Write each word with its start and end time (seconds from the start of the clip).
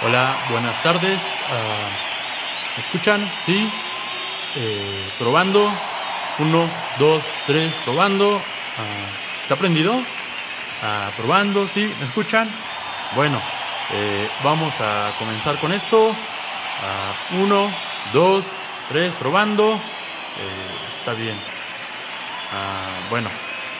Hola, 0.00 0.36
buenas 0.52 0.80
tardes. 0.84 1.20
Ah, 1.50 1.88
¿Me 2.76 2.84
escuchan? 2.84 3.28
Sí. 3.44 3.68
Eh, 4.54 5.10
probando. 5.18 5.72
Uno, 6.38 6.70
dos, 7.00 7.24
tres, 7.48 7.74
probando. 7.84 8.36
Ah, 8.36 9.40
¿Está 9.42 9.56
prendido? 9.56 10.00
Ah, 10.84 11.10
probando, 11.16 11.66
sí. 11.66 11.92
¿Me 11.98 12.04
escuchan? 12.04 12.48
Bueno, 13.16 13.42
eh, 13.92 14.28
vamos 14.44 14.72
a 14.80 15.10
comenzar 15.18 15.58
con 15.58 15.72
esto. 15.72 16.14
uno, 17.32 17.68
dos, 18.12 18.46
tres, 18.88 19.12
probando. 19.14 19.72
Eh, 19.74 20.96
está 20.96 21.12
bien. 21.14 21.36
bueno, 23.10 23.30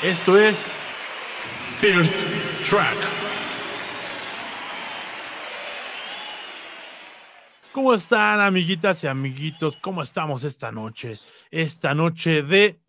esto 0.03 0.37
es 0.37 0.57
First 1.77 2.25
Track. 2.69 3.38
¿Cómo 7.72 7.93
están, 7.95 8.40
amiguitas 8.40 9.04
y 9.04 9.07
amiguitos? 9.07 9.77
¿Cómo 9.77 10.03
estamos 10.03 10.43
esta 10.43 10.72
noche? 10.72 11.18
Esta 11.50 11.94
noche 11.94 12.43
de, 12.43 12.81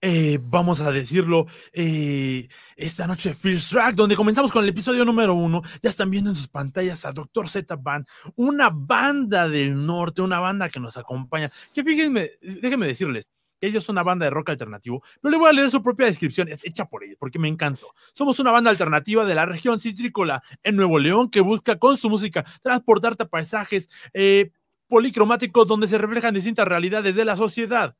eh, 0.00 0.38
vamos 0.42 0.80
a 0.80 0.90
decirlo, 0.90 1.46
eh, 1.72 2.48
esta 2.74 3.06
noche 3.06 3.30
de 3.30 3.34
First 3.34 3.70
Track, 3.72 3.94
donde 3.94 4.16
comenzamos 4.16 4.50
con 4.50 4.64
el 4.64 4.70
episodio 4.70 5.04
número 5.04 5.34
uno. 5.34 5.62
Ya 5.82 5.90
están 5.90 6.10
viendo 6.10 6.30
en 6.30 6.36
sus 6.36 6.48
pantallas 6.48 7.04
a 7.04 7.12
Dr. 7.12 7.48
Z 7.48 7.76
Band, 7.76 8.06
una 8.34 8.70
banda 8.70 9.48
del 9.48 9.84
norte, 9.84 10.22
una 10.22 10.40
banda 10.40 10.70
que 10.70 10.80
nos 10.80 10.96
acompaña. 10.96 11.52
Que 11.74 11.84
fíjense, 11.84 12.38
déjenme 12.40 12.86
decirles, 12.86 13.28
ellos 13.62 13.84
son 13.84 13.94
una 13.94 14.02
banda 14.02 14.26
de 14.26 14.30
rock 14.30 14.50
alternativo, 14.50 15.02
pero 15.20 15.30
le 15.32 15.38
voy 15.38 15.48
a 15.48 15.52
leer 15.52 15.70
su 15.70 15.82
propia 15.82 16.06
descripción, 16.06 16.48
hecha 16.62 16.84
por 16.84 17.04
ellos, 17.04 17.16
porque 17.18 17.38
me 17.38 17.48
encantó. 17.48 17.94
Somos 18.12 18.38
una 18.40 18.50
banda 18.50 18.70
alternativa 18.70 19.24
de 19.24 19.34
la 19.34 19.46
región 19.46 19.80
citrícola 19.80 20.42
en 20.62 20.76
Nuevo 20.76 20.98
León 20.98 21.30
que 21.30 21.40
busca 21.40 21.78
con 21.78 21.96
su 21.96 22.10
música 22.10 22.44
transportarte 22.62 23.22
a 23.22 23.28
paisajes 23.28 23.88
eh, 24.12 24.50
policromáticos 24.88 25.66
donde 25.66 25.86
se 25.86 25.96
reflejan 25.96 26.34
distintas 26.34 26.68
realidades 26.68 27.14
de 27.14 27.24
la 27.24 27.36
sociedad. 27.36 27.96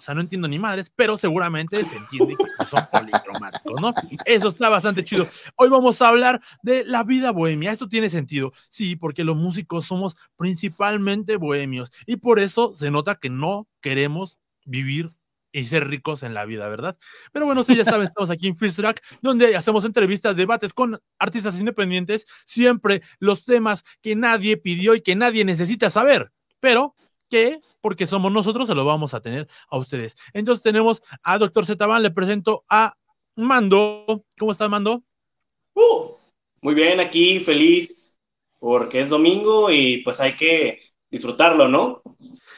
O 0.00 0.02
sea, 0.02 0.14
no 0.14 0.22
entiendo 0.22 0.48
ni 0.48 0.58
madres, 0.58 0.90
pero 0.96 1.18
seguramente 1.18 1.84
se 1.84 1.94
entiende 1.94 2.34
que 2.34 2.64
son 2.64 2.80
policromáticos, 2.90 3.82
¿no? 3.82 3.92
Eso 4.24 4.48
está 4.48 4.70
bastante 4.70 5.04
chido. 5.04 5.28
Hoy 5.56 5.68
vamos 5.68 6.00
a 6.00 6.08
hablar 6.08 6.40
de 6.62 6.86
la 6.86 7.04
vida 7.04 7.32
bohemia. 7.32 7.70
Esto 7.70 7.86
tiene 7.86 8.08
sentido, 8.08 8.54
sí, 8.70 8.96
porque 8.96 9.24
los 9.24 9.36
músicos 9.36 9.84
somos 9.84 10.16
principalmente 10.36 11.36
bohemios 11.36 11.92
y 12.06 12.16
por 12.16 12.40
eso 12.40 12.74
se 12.76 12.90
nota 12.90 13.16
que 13.16 13.28
no 13.28 13.68
queremos 13.82 14.39
vivir 14.64 15.12
y 15.52 15.64
ser 15.64 15.88
ricos 15.88 16.22
en 16.22 16.34
la 16.34 16.44
vida, 16.44 16.68
¿verdad? 16.68 16.96
Pero 17.32 17.46
bueno, 17.46 17.62
ustedes 17.62 17.84
ya 17.84 17.90
saben, 17.90 18.06
estamos 18.06 18.30
aquí 18.30 18.46
en 18.46 18.56
First 18.56 18.76
Track, 18.76 19.02
donde 19.20 19.56
hacemos 19.56 19.84
entrevistas, 19.84 20.36
debates 20.36 20.72
con 20.72 21.00
artistas 21.18 21.58
independientes, 21.58 22.26
siempre 22.44 23.02
los 23.18 23.44
temas 23.44 23.84
que 24.00 24.14
nadie 24.14 24.56
pidió 24.56 24.94
y 24.94 25.02
que 25.02 25.16
nadie 25.16 25.44
necesita 25.44 25.90
saber, 25.90 26.30
pero 26.60 26.94
que, 27.28 27.60
porque 27.80 28.06
somos 28.06 28.32
nosotros, 28.32 28.66
se 28.66 28.74
lo 28.74 28.84
vamos 28.84 29.14
a 29.14 29.20
tener 29.20 29.48
a 29.68 29.78
ustedes. 29.78 30.16
Entonces 30.32 30.62
tenemos 30.62 31.02
a 31.22 31.38
Doctor 31.38 31.64
Zetaban, 31.66 32.02
le 32.02 32.10
presento 32.10 32.64
a 32.68 32.94
Mando. 33.36 34.24
¿Cómo 34.38 34.52
estás, 34.52 34.68
Mando? 34.68 35.02
Uh, 35.74 36.14
muy 36.60 36.74
bien, 36.74 37.00
aquí 37.00 37.40
feliz 37.40 38.18
porque 38.58 39.00
es 39.00 39.08
domingo 39.08 39.70
y 39.70 40.02
pues 40.02 40.20
hay 40.20 40.34
que 40.34 40.80
disfrutarlo, 41.10 41.68
¿no? 41.68 42.02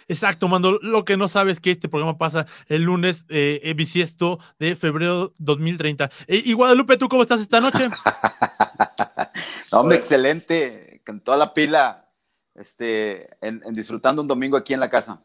Exacto, 0.08 0.48
Mando. 0.48 0.78
Lo 0.82 1.04
que 1.04 1.16
no 1.16 1.28
sabes 1.28 1.56
es 1.56 1.60
que 1.60 1.70
este 1.70 1.88
programa 1.88 2.18
pasa 2.18 2.46
el 2.66 2.82
lunes 2.82 3.24
eh, 3.28 3.60
eh 3.62 3.74
bisiesto 3.74 4.38
de 4.58 4.76
febrero 4.76 5.34
2030. 5.38 6.10
Eh, 6.26 6.42
y 6.44 6.52
Guadalupe, 6.52 6.96
¿tú 6.96 7.08
cómo 7.08 7.22
estás 7.22 7.40
esta 7.40 7.60
noche? 7.60 7.88
Hombre, 9.70 9.96
excelente. 9.96 11.02
Con 11.04 11.20
toda 11.20 11.36
la 11.36 11.52
pila, 11.54 12.08
este, 12.54 13.28
en, 13.40 13.60
disfrutando 13.72 14.22
un 14.22 14.28
domingo 14.28 14.56
aquí 14.56 14.74
en 14.74 14.80
la 14.80 14.90
casa. 14.90 15.22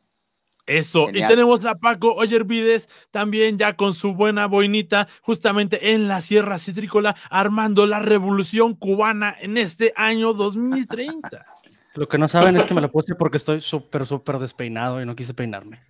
Eso, 0.67 1.07
y 1.09 1.25
tenemos 1.25 1.63
a 1.63 1.75
Paco 1.75 2.13
Oyervides 2.13 2.89
también 3.09 3.57
ya 3.57 3.77
con 3.77 3.93
su 3.93 4.13
buena 4.13 4.47
boinita, 4.47 5.07
justamente 5.21 5.93
en 5.93 6.09
la 6.09 6.19
Sierra 6.19 6.59
Citrícola, 6.59 7.15
armando 7.29 7.87
la 7.87 7.99
revolución 7.99 8.75
cubana 8.75 9.33
en 9.39 9.57
este 9.57 9.93
año 9.95 10.33
2030. 10.33 11.45
Lo 11.97 12.07
que 12.07 12.19
no 12.19 12.27
saben 12.27 12.55
es 12.55 12.65
que 12.65 12.75
me 12.75 12.81
lo 12.81 12.91
puse 12.91 13.15
porque 13.15 13.37
estoy 13.37 13.59
súper, 13.59 14.05
súper 14.05 14.37
despeinado 14.37 15.01
y 15.01 15.05
no 15.05 15.15
quise 15.15 15.33
peinarme. 15.33 15.81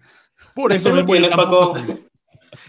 Por 0.56 0.72
eso 0.72 0.94
me 0.94 1.04
voy 1.04 1.22
Paco. 1.30 1.76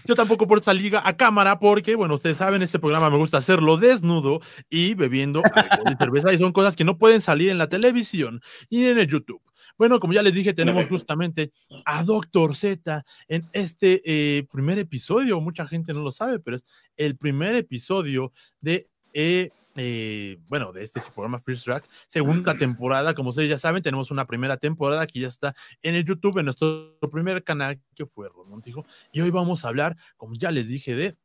Yo 0.03 0.13
tampoco 0.13 0.45
por 0.45 0.59
esa 0.59 0.73
liga 0.73 1.01
a 1.05 1.15
cámara 1.15 1.57
porque, 1.57 1.95
bueno, 1.95 2.15
ustedes 2.15 2.35
saben, 2.35 2.61
este 2.61 2.79
programa 2.79 3.09
me 3.09 3.15
gusta 3.15 3.37
hacerlo 3.37 3.77
desnudo 3.77 4.41
y 4.69 4.93
bebiendo 4.93 5.41
algo 5.53 5.89
de 5.89 5.95
cerveza 5.95 6.33
y 6.33 6.37
son 6.37 6.51
cosas 6.51 6.75
que 6.75 6.83
no 6.83 6.97
pueden 6.97 7.21
salir 7.21 7.49
en 7.49 7.57
la 7.57 7.69
televisión 7.69 8.41
y 8.69 8.87
en 8.87 8.99
el 8.99 9.07
YouTube. 9.07 9.41
Bueno, 9.77 10.01
como 10.01 10.11
ya 10.11 10.21
les 10.21 10.33
dije, 10.33 10.53
tenemos 10.53 10.85
justamente 10.89 11.53
a 11.85 12.03
Doctor 12.03 12.53
Z 12.57 13.05
en 13.29 13.47
este 13.53 14.01
eh, 14.03 14.45
primer 14.51 14.79
episodio. 14.79 15.39
Mucha 15.39 15.65
gente 15.65 15.93
no 15.93 16.01
lo 16.01 16.11
sabe, 16.11 16.39
pero 16.39 16.57
es 16.57 16.65
el 16.97 17.15
primer 17.15 17.55
episodio 17.55 18.33
de 18.59 18.87
eh, 19.13 19.51
eh, 19.75 20.39
bueno, 20.47 20.71
de 20.73 20.83
este 20.83 21.01
programa 21.13 21.39
First 21.39 21.65
Track, 21.65 21.85
segunda 22.07 22.57
temporada, 22.57 23.13
como 23.13 23.29
ustedes 23.29 23.49
ya 23.49 23.59
saben, 23.59 23.83
tenemos 23.83 24.11
una 24.11 24.25
primera 24.25 24.57
temporada 24.57 25.07
que 25.07 25.19
ya 25.19 25.27
está 25.27 25.55
en 25.81 25.95
el 25.95 26.05
YouTube, 26.05 26.37
en 26.39 26.45
nuestro 26.45 26.97
primer 27.11 27.43
canal, 27.43 27.79
que 27.95 28.05
fue 28.05 28.29
Montijo, 28.47 28.85
y 29.11 29.21
hoy 29.21 29.29
vamos 29.29 29.63
a 29.63 29.69
hablar, 29.69 29.97
como 30.17 30.35
ya 30.35 30.51
les 30.51 30.67
dije, 30.67 30.95
de 30.95 31.17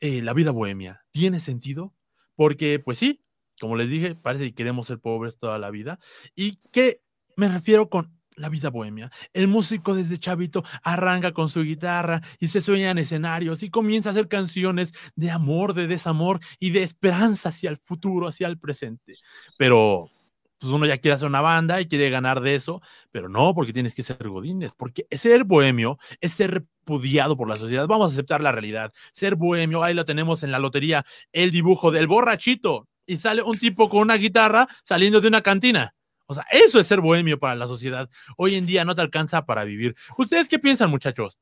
eh, 0.00 0.22
la 0.22 0.32
vida 0.32 0.50
bohemia. 0.50 1.04
¿Tiene 1.10 1.40
sentido? 1.40 1.94
Porque, 2.34 2.78
pues 2.78 2.98
sí, 2.98 3.22
como 3.60 3.76
les 3.76 3.88
dije, 3.88 4.14
parece 4.14 4.44
que 4.44 4.54
queremos 4.54 4.88
ser 4.88 4.98
pobres 4.98 5.38
toda 5.38 5.58
la 5.58 5.70
vida. 5.70 5.98
¿Y 6.34 6.58
qué 6.72 7.00
me 7.36 7.48
refiero 7.48 7.88
con 7.88 8.16
la 8.36 8.48
vida 8.48 8.70
bohemia. 8.70 9.10
El 9.32 9.48
músico 9.48 9.94
desde 9.94 10.18
chavito 10.18 10.62
arranca 10.82 11.32
con 11.32 11.48
su 11.48 11.62
guitarra 11.62 12.22
y 12.38 12.48
se 12.48 12.60
sueña 12.60 12.90
en 12.90 12.98
escenarios 12.98 13.62
y 13.62 13.70
comienza 13.70 14.10
a 14.10 14.12
hacer 14.12 14.28
canciones 14.28 14.92
de 15.16 15.30
amor, 15.30 15.74
de 15.74 15.86
desamor 15.86 16.40
y 16.60 16.70
de 16.70 16.82
esperanza 16.82 17.48
hacia 17.48 17.70
el 17.70 17.76
futuro, 17.78 18.28
hacia 18.28 18.46
el 18.46 18.58
presente. 18.58 19.14
Pero 19.58 20.10
pues 20.58 20.72
uno 20.72 20.86
ya 20.86 20.98
quiere 20.98 21.14
hacer 21.14 21.28
una 21.28 21.40
banda 21.40 21.80
y 21.80 21.88
quiere 21.88 22.08
ganar 22.08 22.40
de 22.40 22.54
eso, 22.54 22.80
pero 23.10 23.28
no, 23.28 23.54
porque 23.54 23.72
tienes 23.72 23.94
que 23.94 24.02
ser 24.02 24.16
godines, 24.28 24.72
porque 24.76 25.06
ser 25.10 25.44
bohemio 25.44 25.98
es 26.20 26.32
ser 26.32 26.50
repudiado 26.50 27.36
por 27.36 27.48
la 27.48 27.56
sociedad. 27.56 27.86
Vamos 27.86 28.10
a 28.10 28.12
aceptar 28.12 28.40
la 28.40 28.52
realidad. 28.52 28.92
Ser 29.12 29.36
bohemio, 29.36 29.84
ahí 29.84 29.94
lo 29.94 30.04
tenemos 30.04 30.42
en 30.42 30.52
la 30.52 30.58
lotería, 30.58 31.04
el 31.32 31.50
dibujo 31.50 31.90
del 31.90 32.06
borrachito 32.06 32.88
y 33.06 33.18
sale 33.18 33.42
un 33.42 33.52
tipo 33.52 33.88
con 33.88 34.00
una 34.00 34.16
guitarra 34.16 34.66
saliendo 34.82 35.20
de 35.20 35.28
una 35.28 35.42
cantina 35.42 35.95
o 36.26 36.34
sea, 36.34 36.44
eso 36.50 36.80
es 36.80 36.86
ser 36.86 37.00
bohemio 37.00 37.38
para 37.38 37.54
la 37.54 37.66
sociedad. 37.66 38.10
Hoy 38.36 38.54
en 38.54 38.66
día 38.66 38.84
no 38.84 38.94
te 38.94 39.02
alcanza 39.02 39.46
para 39.46 39.64
vivir. 39.64 39.96
¿Ustedes 40.18 40.48
qué 40.48 40.58
piensan, 40.58 40.90
muchachos? 40.90 41.38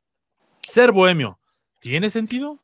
Ser 0.60 0.92
bohemio, 0.92 1.38
¿tiene 1.80 2.10
sentido? 2.10 2.58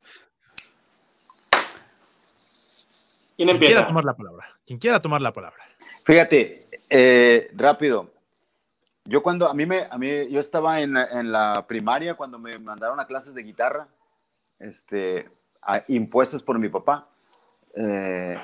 ¿Quién 3.36 3.48
empieza? 3.48 3.58
Quien 3.58 3.58
quiera 3.58 3.86
tomar 3.86 4.04
la 4.04 4.16
palabra. 4.16 4.46
Quien 4.66 4.78
quiera 4.78 5.00
tomar 5.00 5.22
la 5.22 5.32
palabra. 5.32 5.64
Fíjate, 6.04 6.68
eh, 6.90 7.50
rápido. 7.54 8.12
Yo 9.04 9.22
cuando, 9.22 9.48
a 9.48 9.54
mí 9.54 9.64
me, 9.64 9.86
a 9.90 9.96
mí, 9.96 10.28
yo 10.30 10.40
estaba 10.40 10.80
en, 10.80 10.92
la 11.32 11.64
primaria 11.66 12.14
cuando 12.14 12.38
me 12.38 12.58
mandaron 12.58 13.00
a 13.00 13.06
clases 13.06 13.34
de 13.34 13.42
guitarra, 13.42 13.88
este, 14.58 15.30
impuestas 15.88 16.42
por 16.42 16.58
mi 16.58 16.68
papá. 16.68 17.08
Eh, 17.74 18.38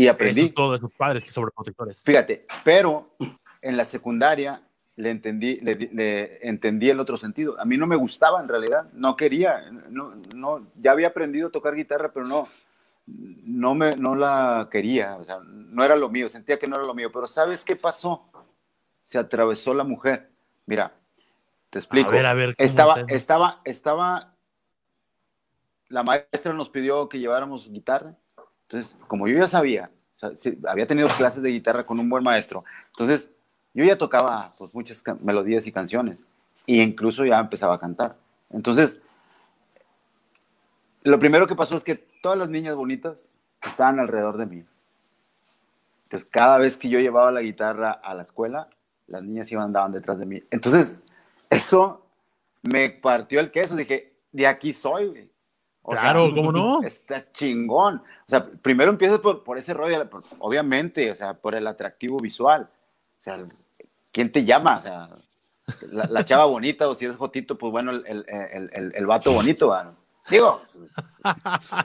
y 0.00 0.08
aprendí. 0.08 0.42
Eso 0.42 0.54
todos 0.54 0.80
sus 0.80 0.92
padres 0.94 1.22
que 1.22 1.30
sobreprotectores. 1.30 1.98
Fíjate, 2.02 2.46
pero 2.64 3.10
en 3.60 3.76
la 3.76 3.84
secundaria 3.84 4.62
le 4.96 5.10
entendí, 5.10 5.56
le, 5.60 6.46
entendí 6.46 6.88
el 6.88 7.00
otro 7.00 7.16
sentido. 7.16 7.60
A 7.60 7.66
mí 7.66 7.76
no 7.76 7.86
me 7.86 7.96
gustaba 7.96 8.40
en 8.40 8.48
realidad, 8.48 8.90
no 8.94 9.16
quería, 9.16 9.70
no, 9.70 10.14
no, 10.34 10.66
ya 10.76 10.92
había 10.92 11.08
aprendido 11.08 11.48
a 11.48 11.52
tocar 11.52 11.74
guitarra, 11.74 12.12
pero 12.12 12.26
no, 12.26 12.48
no, 13.06 13.74
me, 13.74 13.94
no 13.96 14.14
la 14.14 14.68
quería, 14.70 15.16
o 15.16 15.24
sea, 15.24 15.40
no 15.44 15.84
era 15.84 15.96
lo 15.96 16.08
mío, 16.08 16.30
sentía 16.30 16.58
que 16.58 16.66
no 16.66 16.76
era 16.76 16.84
lo 16.86 16.94
mío. 16.94 17.10
Pero 17.12 17.26
¿sabes 17.26 17.62
qué 17.62 17.76
pasó? 17.76 18.30
Se 19.04 19.18
atravesó 19.18 19.74
la 19.74 19.84
mujer. 19.84 20.30
Mira, 20.64 20.94
te 21.68 21.78
explico. 21.78 22.08
A 22.08 22.12
ver, 22.12 22.26
a 22.26 22.34
ver. 22.34 22.54
Estaba, 22.56 23.04
estaba, 23.08 23.60
estaba, 23.64 24.34
la 25.88 26.02
maestra 26.04 26.54
nos 26.54 26.70
pidió 26.70 27.08
que 27.08 27.18
lleváramos 27.18 27.70
guitarra 27.70 28.16
entonces, 28.70 28.96
como 29.08 29.26
yo 29.26 29.36
ya 29.36 29.48
sabía, 29.48 29.90
había 30.68 30.86
tenido 30.86 31.08
clases 31.08 31.42
de 31.42 31.50
guitarra 31.50 31.84
con 31.84 31.98
un 31.98 32.08
buen 32.08 32.22
maestro, 32.22 32.64
entonces 32.90 33.28
yo 33.74 33.84
ya 33.84 33.98
tocaba 33.98 34.54
pues, 34.56 34.72
muchas 34.72 35.02
melodías 35.20 35.66
y 35.66 35.72
canciones, 35.72 36.24
e 36.68 36.76
incluso 36.76 37.24
ya 37.24 37.40
empezaba 37.40 37.74
a 37.74 37.80
cantar. 37.80 38.16
Entonces, 38.48 39.02
lo 41.02 41.18
primero 41.18 41.48
que 41.48 41.56
pasó 41.56 41.76
es 41.76 41.82
que 41.82 41.96
todas 42.22 42.38
las 42.38 42.48
niñas 42.48 42.76
bonitas 42.76 43.32
estaban 43.60 43.98
alrededor 43.98 44.36
de 44.36 44.46
mí. 44.46 44.64
Entonces, 46.04 46.28
cada 46.30 46.58
vez 46.58 46.76
que 46.76 46.88
yo 46.88 47.00
llevaba 47.00 47.32
la 47.32 47.42
guitarra 47.42 47.90
a 47.90 48.14
la 48.14 48.22
escuela, 48.22 48.68
las 49.08 49.24
niñas 49.24 49.50
iban 49.50 49.64
andaban 49.64 49.90
detrás 49.90 50.20
de 50.20 50.26
mí. 50.26 50.44
Entonces, 50.52 51.02
eso 51.48 52.06
me 52.62 52.88
partió 52.90 53.40
el 53.40 53.50
queso. 53.50 53.74
Dije, 53.74 54.12
de 54.30 54.46
aquí 54.46 54.72
soy, 54.72 55.29
claro, 55.90 56.34
¿cómo 56.34 56.52
no? 56.52 56.82
Está 56.82 57.30
chingón. 57.32 57.96
O 58.26 58.30
sea, 58.30 58.46
primero 58.46 58.90
empiezas 58.90 59.18
por, 59.18 59.42
por 59.44 59.58
ese 59.58 59.74
rollo, 59.74 60.08
obviamente, 60.38 61.10
o 61.10 61.16
sea, 61.16 61.34
por 61.34 61.54
el 61.54 61.66
atractivo 61.66 62.18
visual. 62.18 62.68
O 63.20 63.22
sea, 63.22 63.38
¿quién 64.12 64.32
te 64.32 64.44
llama? 64.44 64.78
O 64.78 64.80
sea, 64.80 65.08
la, 65.90 66.24
chava 66.24 66.44
bonita 66.46 66.88
o 66.88 66.94
si 66.94 67.04
eres 67.04 67.16
jotito, 67.16 67.58
pues 67.58 67.70
bueno, 67.70 67.90
el, 67.90 68.04
el, 68.06 68.92
el, 68.94 69.06
vato 69.06 69.32
bonito, 69.32 69.76
Digo. 70.28 70.62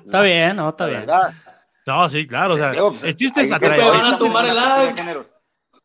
Está 0.05 0.21
bien, 0.21 0.55
no, 0.55 0.69
está 0.69 0.85
bien. 0.85 1.05
No, 1.87 2.09
sí, 2.09 2.27
claro. 2.27 2.55
O 2.55 2.57
sea, 2.57 2.73
pues, 2.73 3.03
el 3.03 3.15
chiste 3.15 3.41
es 3.41 3.51
atraer. 3.51 3.81
el 3.81 4.17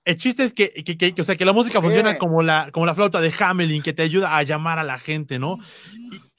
El 0.05 0.17
chiste 0.17 0.45
es 0.45 0.55
que, 0.55 0.71
que, 0.85 0.97
que, 0.97 1.23
o 1.23 1.25
sea, 1.25 1.37
que 1.37 1.45
la 1.45 1.53
música 1.53 1.81
funciona 1.81 2.19
como 2.19 2.43
la, 2.43 2.71
como 2.73 2.87
la 2.87 2.95
flauta 2.95 3.21
de 3.21 3.33
Hamelin, 3.39 3.83
que 3.83 3.93
te 3.93 4.03
ayuda 4.03 4.37
a 4.37 4.43
llamar 4.43 4.79
a 4.79 4.85
la 4.85 4.99
gente, 4.99 5.39
¿no? 5.39 5.57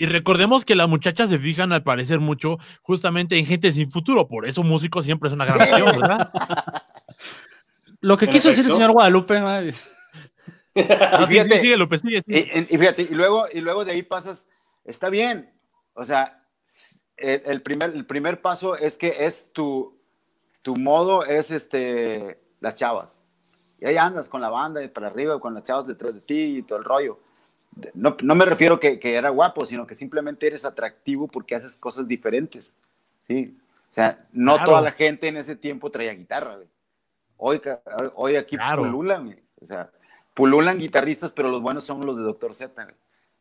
Y, 0.01 0.06
recordemos 0.07 0.65
que 0.65 0.75
las 0.75 0.89
muchachas 0.89 1.30
se 1.30 1.38
fijan 1.38 1.71
al 1.71 1.83
parecer 1.83 2.19
mucho 2.19 2.57
justamente 2.81 3.38
en 3.38 3.45
gente 3.45 3.71
sin 3.71 3.92
futuro, 3.92 4.27
por 4.27 4.48
eso 4.48 4.63
músico 4.63 5.03
siempre 5.03 5.30
es 5.30 5.33
una 5.33 5.45
gran 5.45 5.62
opción, 5.62 6.01
¿verdad? 6.01 6.31
Lo 8.01 8.18
que 8.18 8.27
quiso 8.27 8.50
decir 8.50 8.65
el 8.65 8.71
señor 8.71 8.92
Guadalupe. 8.94 9.36
Y 10.74 11.25
fíjate, 11.27 11.62
y, 12.25 12.77
fíjate, 12.77 13.01
y 13.03 13.13
luego, 13.13 13.45
y 13.53 13.62
luego 13.62 13.86
de 13.86 13.92
ahí 13.92 14.03
pasas, 14.03 14.48
está 14.86 15.09
bien, 15.09 15.53
o 15.94 16.06
sea, 16.06 16.42
el, 17.18 17.62
primer, 17.62 17.92
el 17.92 18.06
primer 18.06 18.42
paso 18.42 18.75
es 18.75 18.97
que 18.97 19.25
es 19.25 19.51
tu, 19.54 20.01
tu 20.63 20.75
modo, 20.75 21.25
es 21.25 21.51
este, 21.51 22.42
las 22.59 22.75
chavas. 22.75 23.19
Y 23.80 23.86
ahí 23.86 23.97
andas 23.97 24.30
con 24.30 24.42
la 24.42 24.50
banda 24.50 24.83
y 24.83 24.88
para 24.88 25.07
arriba, 25.07 25.39
con 25.39 25.54
las 25.54 25.63
chavas 25.63 25.88
detrás 25.88 26.13
de 26.13 26.21
ti 26.21 26.57
y 26.57 26.63
todo 26.63 26.80
el 26.80 26.86
rollo. 26.86 27.19
No, 27.94 28.18
no 28.21 28.35
me 28.35 28.45
refiero 28.45 28.79
que, 28.79 29.00
que, 29.00 29.15
era 29.15 29.29
guapo, 29.29 29.65
sino 29.65 29.88
que 29.88 29.95
simplemente 29.95 30.47
eres 30.47 30.65
atractivo 30.65 31.27
porque 31.27 31.56
haces 31.56 31.77
cosas 31.77 32.07
diferentes. 32.07 32.73
¿sí? 33.27 33.57
O 33.89 33.94
sea, 33.94 34.25
no 34.31 34.63
toda 34.63 34.81
la 34.81 34.91
gente 34.91 35.27
en 35.27 35.38
ese 35.38 35.56
tiempo 35.56 35.89
traía 35.89 36.13
guitarra. 36.13 36.57
Hoy, 37.38 37.62
hoy 38.15 38.35
aquí 38.35 38.57
pululan, 38.75 39.39
o 39.62 39.65
sea, 39.65 39.89
pululan 40.33 40.77
guitarristas, 40.77 41.31
pero 41.31 41.50
los 41.50 41.62
buenos 41.62 41.83
son 41.85 42.06
los 42.06 42.15
de 42.18 42.23
Doctor 42.23 42.56
Z. 42.56 42.88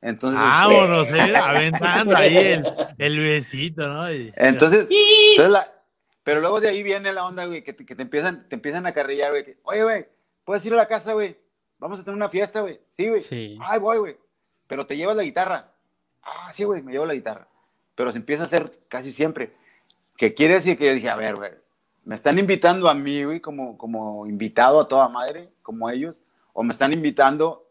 Entonces, 0.00 0.40
Vámonos, 0.40 1.06
este... 1.08 1.36
aventando 1.36 2.16
ahí 2.16 2.36
el, 2.36 2.66
el, 2.98 3.18
besito, 3.18 3.86
¿no? 3.86 4.08
entonces, 4.08 4.88
entonces 4.90 5.52
la, 5.52 5.70
pero 6.22 6.40
luego 6.40 6.60
de 6.60 6.68
ahí 6.68 6.82
viene 6.82 7.12
la 7.12 7.26
onda, 7.26 7.44
güey, 7.46 7.62
que 7.62 7.72
te, 7.72 7.84
que 7.84 7.94
te 7.94 8.02
empiezan, 8.02 8.48
te 8.48 8.54
empiezan 8.54 8.86
a 8.86 8.92
carrillar, 8.92 9.30
güey. 9.30 9.56
Oye, 9.62 9.82
güey, 9.84 10.06
¿puedes 10.44 10.64
ir 10.64 10.72
a 10.74 10.76
la 10.76 10.86
casa, 10.86 11.12
güey? 11.12 11.36
Vamos 11.80 11.98
a 11.98 12.04
tener 12.04 12.16
una 12.16 12.28
fiesta, 12.28 12.60
güey. 12.60 12.80
Sí, 12.90 13.08
güey. 13.08 13.20
Sí. 13.20 13.58
Ay, 13.60 13.80
voy, 13.80 13.98
güey. 13.98 14.16
Pero 14.66 14.86
te 14.86 14.96
llevas 14.96 15.16
la 15.16 15.24
guitarra. 15.24 15.72
Ah, 16.22 16.52
sí, 16.52 16.62
güey, 16.64 16.82
me 16.82 16.92
llevo 16.92 17.06
la 17.06 17.14
guitarra. 17.14 17.48
Pero 17.96 18.12
se 18.12 18.18
empieza 18.18 18.44
a 18.44 18.46
hacer 18.46 18.78
casi 18.88 19.10
siempre. 19.10 19.54
¿Qué 20.16 20.34
quiere 20.34 20.54
decir 20.54 20.78
que 20.78 20.86
yo 20.86 20.94
dije, 20.94 21.08
a 21.08 21.16
ver, 21.16 21.34
güey, 21.34 21.50
me 22.04 22.14
están 22.14 22.38
invitando 22.38 22.88
a 22.88 22.94
mí, 22.94 23.24
güey, 23.24 23.40
como, 23.40 23.78
como 23.78 24.26
invitado 24.26 24.80
a 24.80 24.88
toda 24.88 25.08
madre, 25.08 25.48
como 25.62 25.88
ellos, 25.90 26.20
o 26.52 26.62
me 26.62 26.72
están 26.72 26.92
invitando 26.92 27.66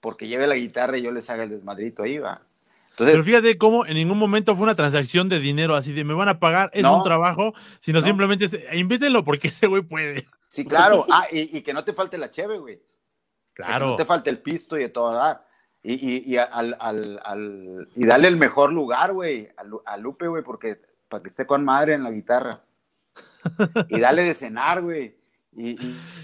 porque 0.00 0.28
lleve 0.28 0.46
la 0.46 0.56
guitarra 0.56 0.98
y 0.98 1.02
yo 1.02 1.10
les 1.10 1.30
haga 1.30 1.44
el 1.44 1.50
desmadrito 1.50 2.02
ahí, 2.02 2.18
va. 2.18 2.42
Entonces, 2.90 3.14
Pero 3.14 3.24
fíjate 3.24 3.58
cómo 3.58 3.86
en 3.86 3.94
ningún 3.94 4.18
momento 4.18 4.54
fue 4.54 4.64
una 4.64 4.76
transacción 4.76 5.28
de 5.28 5.40
dinero 5.40 5.74
así 5.74 5.92
de 5.92 6.04
me 6.04 6.14
van 6.14 6.28
a 6.28 6.38
pagar, 6.38 6.70
es 6.74 6.84
un 6.84 7.02
trabajo, 7.02 7.54
sino 7.80 8.00
simplemente 8.02 8.68
invítenlo 8.74 9.24
porque 9.24 9.48
ese 9.48 9.66
güey 9.66 9.82
puede. 9.82 10.26
Sí, 10.48 10.64
claro. 10.64 11.06
Ah, 11.10 11.26
y, 11.32 11.60
que 11.62 11.72
no 11.72 11.82
te 11.82 11.92
falte 11.92 12.18
la 12.18 12.30
cheve, 12.30 12.58
güey. 12.58 12.80
Claro. 13.54 13.86
Que 13.86 13.90
no 13.92 13.96
te 13.96 14.04
falte 14.04 14.30
el 14.30 14.38
pisto 14.38 14.76
y 14.76 14.82
de 14.82 14.88
todo, 14.88 15.10
¿verdad? 15.10 15.42
Y, 15.82 15.94
y, 15.94 16.32
y, 16.32 16.38
al, 16.38 16.76
al, 16.80 17.20
al, 17.24 17.88
y 17.94 18.06
darle 18.06 18.28
el 18.28 18.36
mejor 18.36 18.72
lugar, 18.72 19.12
güey, 19.12 19.50
a, 19.84 19.96
Lupe, 19.96 20.26
güey, 20.26 20.42
porque 20.42 20.80
para 21.08 21.22
que 21.22 21.28
esté 21.28 21.46
con 21.46 21.64
madre 21.64 21.94
en 21.94 22.02
la 22.02 22.10
guitarra. 22.10 22.62
y 23.88 24.00
dale 24.00 24.24
de 24.24 24.34
cenar, 24.34 24.82
güey. 24.82 25.16
Y, 25.52 25.78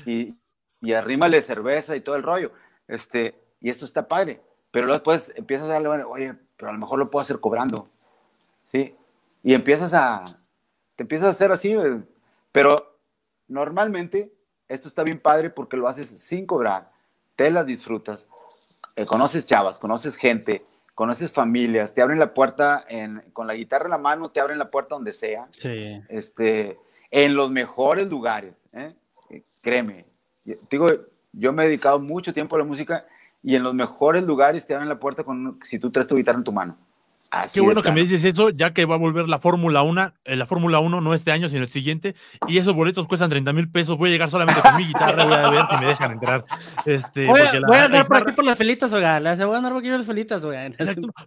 y, 0.07 0.35
y, 0.81 0.93
arrímale 0.93 1.43
cerveza 1.43 1.95
y 1.95 2.01
todo 2.01 2.17
el 2.17 2.23
rollo. 2.23 2.53
Este, 2.89 3.39
y 3.61 3.69
esto 3.69 3.85
está 3.85 4.09
padre. 4.09 4.41
Pero 4.71 4.87
luego 4.87 4.99
después 4.99 5.33
empiezas 5.37 5.69
a 5.69 5.75
darle, 5.75 5.89
oye, 6.05 6.35
pero 6.57 6.71
a 6.71 6.73
lo 6.73 6.79
mejor 6.79 6.99
lo 6.99 7.11
puedo 7.11 7.23
hacer 7.23 7.39
cobrando. 7.39 7.91
¿Sí? 8.73 8.97
Y 9.43 9.55
empiezas 9.55 9.93
a, 9.95 10.39
te 10.97 11.03
empiezas 11.03 11.29
a 11.29 11.31
hacer 11.31 11.53
así, 11.53 11.77
pero 12.53 12.99
normalmente 13.49 14.33
esto 14.69 14.89
está 14.89 15.03
bien 15.03 15.19
padre 15.19 15.51
porque 15.51 15.77
lo 15.77 15.89
haces 15.89 16.09
sin 16.09 16.47
cobrar, 16.47 16.93
te 17.41 17.51
las 17.51 17.65
disfrutas, 17.65 18.29
eh, 18.97 19.07
conoces 19.07 19.47
chavas, 19.47 19.79
conoces 19.79 20.17
gente, 20.17 20.63
conoces 20.95 21.33
familias, 21.33 21.95
te 21.95 22.03
abren 22.03 22.19
la 22.19 22.35
puerta 22.35 22.85
en, 22.87 23.23
con 23.33 23.47
la 23.47 23.55
guitarra 23.55 23.87
en 23.87 23.93
la 23.93 23.97
mano, 23.97 24.31
te 24.31 24.41
abren 24.41 24.59
la 24.59 24.71
puerta 24.71 24.95
donde 24.95 25.15
sea. 25.15 25.49
Sí. 25.53 26.03
Este, 26.11 26.79
en 27.11 27.35
los 27.35 27.51
mejores 27.51 28.11
lugares, 28.11 28.69
¿eh? 28.75 28.95
créeme. 29.63 30.05
Digo, 30.69 30.91
yo 31.33 31.55
me 31.55 31.63
he 31.63 31.69
dedicado 31.69 31.99
mucho 31.99 32.35
tiempo 32.35 32.57
a 32.57 32.59
la 32.59 32.67
música 32.67 33.07
y 33.43 33.55
en 33.57 33.63
los 33.63 33.73
mejores 33.73 34.23
lugares 34.23 34.67
te 34.67 34.75
abren 34.75 34.91
la 34.91 35.01
puerta 35.01 35.25
con, 35.25 35.59
si 35.65 35.79
tú 35.79 35.91
traes 35.91 36.07
tu 36.07 36.17
guitarra 36.17 36.37
en 36.37 36.45
tu 36.45 36.53
mano. 36.53 36.77
Qué 37.53 37.61
bueno 37.61 37.83
que 37.83 37.93
me 37.93 38.01
dices 38.01 38.25
eso, 38.25 38.51
ya 38.51 38.73
que 38.73 38.85
va 38.87 38.97
a 38.97 38.99
volver 38.99 39.29
la 39.29 39.39
Fórmula 39.39 39.83
1, 39.83 40.13
eh, 40.25 40.37
la 40.37 40.47
Fórmula 40.47 40.81
1 40.81 41.01
no 41.01 41.15
este 41.15 41.31
año, 41.31 41.49
sino 41.49 41.63
el 41.63 41.69
siguiente, 41.71 42.17
y 42.49 42.59
esos 42.59 42.75
boletos 42.75 43.07
cuestan 43.07 43.31
30 43.31 43.53
mil 43.53 43.71
pesos. 43.71 43.97
Voy 43.97 44.11
a 44.11 44.13
llegar 44.13 44.31
solamente 44.31 44.61
con 44.61 44.77
mi 44.77 44.87
guitarra, 44.87 45.25
voy 45.25 45.35
a 45.35 45.51
ver 45.51 45.65
si 45.71 45.77
me 45.77 45.87
dejan 45.87 46.13
entrar. 46.13 46.45
Este, 46.85 47.27
voy, 47.27 47.41
a 47.41 47.85
andar 47.85 48.07
por 48.07 48.17
aquí 48.17 48.33
por 48.33 48.45
las 48.45 48.59
felitas, 48.59 48.93
oiga. 48.93 49.21
Voy 49.21 49.55
a 49.55 49.59
andar 49.59 49.73
por 49.73 49.79
aquí 49.79 49.89
por 49.89 49.99
las 49.99 50.07
felitas, 50.07 50.43
oiga. 50.45 50.71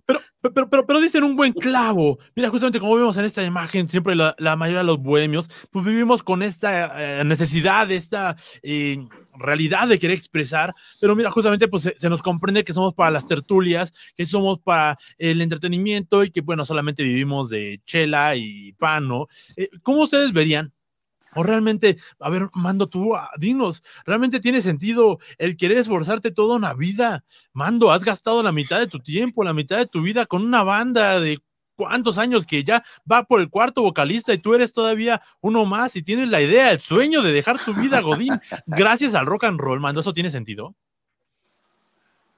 Pero, 0.05 0.19
pero, 0.41 0.69
pero, 0.69 0.85
pero, 0.85 0.99
dicen 0.99 1.23
un 1.23 1.37
buen 1.37 1.53
clavo. 1.53 2.19
Mira, 2.35 2.49
justamente 2.49 2.79
como 2.79 2.95
vemos 2.95 3.15
en 3.15 3.23
esta 3.23 3.43
imagen, 3.43 3.87
siempre 3.87 4.13
la, 4.13 4.35
la 4.37 4.57
mayoría 4.57 4.79
de 4.79 4.85
los 4.85 4.99
bohemios, 4.99 5.49
pues 5.71 5.85
vivimos 5.85 6.21
con 6.21 6.43
esta 6.43 7.21
eh, 7.21 7.23
necesidad, 7.23 7.89
esta. 7.89 8.35
Eh, 8.61 8.97
realidad 9.35 9.87
de 9.87 9.99
querer 9.99 10.17
expresar, 10.17 10.73
pero 10.99 11.15
mira, 11.15 11.31
justamente 11.31 11.67
pues 11.67 11.93
se, 11.97 12.09
nos 12.09 12.21
comprende 12.21 12.63
que 12.63 12.73
somos 12.73 12.93
para 12.93 13.11
las 13.11 13.27
tertulias, 13.27 13.93
que 14.15 14.25
somos 14.25 14.59
para 14.59 14.97
el 15.17 15.41
entretenimiento 15.41 16.23
y 16.23 16.31
que 16.31 16.41
bueno, 16.41 16.65
solamente 16.65 17.03
vivimos 17.03 17.49
de 17.49 17.81
chela 17.85 18.35
y 18.35 18.73
pan, 18.73 19.07
¿no? 19.07 19.27
Eh, 19.55 19.69
¿Cómo 19.81 20.03
ustedes 20.03 20.33
verían? 20.33 20.73
O 21.35 21.43
realmente, 21.43 21.97
a 22.19 22.29
ver, 22.29 22.49
Mando, 22.53 22.87
tú, 22.87 23.15
ah, 23.15 23.31
dinos, 23.37 23.81
¿realmente 24.05 24.39
tiene 24.39 24.61
sentido 24.61 25.19
el 25.37 25.57
querer 25.57 25.77
esforzarte 25.79 26.31
toda 26.31 26.55
una 26.55 26.73
vida? 26.73 27.23
Mando, 27.53 27.91
has 27.91 28.03
gastado 28.03 28.43
la 28.43 28.51
mitad 28.51 28.79
de 28.79 28.87
tu 28.87 28.99
tiempo, 28.99 29.43
la 29.43 29.53
mitad 29.53 29.77
de 29.77 29.87
tu 29.87 30.01
vida 30.01 30.25
con 30.25 30.43
una 30.43 30.63
banda 30.63 31.19
de 31.19 31.39
cuántos 31.75 32.17
años 32.17 32.45
que 32.45 32.63
ya 32.63 32.83
va 33.09 33.23
por 33.23 33.41
el 33.41 33.49
cuarto 33.49 33.81
vocalista 33.81 34.33
y 34.33 34.37
tú 34.37 34.53
eres 34.53 34.71
todavía 34.71 35.21
uno 35.41 35.65
más 35.65 35.95
y 35.95 36.03
tienes 36.03 36.29
la 36.29 36.41
idea, 36.41 36.71
el 36.71 36.79
sueño 36.79 37.21
de 37.21 37.31
dejar 37.31 37.63
tu 37.63 37.73
vida, 37.73 38.01
Godín, 38.01 38.39
gracias 38.65 39.15
al 39.15 39.25
rock 39.25 39.45
and 39.45 39.59
roll, 39.59 39.79
mando, 39.79 40.01
¿eso 40.01 40.13
tiene 40.13 40.31
sentido? 40.31 40.75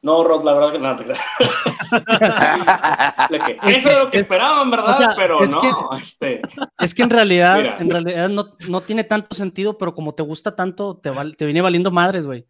No, 0.05 0.23
Rod, 0.23 0.45
la 0.45 0.53
verdad 0.53 0.71
que 0.71 0.77
no. 0.77 0.99
eso 3.71 3.89
es 3.89 4.03
lo 4.03 4.11
que 4.11 4.19
esperaban, 4.19 4.69
¿verdad? 4.69 5.15
pero 5.15 5.43
no. 5.43 5.59
Que, 5.59 5.71
este... 5.99 6.43
Es 6.77 6.93
que 6.93 7.01
en 7.01 7.09
realidad, 7.09 7.81
en 7.81 7.89
realidad 7.89 8.29
no, 8.29 8.81
tiene 8.81 9.03
tanto 9.03 9.35
sentido, 9.35 9.79
pero 9.79 9.95
como 9.95 10.13
te 10.13 10.21
gusta 10.21 10.55
tanto, 10.55 10.97
te, 10.97 11.09
te 11.35 11.45
viene 11.45 11.63
valiendo 11.63 11.89
madres, 11.89 12.27
güey. 12.27 12.45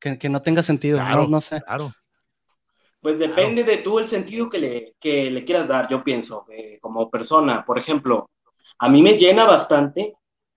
Que, 0.00 0.16
que, 0.16 0.30
no 0.30 0.40
tenga 0.40 0.62
sentido. 0.62 1.04
no, 1.04 1.28
no 1.28 1.42
sé. 1.42 1.60
Claro. 1.60 1.92
Pues 3.06 3.20
depende 3.20 3.62
de 3.62 3.76
tú 3.76 4.00
el 4.00 4.08
sentido 4.08 4.50
que 4.50 4.58
le, 4.58 4.94
que 4.98 5.30
le 5.30 5.44
quieras 5.44 5.68
dar, 5.68 5.88
yo 5.88 6.02
pienso, 6.02 6.44
eh, 6.50 6.80
como 6.80 7.08
persona. 7.08 7.64
Por 7.64 7.78
ejemplo, 7.78 8.30
a 8.80 8.88
mí 8.88 9.00
me 9.00 9.16
llena 9.16 9.44
bastante, 9.44 10.16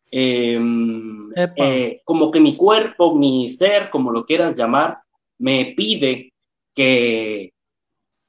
em, 0.09 1.29
eh, 1.35 2.01
como 2.03 2.31
que 2.31 2.39
mi 2.39 2.55
cuerpo, 2.55 3.13
mi 3.13 3.51
ser, 3.51 3.91
como 3.91 4.09
lo 4.09 4.25
quieras 4.25 4.57
llamar, 4.57 4.97
me 5.37 5.75
pide 5.77 6.33
que, 6.73 7.53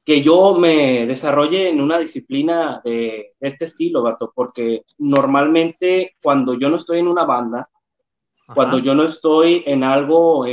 que 0.05 0.21
yo 0.21 0.53
me 0.53 1.07
desarrolle 1.07 1.71
en 1.71 1.81
una 1.81 1.99
disciplina 1.99 2.83
de, 2.85 3.33
este 3.41 3.65
estilo, 3.65 4.03
gato, 4.03 4.31
porque 4.35 4.83
normalmente 4.99 6.17
cuando 6.23 6.59
yo 6.59 6.69
no 6.69 6.77
estoy 6.77 6.99
en 6.99 7.09
una 7.09 7.25
banda, 7.25 7.71
cuando 8.55 8.81
yo 8.81 8.95
no 8.95 9.05
estoy 9.05 9.63
en 9.65 9.83
algo... 9.83 10.45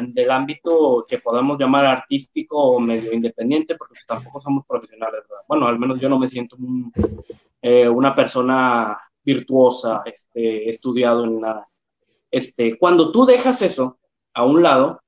Del 0.00 0.30
ámbito 0.30 1.04
que 1.08 1.18
podemos 1.18 1.58
llamar 1.58 1.86
artístico 1.86 2.56
o 2.56 2.80
medio 2.80 3.12
independiente, 3.12 3.74
porque 3.76 3.94
pues 3.94 4.06
tampoco 4.06 4.40
somos 4.40 4.66
profesionales, 4.66 5.22
¿verdad? 5.28 5.44
Bueno, 5.48 5.66
al 5.66 5.78
menos 5.78 6.00
yo 6.00 6.08
no 6.08 6.18
me 6.18 6.28
siento 6.28 6.56
eh, 7.62 7.88
una 7.88 8.14
persona 8.14 8.98
virtuosa, 9.22 10.02
este, 10.06 10.68
estudiado 10.68 11.24
en 11.24 11.40
nada. 11.40 11.68
Este, 12.30 12.78
cuando 12.78 13.12
tú 13.12 13.26
dejas 13.26 13.60
eso 13.62 13.98
a 14.34 14.44
un 14.44 14.62
lado, 14.62 15.00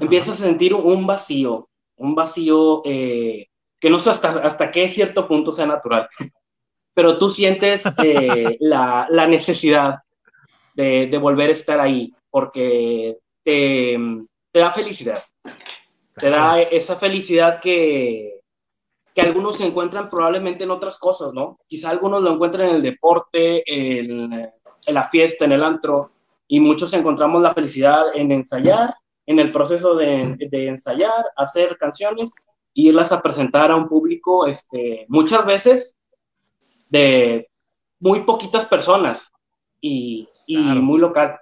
empiezas 0.00 0.40
a 0.40 0.44
sentir 0.44 0.74
un 0.74 1.06
vacío, 1.06 1.68
un 1.96 2.14
vacío 2.14 2.82
eh, 2.84 3.48
que 3.78 3.90
no 3.90 3.98
sé 3.98 4.10
hasta, 4.10 4.30
hasta 4.40 4.70
qué 4.70 4.88
cierto 4.88 5.28
punto 5.28 5.52
sea 5.52 5.66
natural, 5.66 6.08
pero 6.94 7.18
tú 7.18 7.28
sientes 7.30 7.84
eh, 8.02 8.56
la, 8.60 9.06
la, 9.10 9.26
necesidad 9.26 9.98
de, 10.74 11.06
de, 11.06 11.18
volver 11.18 11.50
a 11.50 11.52
estar 11.52 11.80
ahí, 11.80 12.12
porque 12.30 13.18
te, 13.48 14.60
da 14.60 14.70
felicidad. 14.70 15.22
Te 16.16 16.28
da 16.28 16.58
esa 16.58 16.96
felicidad 16.96 17.60
que, 17.60 18.40
que 19.14 19.20
algunos 19.22 19.56
se 19.56 19.66
encuentran 19.66 20.10
probablemente 20.10 20.64
en 20.64 20.70
otras 20.70 20.98
cosas, 20.98 21.32
¿no? 21.32 21.58
Quizá 21.66 21.90
algunos 21.90 22.22
lo 22.22 22.34
encuentren 22.34 22.68
en 22.68 22.76
el 22.76 22.82
deporte, 22.82 23.62
en, 23.66 24.50
la 24.88 25.04
fiesta, 25.04 25.46
en 25.46 25.52
el 25.52 25.64
antro, 25.64 26.10
y 26.46 26.60
muchos 26.60 26.92
encontramos 26.92 27.40
la 27.40 27.54
felicidad 27.54 28.14
en 28.14 28.32
ensayar, 28.32 28.94
en 29.26 29.38
el 29.38 29.50
proceso 29.50 29.94
de, 29.94 30.36
de 30.38 30.68
ensayar, 30.68 31.24
hacer 31.36 31.76
canciones 31.78 32.34
e 32.74 32.82
irlas 32.82 33.12
a 33.12 33.22
presentar 33.22 33.70
a 33.70 33.76
un 33.76 33.88
público, 33.88 34.46
este, 34.46 35.06
muchas 35.08 35.44
veces 35.46 35.96
de 36.90 37.48
muy 38.00 38.24
poquitas 38.24 38.66
personas 38.66 39.32
y, 39.80 40.28
y 40.46 40.56
muy 40.58 40.98
local. 40.98 41.38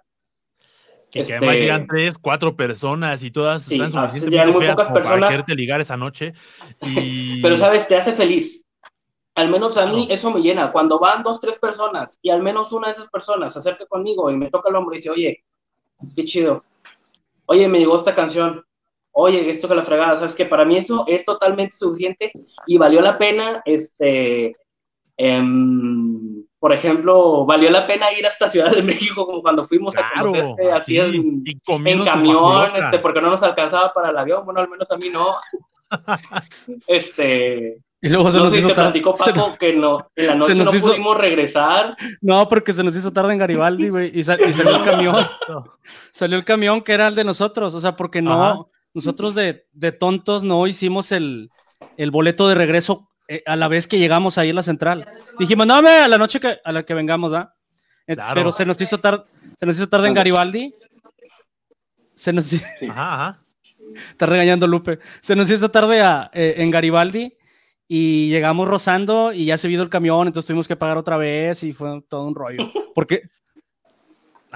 Que, 1.24 1.34
además 1.34 1.54
este, 1.54 1.60
llegan 1.60 1.86
tres, 1.86 2.14
cuatro 2.20 2.56
personas 2.56 3.22
y 3.22 3.30
todas 3.30 3.64
sí, 3.64 3.74
están 3.74 3.92
suficientemente 3.92 4.52
muy 4.52 4.66
pocas 4.66 4.92
personas. 4.92 5.42
para 5.42 5.54
ligar 5.54 5.80
esa 5.80 5.96
noche. 5.96 6.34
Y... 6.82 7.40
Pero 7.42 7.56
sabes, 7.56 7.86
te 7.88 7.96
hace 7.96 8.12
feliz. 8.12 8.64
Al 9.34 9.50
menos 9.50 9.76
a 9.76 9.86
mí 9.86 10.08
eso 10.10 10.30
me 10.30 10.40
llena. 10.40 10.72
Cuando 10.72 10.98
van 10.98 11.22
dos, 11.22 11.40
tres 11.40 11.58
personas 11.58 12.18
y 12.22 12.30
al 12.30 12.42
menos 12.42 12.72
una 12.72 12.88
de 12.88 12.94
esas 12.94 13.08
personas 13.08 13.52
se 13.52 13.58
acerca 13.58 13.84
conmigo 13.86 14.30
y 14.30 14.36
me 14.36 14.50
toca 14.50 14.70
el 14.70 14.76
hombro 14.76 14.94
y 14.94 14.98
dice, 14.98 15.10
oye, 15.10 15.44
qué 16.14 16.24
chido. 16.24 16.64
Oye, 17.44 17.68
me 17.68 17.78
llegó 17.78 17.96
esta 17.96 18.14
canción. 18.14 18.64
Oye, 19.12 19.50
esto 19.50 19.68
que 19.68 19.74
la 19.74 19.82
fregada, 19.82 20.16
sabes 20.16 20.34
que 20.34 20.46
para 20.46 20.64
mí 20.64 20.76
eso 20.76 21.04
es 21.06 21.24
totalmente 21.24 21.76
suficiente 21.76 22.32
y 22.66 22.76
valió 22.76 23.00
la 23.00 23.16
pena, 23.16 23.62
este, 23.64 24.56
em, 25.16 26.45
por 26.58 26.72
ejemplo, 26.72 27.44
valió 27.44 27.70
la 27.70 27.86
pena 27.86 28.12
ir 28.12 28.26
hasta 28.26 28.50
Ciudad 28.50 28.70
de 28.70 28.82
México 28.82 29.26
como 29.26 29.42
cuando 29.42 29.64
fuimos 29.64 29.96
a 29.96 30.10
conocerte 30.18 30.72
así 30.72 30.98
en, 30.98 31.44
en 31.44 32.04
camión, 32.04 32.76
este, 32.76 32.98
porque 32.98 33.20
no 33.20 33.30
nos 33.30 33.42
alcanzaba 33.42 33.92
para 33.92 34.10
el 34.10 34.18
avión, 34.18 34.44
bueno, 34.44 34.60
al 34.60 34.68
menos 34.68 34.90
a 34.90 34.96
mí 34.96 35.10
no. 35.10 35.36
este, 36.86 37.78
y 38.00 38.08
luego 38.08 38.30
se 38.30 38.38
nos 38.38 38.56
hizo 38.56 38.72
tarde. 38.74 39.02
Paco 39.02 39.56
que 39.58 39.72
no, 39.72 40.10
en 40.14 40.26
la 40.26 40.34
noche 40.34 40.54
no 40.54 40.70
pudimos 40.70 41.16
regresar. 41.18 41.96
No, 42.20 42.48
porque 42.48 42.72
se 42.72 42.84
nos 42.84 42.94
hizo 42.94 43.12
tarde 43.12 43.32
en 43.32 43.38
Garibaldi, 43.38 43.88
güey, 43.88 44.18
y, 44.18 44.22
salió 44.22 44.46
el 44.46 44.84
camión. 44.84 45.16
salió 46.12 46.36
el 46.36 46.44
camión 46.44 46.82
que 46.82 46.92
era 46.92 47.08
el 47.08 47.14
de 47.14 47.24
nosotros, 47.24 47.74
o 47.74 47.80
sea, 47.80 47.96
porque 47.96 48.22
no, 48.22 48.70
nosotros 48.94 49.34
de, 49.34 49.66
de, 49.72 49.92
tontos 49.92 50.42
no 50.42 50.66
hicimos 50.66 51.10
el, 51.10 51.50
el 51.96 52.10
boleto 52.10 52.48
de 52.48 52.54
regreso 52.54 53.08
eh, 53.28 53.42
a 53.46 53.56
la 53.56 53.68
vez 53.68 53.86
que 53.86 53.98
llegamos 53.98 54.38
ahí 54.38 54.50
en 54.50 54.56
la 54.56 54.62
central. 54.62 55.06
Dijimos, 55.38 55.66
no, 55.66 55.76
a 55.76 56.08
la 56.08 56.18
noche 56.18 56.40
que, 56.40 56.58
a 56.62 56.72
la 56.72 56.84
que 56.84 56.94
vengamos, 56.94 57.32
¿va? 57.32 57.54
Eh, 58.06 58.16
pero 58.34 58.52
se 58.52 58.64
nos 58.64 58.80
hizo 58.80 58.98
tarde, 58.98 59.24
se 59.58 59.66
nos 59.66 59.76
hizo 59.76 59.88
tarde 59.88 60.08
en 60.08 60.14
Garibaldi. 60.14 60.74
Se 62.14 62.32
nos 62.32 62.52
Está 64.10 64.26
regañando 64.26 64.66
Lupe. 64.66 64.98
Se 65.20 65.34
nos 65.36 65.50
hizo 65.50 65.70
tarde 65.70 66.00
eh, 66.32 66.54
en 66.58 66.70
Garibaldi 66.70 67.36
y 67.88 68.28
llegamos 68.28 68.68
rozando 68.68 69.32
y 69.32 69.46
ya 69.46 69.58
se 69.58 69.68
vio 69.68 69.82
el 69.82 69.88
camión, 69.88 70.26
entonces 70.26 70.46
tuvimos 70.46 70.66
que 70.66 70.76
pagar 70.76 70.98
otra 70.98 71.16
vez 71.16 71.62
y 71.62 71.72
fue 71.72 72.02
todo 72.08 72.26
un 72.26 72.34
rollo. 72.34 72.70
Porque 72.94 73.22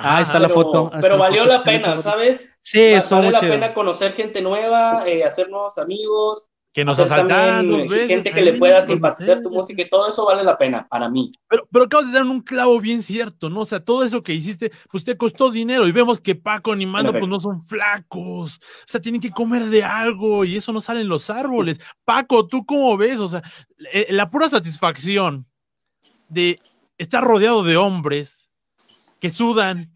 Ah, 0.03 0.17
ahí 0.17 0.23
está 0.23 0.39
la 0.39 0.49
foto. 0.49 0.91
pero 1.00 1.19
valió 1.19 1.45
la, 1.45 1.62
pena, 1.62 1.99
¿sabes? 1.99 2.57
Sí, 2.61 2.81
eso 2.81 3.17
vale 3.17 3.33
la 3.33 3.41
pena 3.41 3.75
conocer 3.75 4.12
gente 4.15 4.41
nueva, 4.41 5.05
hacer 5.27 5.50
nuevos 5.50 5.79
amigos, 5.79 6.49
que 6.73 6.85
nos 6.85 6.99
asaltaran. 6.99 7.89
gente 7.89 8.31
que 8.31 8.43
le 8.43 8.57
pueda 8.59 8.81
simpatizar 8.83 9.43
tu 9.43 9.50
música 9.50 9.83
y 9.83 9.89
todo 9.89 10.09
eso 10.09 10.25
vale 10.25 10.45
la 10.45 10.57
pena 10.57 10.87
para 10.89 11.09
mí. 11.09 11.33
Pero, 11.49 11.67
pero 11.71 11.85
acabas 11.87 12.07
de 12.07 12.12
dar 12.12 12.25
un 12.25 12.43
clavo 12.43 12.79
bien 12.81 13.03
cierto, 13.03 13.50
¿no? 13.50 13.61
O 13.61 13.65
sea, 13.65 13.85
todo 13.85 14.05
eso 14.05 14.23
que 14.23 14.35
hiciste, 14.35 14.71
pues 14.91 15.05
te 15.05 15.17
costó 15.17 15.50
dinero 15.50 15.89
y 15.89 15.93
vemos 15.93 16.21
que 16.21 16.37
Paco 16.37 16.77
ni 16.77 16.87
Mando, 16.87 17.12
pues 17.12 17.29
no 17.29 17.41
son 17.41 17.65
flacos. 17.65 18.57
O 18.57 18.87
sea, 18.87 19.00
tienen 19.00 19.21
que 19.21 19.31
comer 19.31 19.65
de 19.65 19.83
algo 19.83 20.45
y 20.45 20.57
eso 20.57 20.73
no 20.73 20.81
sale 20.81 21.00
en 21.00 21.09
los 21.09 21.29
árboles. 21.29 21.81
Paco, 22.05 22.47
¿tú 22.47 22.65
cómo 22.65 22.97
ves? 22.97 23.19
O 23.19 23.29
sea, 23.29 23.43
eh, 23.93 24.07
la 24.11 24.31
pura 24.31 24.49
satisfacción 24.49 25.47
de 26.29 26.61
estar 26.99 27.25
rodeado 27.25 27.65
de 27.65 27.77
hombres 27.77 28.50
que 29.19 29.31
sudan, 29.31 29.93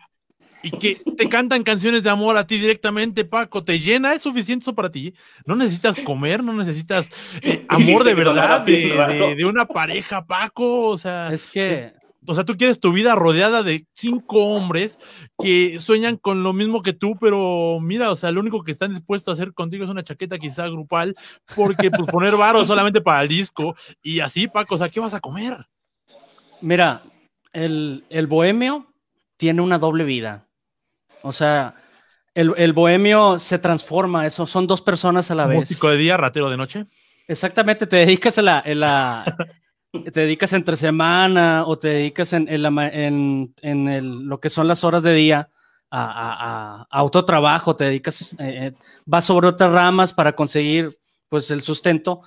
y 0.64 0.70
que 0.70 0.94
te 1.16 1.28
cantan 1.28 1.62
canciones 1.62 2.02
de 2.02 2.08
amor 2.08 2.38
a 2.38 2.46
ti 2.46 2.58
directamente, 2.58 3.26
Paco, 3.26 3.64
¿te 3.64 3.78
llena? 3.80 4.14
¿Es 4.14 4.22
suficiente 4.22 4.64
eso 4.64 4.74
para 4.74 4.90
ti? 4.90 5.14
No 5.44 5.56
necesitas 5.56 5.94
comer, 6.00 6.42
no 6.42 6.54
necesitas 6.54 7.10
eh, 7.42 7.66
amor 7.68 8.02
de 8.02 8.14
verdad 8.14 8.62
de, 8.62 9.44
una 9.44 9.66
pareja, 9.66 10.24
Paco, 10.24 10.88
o 10.88 10.96
sea... 10.96 11.30
Es 11.30 11.46
que... 11.46 11.92
o 12.26 12.34
sea, 12.34 12.44
tú 12.44 12.56
quieres 12.56 12.80
tu 12.80 12.92
vida 12.92 13.14
rodeada 13.14 13.62
de 13.62 13.86
cinco 13.94 14.46
hombres 14.46 14.96
que 15.38 15.78
sueñan 15.80 16.16
con 16.16 16.42
lo 16.42 16.54
mismo 16.54 16.80
que 16.80 16.94
tú, 16.94 17.14
pero 17.20 17.78
mira, 17.80 18.10
o 18.10 18.16
sea, 18.16 18.32
lo 18.32 18.40
único 18.40 18.64
que 18.64 18.72
están 18.72 18.94
dispuestos 18.94 19.32
a 19.32 19.34
hacer 19.34 19.52
contigo 19.52 19.84
es 19.84 19.90
una 19.90 20.02
chaqueta 20.02 20.38
quizá 20.38 20.66
grupal, 20.68 21.14
porque 21.54 21.90
pues 21.90 22.08
poner 22.08 22.36
varo 22.36 22.64
solamente 22.66 23.02
para 23.02 23.20
el 23.20 23.28
disco 23.28 23.76
y 24.02 24.20
así, 24.20 24.48
Paco, 24.48 24.76
o 24.76 24.78
sea, 24.78 24.88
¿qué 24.88 24.98
vas 24.98 25.12
a 25.12 25.20
comer? 25.20 25.66
Mira, 26.62 27.02
el, 27.52 28.04
el 28.08 28.26
bohemio 28.26 28.86
tiene 29.36 29.60
una 29.60 29.78
doble 29.78 30.04
vida. 30.04 30.43
O 31.24 31.32
sea, 31.32 31.74
el, 32.34 32.72
bohemio 32.74 33.38
se 33.38 33.58
transforma, 33.58 34.26
eso 34.26 34.46
son 34.46 34.66
dos 34.66 34.82
personas 34.82 35.30
a 35.30 35.34
la 35.34 35.46
vez. 35.46 35.60
Músico 35.60 35.88
de 35.88 35.96
día, 35.96 36.18
ratero 36.18 36.50
de 36.50 36.58
noche. 36.58 36.86
Exactamente, 37.26 37.86
te 37.86 37.96
dedicas 37.96 38.36
a 38.36 38.42
la, 38.42 39.24
te 40.12 40.20
dedicas 40.20 40.52
entre 40.52 40.76
semana 40.76 41.64
o 41.66 41.78
te 41.78 41.88
dedicas 41.88 42.34
en, 42.34 42.46
en, 42.50 44.28
lo 44.28 44.38
que 44.38 44.50
son 44.50 44.68
las 44.68 44.84
horas 44.84 45.02
de 45.02 45.14
día 45.14 45.48
a, 45.90 46.82
a, 46.82 46.86
autotrabajo, 46.90 47.74
te 47.74 47.84
dedicas, 47.84 48.34
eh, 48.34 48.36
eh, 48.40 48.72
vas 49.06 49.24
sobre 49.24 49.48
otras 49.48 49.72
ramas 49.72 50.12
para 50.12 50.34
conseguir 50.34 50.90
pues 51.30 51.50
el 51.50 51.62
sustento, 51.62 52.20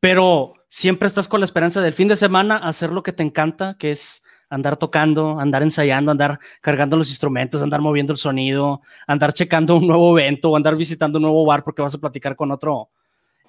pero 0.00 0.54
siempre 0.66 1.06
estás 1.06 1.28
con 1.28 1.38
la 1.38 1.46
esperanza 1.46 1.80
del 1.80 1.92
fin 1.92 2.08
de 2.08 2.16
semana 2.16 2.56
hacer 2.56 2.90
lo 2.90 3.04
que 3.04 3.12
te 3.12 3.22
encanta, 3.22 3.76
que 3.78 3.92
es 3.92 4.24
andar 4.52 4.76
tocando, 4.76 5.40
andar 5.40 5.62
ensayando, 5.62 6.10
andar 6.10 6.38
cargando 6.60 6.96
los 6.96 7.08
instrumentos, 7.08 7.62
andar 7.62 7.80
moviendo 7.80 8.12
el 8.12 8.18
sonido, 8.18 8.82
andar 9.06 9.32
checando 9.32 9.76
un 9.76 9.86
nuevo 9.86 10.18
evento 10.18 10.50
o 10.50 10.56
andar 10.56 10.76
visitando 10.76 11.18
un 11.18 11.22
nuevo 11.22 11.44
bar 11.46 11.64
porque 11.64 11.80
vas 11.80 11.94
a 11.94 11.98
platicar 11.98 12.36
con 12.36 12.50
otro, 12.50 12.90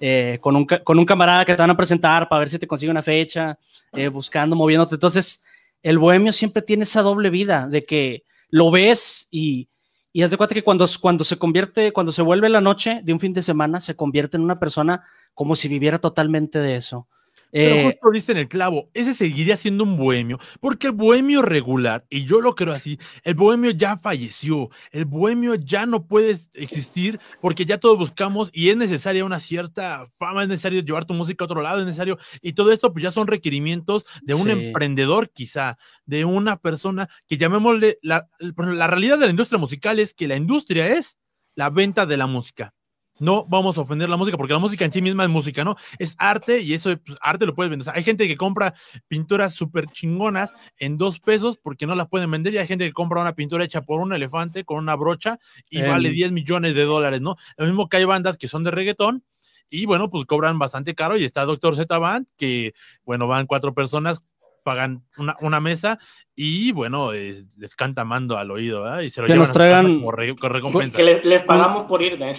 eh, 0.00 0.38
con, 0.40 0.56
un, 0.56 0.64
con 0.64 0.98
un 0.98 1.04
camarada 1.04 1.44
que 1.44 1.54
te 1.54 1.62
van 1.62 1.70
a 1.70 1.76
presentar 1.76 2.26
para 2.26 2.38
ver 2.40 2.48
si 2.48 2.58
te 2.58 2.66
consigue 2.66 2.90
una 2.90 3.02
fecha, 3.02 3.58
eh, 3.92 4.08
buscando, 4.08 4.56
moviéndote. 4.56 4.94
Entonces, 4.94 5.44
el 5.82 5.98
bohemio 5.98 6.32
siempre 6.32 6.62
tiene 6.62 6.84
esa 6.84 7.02
doble 7.02 7.28
vida 7.28 7.68
de 7.68 7.82
que 7.82 8.24
lo 8.48 8.70
ves 8.70 9.28
y, 9.30 9.68
y 10.10 10.22
haz 10.22 10.30
de 10.30 10.38
cuenta 10.38 10.54
que 10.54 10.64
cuando, 10.64 10.86
cuando 11.02 11.22
se 11.22 11.36
convierte, 11.36 11.92
cuando 11.92 12.12
se 12.12 12.22
vuelve 12.22 12.48
la 12.48 12.62
noche 12.62 13.00
de 13.02 13.12
un 13.12 13.20
fin 13.20 13.34
de 13.34 13.42
semana, 13.42 13.78
se 13.80 13.94
convierte 13.94 14.38
en 14.38 14.42
una 14.42 14.58
persona 14.58 15.04
como 15.34 15.54
si 15.54 15.68
viviera 15.68 15.98
totalmente 15.98 16.60
de 16.60 16.76
eso. 16.76 17.08
Pero 17.54 17.74
eh, 17.76 17.84
justo 17.84 18.10
dice 18.10 18.32
en 18.32 18.38
el 18.38 18.48
clavo, 18.48 18.90
ese 18.94 19.14
seguiría 19.14 19.56
siendo 19.56 19.84
un 19.84 19.96
bohemio, 19.96 20.40
porque 20.60 20.88
el 20.88 20.92
bohemio 20.92 21.40
regular, 21.40 22.04
y 22.10 22.24
yo 22.24 22.40
lo 22.40 22.56
creo 22.56 22.74
así, 22.74 22.98
el 23.22 23.34
bohemio 23.34 23.70
ya 23.70 23.96
falleció, 23.96 24.70
el 24.90 25.04
bohemio 25.04 25.54
ya 25.54 25.86
no 25.86 26.04
puede 26.08 26.36
existir 26.54 27.20
porque 27.40 27.64
ya 27.64 27.78
todos 27.78 27.96
buscamos 27.96 28.50
y 28.52 28.70
es 28.70 28.76
necesaria 28.76 29.24
una 29.24 29.38
cierta 29.38 30.10
fama, 30.18 30.42
es 30.42 30.48
necesario 30.48 30.80
llevar 30.80 31.04
tu 31.04 31.14
música 31.14 31.44
a 31.44 31.46
otro 31.46 31.62
lado, 31.62 31.78
es 31.78 31.86
necesario, 31.86 32.18
y 32.42 32.54
todo 32.54 32.72
esto 32.72 32.92
pues 32.92 33.04
ya 33.04 33.12
son 33.12 33.28
requerimientos 33.28 34.04
de 34.22 34.34
un 34.34 34.50
emprendedor 34.50 35.30
quizá, 35.30 35.78
de 36.06 36.24
una 36.24 36.56
persona 36.56 37.08
que 37.28 37.36
llamémosle, 37.36 37.98
la, 38.02 38.28
la 38.40 38.86
realidad 38.88 39.16
de 39.16 39.26
la 39.26 39.30
industria 39.30 39.60
musical 39.60 40.00
es 40.00 40.12
que 40.12 40.26
la 40.26 40.34
industria 40.34 40.88
es 40.88 41.16
la 41.54 41.70
venta 41.70 42.04
de 42.04 42.16
la 42.16 42.26
música 42.26 42.74
no 43.18 43.44
vamos 43.46 43.78
a 43.78 43.82
ofender 43.82 44.08
la 44.08 44.16
música, 44.16 44.36
porque 44.36 44.52
la 44.52 44.58
música 44.58 44.84
en 44.84 44.92
sí 44.92 45.00
misma 45.00 45.24
es 45.24 45.30
música, 45.30 45.64
¿no? 45.64 45.76
Es 45.98 46.14
arte 46.18 46.60
y 46.60 46.74
eso, 46.74 46.96
pues, 46.98 47.18
arte 47.20 47.46
lo 47.46 47.54
puedes 47.54 47.70
vender. 47.70 47.82
O 47.82 47.84
sea, 47.84 47.94
hay 47.94 48.02
gente 48.02 48.26
que 48.26 48.36
compra 48.36 48.74
pinturas 49.08 49.54
súper 49.54 49.86
chingonas 49.88 50.52
en 50.78 50.98
dos 50.98 51.20
pesos 51.20 51.58
porque 51.62 51.86
no 51.86 51.94
las 51.94 52.08
pueden 52.08 52.30
vender 52.30 52.54
y 52.54 52.58
hay 52.58 52.66
gente 52.66 52.86
que 52.86 52.92
compra 52.92 53.20
una 53.20 53.34
pintura 53.34 53.64
hecha 53.64 53.82
por 53.82 54.00
un 54.00 54.12
elefante 54.12 54.64
con 54.64 54.78
una 54.78 54.96
brocha 54.96 55.38
y 55.70 55.82
vale 55.82 56.10
10 56.10 56.32
millones 56.32 56.74
de 56.74 56.84
dólares, 56.84 57.20
¿no? 57.20 57.36
Lo 57.56 57.66
mismo 57.66 57.88
que 57.88 57.98
hay 57.98 58.04
bandas 58.04 58.36
que 58.36 58.48
son 58.48 58.64
de 58.64 58.70
reggaetón 58.70 59.24
y 59.70 59.86
bueno, 59.86 60.10
pues 60.10 60.26
cobran 60.26 60.58
bastante 60.58 60.94
caro 60.94 61.16
y 61.16 61.24
está 61.24 61.44
Doctor 61.44 61.76
Z 61.76 61.98
Band, 61.98 62.26
que 62.36 62.74
bueno, 63.04 63.26
van 63.26 63.46
cuatro 63.46 63.74
personas 63.74 64.22
pagan 64.62 65.04
una, 65.40 65.60
mesa 65.60 65.98
y 66.34 66.72
bueno, 66.72 67.12
les 67.12 67.76
canta 67.76 68.04
mando 68.04 68.38
al 68.38 68.50
oído, 68.50 68.82
¿verdad? 68.82 69.00
Y 69.00 69.10
se 69.10 69.20
lo 69.20 69.26
que 69.26 69.36
nos 69.36 69.52
traigan 69.52 70.00
como, 70.00 70.10
recompensa. 70.10 70.96
Que 70.96 71.20
les 71.22 71.42
pagamos 71.42 71.84
por 71.84 72.02
ir, 72.02 72.20
¿eh? 72.20 72.32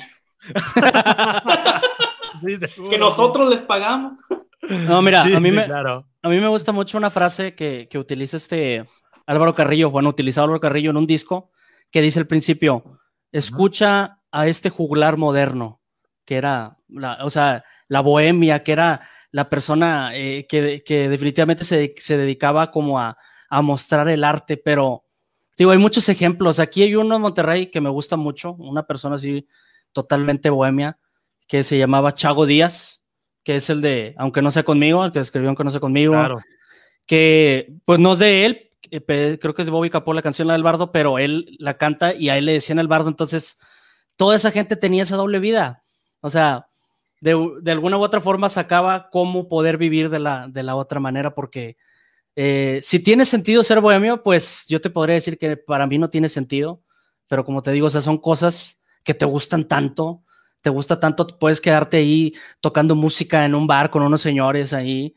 que 2.89 2.97
nosotros 2.97 3.49
les 3.49 3.61
pagamos. 3.61 4.13
No, 4.87 5.01
mira, 5.01 5.21
a, 5.21 5.39
mí 5.39 5.51
me, 5.51 5.63
a 5.63 6.29
mí 6.29 6.39
me 6.39 6.47
gusta 6.47 6.71
mucho 6.71 6.97
una 6.97 7.09
frase 7.09 7.55
que, 7.55 7.87
que 7.89 7.99
utiliza 7.99 8.37
este 8.37 8.85
Álvaro 9.25 9.53
Carrillo, 9.53 9.91
bueno, 9.91 10.09
utilizado 10.09 10.45
Álvaro 10.45 10.59
Carrillo 10.59 10.91
en 10.91 10.97
un 10.97 11.07
disco, 11.07 11.51
que 11.91 12.01
dice 12.01 12.19
al 12.19 12.27
principio, 12.27 12.99
escucha 13.31 14.19
a 14.31 14.47
este 14.47 14.69
juglar 14.69 15.17
moderno, 15.17 15.81
que 16.25 16.37
era, 16.37 16.77
la, 16.89 17.19
o 17.23 17.29
sea, 17.29 17.63
la 17.87 18.01
bohemia, 18.01 18.63
que 18.63 18.71
era 18.71 19.01
la 19.31 19.49
persona 19.49 20.15
eh, 20.15 20.45
que, 20.47 20.83
que, 20.83 21.09
definitivamente 21.09 21.63
se, 21.63 21.93
se 21.97 22.17
dedicaba 22.17 22.71
como 22.71 22.99
a, 22.99 23.17
a, 23.49 23.61
mostrar 23.61 24.07
el 24.09 24.23
arte, 24.23 24.57
pero 24.57 25.03
digo, 25.57 25.71
hay 25.71 25.77
muchos 25.77 26.07
ejemplos. 26.09 26.59
Aquí 26.59 26.83
hay 26.83 26.95
uno 26.95 27.15
en 27.15 27.21
Monterrey 27.21 27.69
que 27.69 27.81
me 27.81 27.89
gusta 27.89 28.15
mucho, 28.15 28.53
una 28.53 28.83
persona 28.83 29.15
así 29.15 29.47
totalmente 29.95 30.49
bohemia, 30.49 30.99
que 31.47 31.63
se 31.63 31.77
llamaba 31.77 32.13
Chago 32.13 32.45
Díaz, 32.45 33.01
que 33.43 33.55
es 33.55 33.69
el 33.69 33.79
de 33.79 34.13
Aunque 34.17 34.41
no 34.41 34.51
sea 34.51 34.63
conmigo, 34.63 35.05
el 35.05 35.13
que 35.13 35.19
escribió 35.19 35.49
Aunque 35.49 35.63
no 35.63 35.71
sea 35.71 35.79
conmigo, 35.79 36.13
que 37.05 37.73
pues 37.85 37.99
no 37.99 38.13
es 38.13 38.19
de 38.19 38.45
él, 38.45 38.71
creo 39.39 39.53
que 39.53 39.61
es 39.61 39.65
de 39.65 39.71
Bobby 39.71 39.89
Capó 39.89 40.13
la 40.13 40.21
canción 40.21 40.47
la 40.47 40.53
del 40.53 40.63
bardo, 40.63 40.91
pero 40.91 41.17
él 41.17 41.55
la 41.59 41.77
canta 41.77 42.13
y 42.13 42.27
a 42.27 42.37
él 42.37 42.45
le 42.45 42.53
decían 42.53 42.79
el 42.79 42.89
bardo, 42.89 43.07
entonces 43.07 43.57
toda 44.17 44.35
esa 44.35 44.51
gente 44.51 44.75
tenía 44.75 45.03
esa 45.03 45.15
doble 45.15 45.39
vida. 45.39 45.81
O 46.19 46.29
sea, 46.29 46.67
de, 47.21 47.37
de 47.61 47.71
alguna 47.71 47.97
u 47.97 48.01
otra 48.01 48.19
forma 48.19 48.49
sacaba 48.49 49.09
cómo 49.11 49.47
poder 49.47 49.77
vivir 49.77 50.09
de 50.09 50.19
la, 50.19 50.47
de 50.49 50.63
la 50.63 50.75
otra 50.75 50.99
manera, 50.99 51.33
porque 51.33 51.77
eh, 52.35 52.81
si 52.83 52.99
tiene 52.99 53.25
sentido 53.25 53.63
ser 53.63 53.79
bohemio, 53.79 54.23
pues 54.23 54.65
yo 54.67 54.81
te 54.81 54.89
podría 54.89 55.15
decir 55.15 55.37
que 55.37 55.55
para 55.55 55.87
mí 55.87 55.97
no 55.97 56.09
tiene 56.09 56.27
sentido, 56.27 56.81
pero 57.29 57.45
como 57.45 57.63
te 57.63 57.71
digo, 57.71 57.87
o 57.87 57.89
sea, 57.89 58.01
son 58.01 58.17
cosas 58.17 58.81
que 59.05 59.13
te 59.13 59.25
gustan 59.25 59.67
tanto, 59.67 60.23
te 60.61 60.69
gusta 60.69 60.99
tanto, 60.99 61.27
puedes 61.39 61.61
quedarte 61.61 61.97
ahí 61.97 62.33
tocando 62.59 62.95
música 62.95 63.45
en 63.45 63.55
un 63.55 63.67
bar 63.67 63.91
con 63.91 64.03
unos 64.03 64.19
señores 64.19 64.73
ahí, 64.73 65.15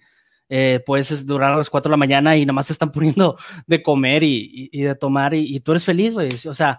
eh, 0.51 0.81
puedes 0.87 1.27
durar 1.27 1.53
a 1.53 1.57
las 1.57 1.71
4 1.71 1.89
de 1.89 1.93
la 1.95 1.97
mañana 1.97 2.37
y 2.37 2.45
nada 2.45 2.53
más 2.53 2.69
te 2.69 2.75
están 2.75 2.93
poniendo 2.93 3.37
de 3.67 3.83
comer 3.83 4.23
y, 4.23 4.69
de 4.71 4.95
tomar 4.95 5.35
y, 5.35 5.59
tú 5.61 5.73
eres 5.73 5.85
feliz, 5.85 6.13
güey. 6.15 6.29
O 6.47 6.55
sea, 6.55 6.79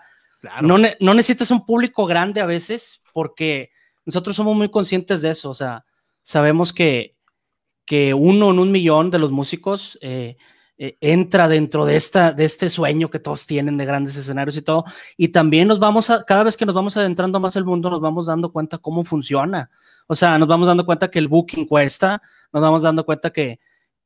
no, 0.62 0.78
no 0.78 1.14
necesitas 1.14 1.52
un 1.52 1.66
público 1.66 2.06
grande 2.06 2.42
a 2.42 2.46
veces 2.46 3.04
porque 3.12 3.72
nosotros 4.06 4.36
somos 4.36 4.56
muy 4.56 4.70
conscientes 4.70 5.22
de 5.22 5.32
eso, 5.32 5.50
o 5.50 5.54
sea, 5.54 5.86
sabemos 6.24 6.72
que, 6.72 7.16
que 7.86 8.14
uno 8.14 8.52
en 8.52 8.60
un 8.60 8.72
millón 8.72 9.10
de 9.10 9.20
los 9.20 9.32
músicos 9.32 9.98
eh, 10.02 10.38
eh, 10.80 10.98
entra 11.02 11.48
dentro 11.48 11.86
de, 11.86 11.96
esta, 11.96 12.32
de 12.32 12.46
este 12.46 12.70
sueño 12.70 13.12
que 13.12 13.20
todos 13.20 13.46
tienen 13.46 13.78
de 13.78 13.86
grandes 13.86 14.16
escenarios 14.16 14.58
y 14.58 14.64
todo. 14.64 14.86
Y 15.18 15.28
también 15.28 15.68
nos 15.68 15.78
vamos 15.78 16.10
a, 16.10 16.24
cada 16.24 16.44
vez 16.44 16.58
que 16.58 16.66
nos 16.66 16.74
vamos 16.74 16.98
adentrando 16.98 17.40
más 17.40 17.56
el 17.56 17.66
mundo, 17.66 17.90
nos 17.92 18.02
vamos 18.02 18.26
dando 18.26 18.52
cuenta 18.52 18.78
cómo 18.78 19.04
funciona. 19.04 19.70
O 20.08 20.16
sea, 20.16 20.38
nos 20.40 20.48
vamos 20.48 20.68
dando 20.68 20.86
cuenta 20.86 21.12
que 21.12 21.20
el 21.20 21.28
booking 21.28 21.68
cuesta, 21.68 22.22
nos 22.52 22.62
vamos 22.62 22.82
dando 22.82 23.06
cuenta 23.06 23.30
que, 23.30 23.60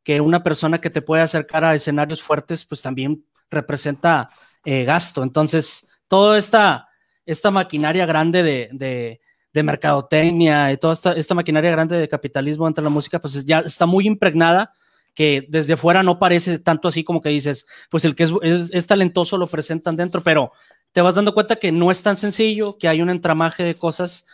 que 0.04 0.20
una 0.20 0.44
persona 0.44 0.80
que 0.80 0.90
te 0.90 1.02
puede 1.02 1.22
acercar 1.22 1.64
a 1.64 1.76
escenarios 1.76 2.22
fuertes, 2.22 2.66
pues 2.66 2.82
también 2.82 3.26
representa 3.50 4.28
eh, 4.66 4.84
gasto. 4.84 5.24
Entonces, 5.24 5.88
toda 6.08 6.38
esta, 6.38 6.90
esta 7.26 7.52
maquinaria 7.52 8.06
grande 8.06 8.44
de 8.44 9.22
de 9.54 9.64
mercadotecnia 9.64 10.72
y 10.72 10.78
toda 10.78 11.14
esta, 11.16 11.36
maquinaria 11.36 11.72
grande 11.72 11.96
de 11.96 12.10
capitalismo 12.10 12.68
entre 12.68 12.84
la 12.84 12.90
música, 12.90 13.20
pues 13.20 13.46
ya 13.46 13.60
está 13.60 13.86
muy 13.86 14.08
impregnada 14.08 14.74
que 15.14 15.46
desde 15.48 15.78
fuera 15.78 16.04
no 16.04 16.20
parece 16.20 16.60
tanto 16.60 16.88
así 16.88 17.04
como 17.04 17.22
que 17.22 17.30
dices, 17.30 17.66
pues 17.90 18.06
el 18.06 18.16
que 18.16 18.28
es, 18.42 18.88
talentoso 18.88 19.38
lo 19.38 19.48
presentan 19.48 19.96
dentro, 19.96 20.22
pero 20.22 20.52
te 20.92 21.02
vas 21.02 21.16
dando 21.16 21.34
cuenta 21.34 21.58
que 21.58 21.72
no 21.72 21.92
es 21.92 22.02
tan 22.04 22.16
sencillo, 22.16 22.78
que 22.78 22.88
hay 22.88 23.02
un 23.02 23.10
entramaje 23.10 23.64
de 23.64 23.76
cosas, 23.76 24.26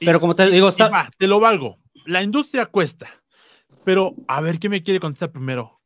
pero 0.00 0.20
como 0.20 0.34
te 0.34 0.46
digo, 0.50 0.68
está... 0.68 1.08
te 1.16 1.26
lo 1.26 1.40
valgo, 1.40 1.78
la 2.04 2.22
industria 2.22 2.66
cuesta, 2.66 3.08
pero 3.84 4.14
a 4.28 4.40
ver 4.40 4.58
qué 4.58 4.68
me 4.68 4.82
quiere 4.82 5.00
contestar 5.00 5.32
primero, 5.32 5.80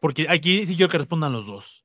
porque 0.00 0.26
aquí 0.28 0.66
sí 0.66 0.76
quiero 0.76 0.90
que 0.90 0.98
respondan 0.98 1.32
los 1.32 1.46
dos. 1.46 1.84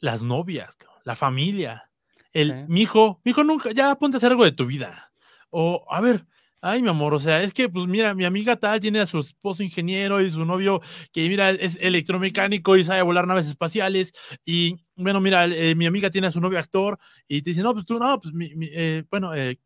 Las 0.00 0.22
novias, 0.22 0.78
la 1.04 1.16
familia, 1.16 1.90
el, 2.32 2.68
mi 2.68 2.82
hijo, 2.82 3.20
mi 3.24 3.30
hijo 3.30 3.42
nunca, 3.42 3.72
ya 3.72 3.96
ponte 3.96 4.16
a 4.16 4.18
hacer 4.18 4.30
algo 4.30 4.44
de 4.44 4.52
tu 4.52 4.66
vida 4.66 5.08
o, 5.50 5.86
a 5.90 6.00
ver, 6.00 6.26
ay, 6.60 6.82
mi 6.82 6.88
amor, 6.88 7.14
o 7.14 7.18
sea, 7.18 7.42
es 7.42 7.52
que, 7.54 7.68
pues 7.68 7.86
mira, 7.86 8.14
mi 8.14 8.24
amiga 8.24 8.56
tal 8.56 8.80
tiene 8.80 9.00
a 9.00 9.06
su 9.06 9.20
esposo 9.20 9.62
ingeniero 9.62 10.20
y 10.20 10.30
su 10.30 10.44
novio 10.44 10.80
que, 11.12 11.28
mira, 11.28 11.50
es 11.50 11.76
electromecánico 11.80 12.76
y 12.76 12.84
sabe 12.84 13.02
volar 13.02 13.26
naves 13.26 13.46
espaciales. 13.46 14.12
Y, 14.44 14.76
bueno, 14.96 15.20
mira, 15.20 15.44
eh, 15.46 15.74
mi 15.74 15.86
amiga 15.86 16.10
tiene 16.10 16.26
a 16.26 16.32
su 16.32 16.40
novio 16.40 16.58
actor 16.58 16.98
y 17.28 17.42
te 17.42 17.50
dice, 17.50 17.62
no, 17.62 17.72
pues 17.72 17.86
tú, 17.86 17.98
no, 17.98 18.18
pues, 18.18 18.34
mi, 18.34 18.50
eh, 18.72 19.04
bueno, 19.10 19.34
eh, 19.34 19.58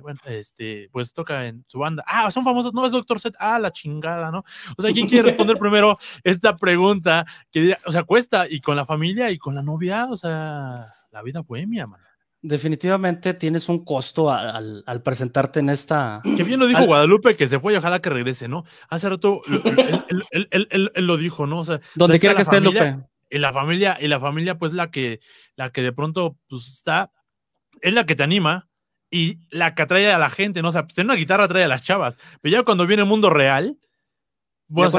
bueno, 0.00 0.20
este, 0.26 0.88
pues 0.92 1.12
toca 1.12 1.46
en 1.46 1.64
su 1.68 1.78
banda. 1.78 2.02
Ah, 2.06 2.30
son 2.32 2.44
famosos, 2.44 2.72
no, 2.72 2.86
es 2.86 2.92
Doctor 2.92 3.20
Set. 3.20 3.34
Ah, 3.38 3.58
la 3.58 3.72
chingada, 3.72 4.30
¿no? 4.30 4.44
O 4.76 4.82
sea, 4.82 4.92
¿quién 4.92 5.08
quiere 5.08 5.28
responder 5.28 5.58
primero 5.58 5.98
esta 6.24 6.56
pregunta? 6.56 7.26
Que, 7.50 7.76
o 7.84 7.92
sea, 7.92 8.04
cuesta, 8.04 8.46
y 8.48 8.60
con 8.60 8.76
la 8.76 8.86
familia 8.86 9.30
y 9.30 9.38
con 9.38 9.54
la 9.54 9.62
novia, 9.62 10.06
o 10.10 10.16
sea, 10.16 10.86
la 11.12 11.22
vida 11.22 11.40
bohemia, 11.40 11.86
man 11.86 12.07
definitivamente 12.40 13.34
tienes 13.34 13.68
un 13.68 13.84
costo 13.84 14.30
al, 14.30 15.02
presentarte 15.02 15.60
en 15.60 15.70
esta. 15.70 16.20
Que 16.36 16.44
bien 16.44 16.60
lo 16.60 16.66
dijo 16.66 16.84
Guadalupe, 16.84 17.36
que 17.36 17.48
se 17.48 17.58
fue 17.58 17.74
y 17.74 17.76
ojalá 17.76 18.00
que 18.00 18.10
regrese, 18.10 18.48
¿no? 18.48 18.64
Hace 18.88 19.08
rato 19.08 19.42
él, 20.50 20.90
lo 20.94 21.16
dijo, 21.16 21.46
¿no? 21.46 21.60
O 21.60 21.64
sea, 21.64 21.80
donde 21.94 22.18
quiera 22.18 22.34
que 22.34 22.42
esté 22.42 22.60
Lupe. 22.60 22.98
Y 23.30 23.38
la 23.38 23.52
familia, 23.52 23.98
y 24.00 24.08
la 24.08 24.20
familia, 24.20 24.58
pues 24.58 24.72
la 24.72 24.90
que, 24.90 25.20
la 25.54 25.70
que 25.70 25.82
de 25.82 25.92
pronto, 25.92 26.38
pues 26.48 26.66
está, 26.68 27.12
es 27.82 27.92
la 27.92 28.06
que 28.06 28.16
te 28.16 28.22
anima 28.22 28.68
y 29.10 29.40
la 29.50 29.74
que 29.74 29.82
atrae 29.82 30.10
a 30.10 30.18
la 30.18 30.30
gente, 30.30 30.62
¿no? 30.62 30.68
O 30.68 30.72
sea, 30.72 30.84
pues, 30.84 30.94
tener 30.94 31.10
una 31.10 31.18
guitarra 31.18 31.44
atrae 31.44 31.64
a 31.64 31.68
las 31.68 31.82
chavas, 31.82 32.16
pero 32.40 32.52
ya 32.52 32.62
cuando 32.62 32.86
viene 32.86 33.02
el 33.02 33.08
mundo 33.08 33.28
real, 33.28 33.76
bueno, 34.68 34.90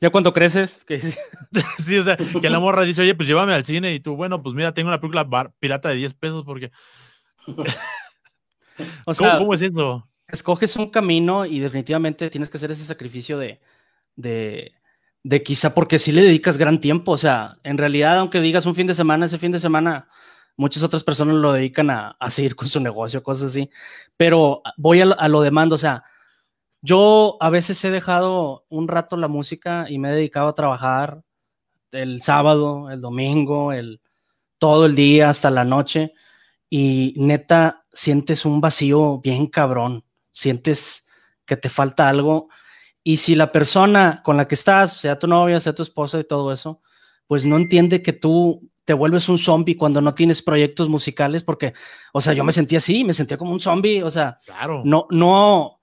ya 0.00 0.10
cuando 0.10 0.32
creces, 0.32 0.82
que 0.86 1.00
sí, 1.84 1.98
o 1.98 2.04
sea, 2.04 2.16
que 2.16 2.50
la 2.50 2.60
morra 2.60 2.82
dice, 2.82 3.02
oye, 3.02 3.14
pues 3.14 3.28
llévame 3.28 3.52
al 3.52 3.64
cine 3.64 3.94
y 3.94 4.00
tú, 4.00 4.16
bueno, 4.16 4.42
pues 4.42 4.54
mira, 4.54 4.74
tengo 4.74 4.88
una 4.88 5.00
película 5.00 5.52
pirata 5.58 5.88
de 5.88 5.96
10 5.96 6.14
pesos 6.14 6.44
porque... 6.44 6.70
o 9.06 9.14
sea, 9.14 9.38
¿Cómo, 9.38 9.54
es 9.54 9.62
eso? 9.62 10.08
Escoges 10.28 10.76
un 10.76 10.90
camino 10.90 11.46
y 11.46 11.60
definitivamente 11.60 12.28
tienes 12.30 12.48
que 12.48 12.56
hacer 12.56 12.72
ese 12.72 12.84
sacrificio 12.84 13.38
de, 13.38 13.60
de, 14.16 14.72
de 15.22 15.42
quizá 15.42 15.74
porque 15.74 15.98
si 15.98 16.12
le 16.12 16.22
dedicas 16.22 16.58
gran 16.58 16.80
tiempo, 16.80 17.12
o 17.12 17.16
sea, 17.16 17.58
en 17.62 17.78
realidad, 17.78 18.18
aunque 18.18 18.40
digas 18.40 18.66
un 18.66 18.74
fin 18.74 18.86
de 18.86 18.94
semana, 18.94 19.26
ese 19.26 19.38
fin 19.38 19.52
de 19.52 19.60
semana 19.60 20.08
muchas 20.56 20.82
otras 20.82 21.04
personas 21.04 21.36
lo 21.36 21.52
dedican 21.52 21.90
a, 21.90 22.16
a 22.18 22.30
seguir 22.30 22.56
con 22.56 22.68
su 22.68 22.80
negocio, 22.80 23.22
cosas 23.22 23.50
así, 23.50 23.70
pero 24.16 24.62
voy 24.76 25.02
a, 25.02 25.04
a 25.04 25.28
lo 25.28 25.42
demando, 25.42 25.74
o 25.74 25.78
sea, 25.78 26.02
yo 26.82 27.36
a 27.40 27.50
veces 27.50 27.84
he 27.84 27.90
dejado 27.90 28.64
un 28.68 28.88
rato 28.88 29.16
la 29.16 29.28
música 29.28 29.86
y 29.88 29.98
me 29.98 30.10
he 30.10 30.14
dedicado 30.14 30.48
a 30.48 30.54
trabajar 30.54 31.22
el 31.92 32.22
sábado, 32.22 32.90
el 32.90 33.00
domingo, 33.00 33.72
el 33.72 34.00
todo 34.58 34.86
el 34.86 34.94
día 34.94 35.28
hasta 35.28 35.50
la 35.50 35.64
noche 35.64 36.14
y 36.70 37.14
neta 37.16 37.84
sientes 37.92 38.44
un 38.44 38.60
vacío 38.60 39.18
bien 39.18 39.46
cabrón, 39.46 40.04
sientes 40.30 41.06
que 41.44 41.56
te 41.56 41.68
falta 41.68 42.08
algo 42.08 42.48
y 43.02 43.18
si 43.18 43.34
la 43.34 43.52
persona 43.52 44.20
con 44.24 44.36
la 44.36 44.48
que 44.48 44.56
estás, 44.56 44.94
sea 44.94 45.18
tu 45.18 45.26
novia, 45.28 45.60
sea 45.60 45.74
tu 45.74 45.84
esposa 45.84 46.18
y 46.18 46.24
todo 46.24 46.52
eso, 46.52 46.82
pues 47.26 47.46
no 47.46 47.56
entiende 47.56 48.02
que 48.02 48.12
tú 48.12 48.68
te 48.84 48.94
vuelves 48.94 49.28
un 49.28 49.38
zombie 49.38 49.76
cuando 49.76 50.00
no 50.00 50.14
tienes 50.14 50.42
proyectos 50.42 50.88
musicales, 50.88 51.44
porque, 51.44 51.72
o 52.12 52.20
sea, 52.20 52.32
yo 52.32 52.44
me 52.44 52.52
sentía 52.52 52.78
así, 52.78 53.04
me 53.04 53.12
sentía 53.12 53.36
como 53.36 53.52
un 53.52 53.60
zombie, 53.60 54.02
o 54.02 54.10
sea, 54.10 54.38
claro. 54.44 54.82
no, 54.84 55.06
no, 55.10 55.75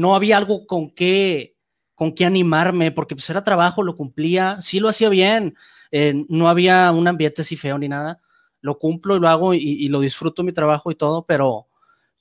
no 0.00 0.14
había 0.14 0.38
algo 0.38 0.66
con 0.66 0.90
qué, 0.90 1.56
con 1.94 2.14
qué 2.14 2.24
animarme, 2.24 2.90
porque 2.90 3.14
pues 3.14 3.28
era 3.28 3.42
trabajo, 3.42 3.82
lo 3.82 3.96
cumplía, 3.96 4.56
sí 4.62 4.80
lo 4.80 4.88
hacía 4.88 5.10
bien, 5.10 5.54
eh, 5.92 6.24
no 6.28 6.48
había 6.48 6.90
un 6.90 7.06
ambiente 7.06 7.42
así 7.42 7.54
feo 7.54 7.76
ni 7.76 7.88
nada, 7.88 8.18
lo 8.62 8.78
cumplo 8.78 9.16
y 9.16 9.20
lo 9.20 9.28
hago 9.28 9.52
y, 9.52 9.88
lo 9.88 10.00
disfruto 10.00 10.42
mi 10.42 10.52
trabajo 10.52 10.90
y 10.90 10.94
todo, 10.94 11.26
pero, 11.26 11.66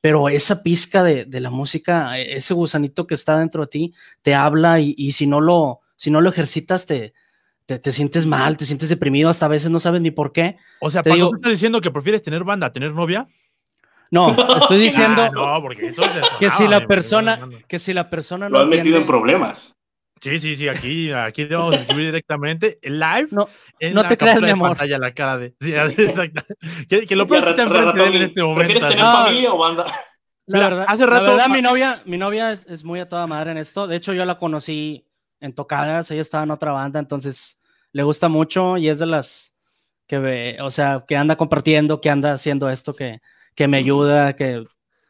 pero 0.01 0.27
esa 0.27 0.61
pizca 0.61 1.01
de, 1.03 1.39
la 1.39 1.49
música, 1.49 2.19
e, 2.19 2.35
ese 2.35 2.53
gusanito 2.53 3.07
que 3.07 3.15
está 3.15 3.39
dentro 3.39 3.61
de 3.61 3.67
ti, 3.67 3.93
te 4.21 4.35
habla 4.35 4.81
y, 4.81 5.11
si, 5.13 5.25
no 5.25 5.39
lo, 5.39 5.79
si 5.95 6.11
no 6.11 6.19
lo 6.19 6.29
ejercitas, 6.29 6.85
te, 6.85 7.13
te, 7.65 7.91
sientes 7.93 8.25
mal, 8.25 8.57
te 8.57 8.65
sientes 8.65 8.89
deprimido, 8.89 9.29
hasta 9.29 9.45
a 9.45 9.49
veces 9.49 9.71
no 9.71 9.79
sabes 9.79 10.01
ni 10.01 10.11
por 10.11 10.33
qué. 10.33 10.57
O 10.81 10.91
sea, 10.91 11.01
Paco, 11.01 11.35
estás 11.35 11.51
diciendo 11.51 11.79
que 11.79 11.91
prefieres 11.91 12.21
tener 12.21 12.43
banda 12.43 12.73
tener 12.73 12.93
novia? 12.93 13.29
No, 14.12 14.30
estoy 14.58 14.80
diciendo 14.80 15.30
no, 15.32 15.62
porque 15.62 15.93
que 16.39 16.50
si 16.50 16.67
la 16.67 16.86
persona, 16.86 17.48
que 17.67 17.80
si 17.80 17.93
la 17.93 18.10
persona 18.10 18.50
lo 18.50 18.60
han 18.60 18.69
metido 18.69 18.98
en 18.98 19.06
problemas. 19.06 19.76
Sí, 20.22 20.38
sí, 20.39 20.58
sí, 20.58 20.67
aquí, 20.67 21.12
aquí 21.12 21.45
vamos 21.45 21.76
a 21.76 21.80
escribir 21.80 22.08
directamente 22.08 22.78
live. 22.84 23.30
No, 23.32 23.48
no 23.93 24.08
te 24.08 24.17
creas, 24.17 24.41
mi 24.41 24.50
amor. 24.50 24.69
Pantalla, 24.72 24.98
la 24.98 25.13
cara 25.13 25.38
de, 25.38 25.54
sí, 25.62 25.74
exacto. 25.74 26.43
Que, 26.89 27.06
que 27.06 27.15
lo 27.15 27.24
estar 27.24 27.58
enfrente 27.58 28.04
en 28.04 28.22
este 28.24 28.43
momento. 28.43 28.56
¿Prefieres 28.56 28.89
tener 28.89 29.06
familia 29.06 29.54
o 29.54 29.58
banda? 29.58 29.86
La 30.45 30.60
verdad, 30.60 30.86
hace 30.88 31.06
rato, 31.06 31.24
la 31.26 31.32
verdad, 31.32 31.50
mi 31.50 31.62
novia, 31.62 32.02
mi 32.06 32.17
novia 32.17 32.52
es, 32.52 32.65
es, 32.65 32.84
muy 32.84 33.00
a 33.00 33.08
toda 33.08 33.28
madre 33.28 33.52
en 33.52 33.60
esto. 33.60 33.88
De 33.88 33.95
hecho, 33.95 34.13
yo 34.13 34.26
la 34.26 34.38
conocí 34.38 35.06
en 35.39 35.54
tocadas, 35.54 36.10
ella 36.12 36.22
estaba 36.22 36.43
en 36.43 36.52
otra 36.52 36.72
banda, 36.72 37.00
entonces 37.00 37.60
le 37.91 38.04
gusta 38.04 38.28
mucho 38.28 38.76
y 38.78 38.89
es 38.89 39.00
de 39.00 39.06
las 39.06 39.56
que 40.08 40.17
ve, 40.17 40.58
o 40.62 40.72
sea, 40.72 41.06
que 41.08 41.15
anda 41.15 41.38
compartiendo, 41.38 42.02
que 42.02 42.10
anda 42.10 42.34
haciendo 42.34 42.69
esto 42.69 42.93
que, 42.93 43.22
que 43.60 43.67
me 43.67 43.76
ayuda, 43.76 44.38
que 44.38 44.63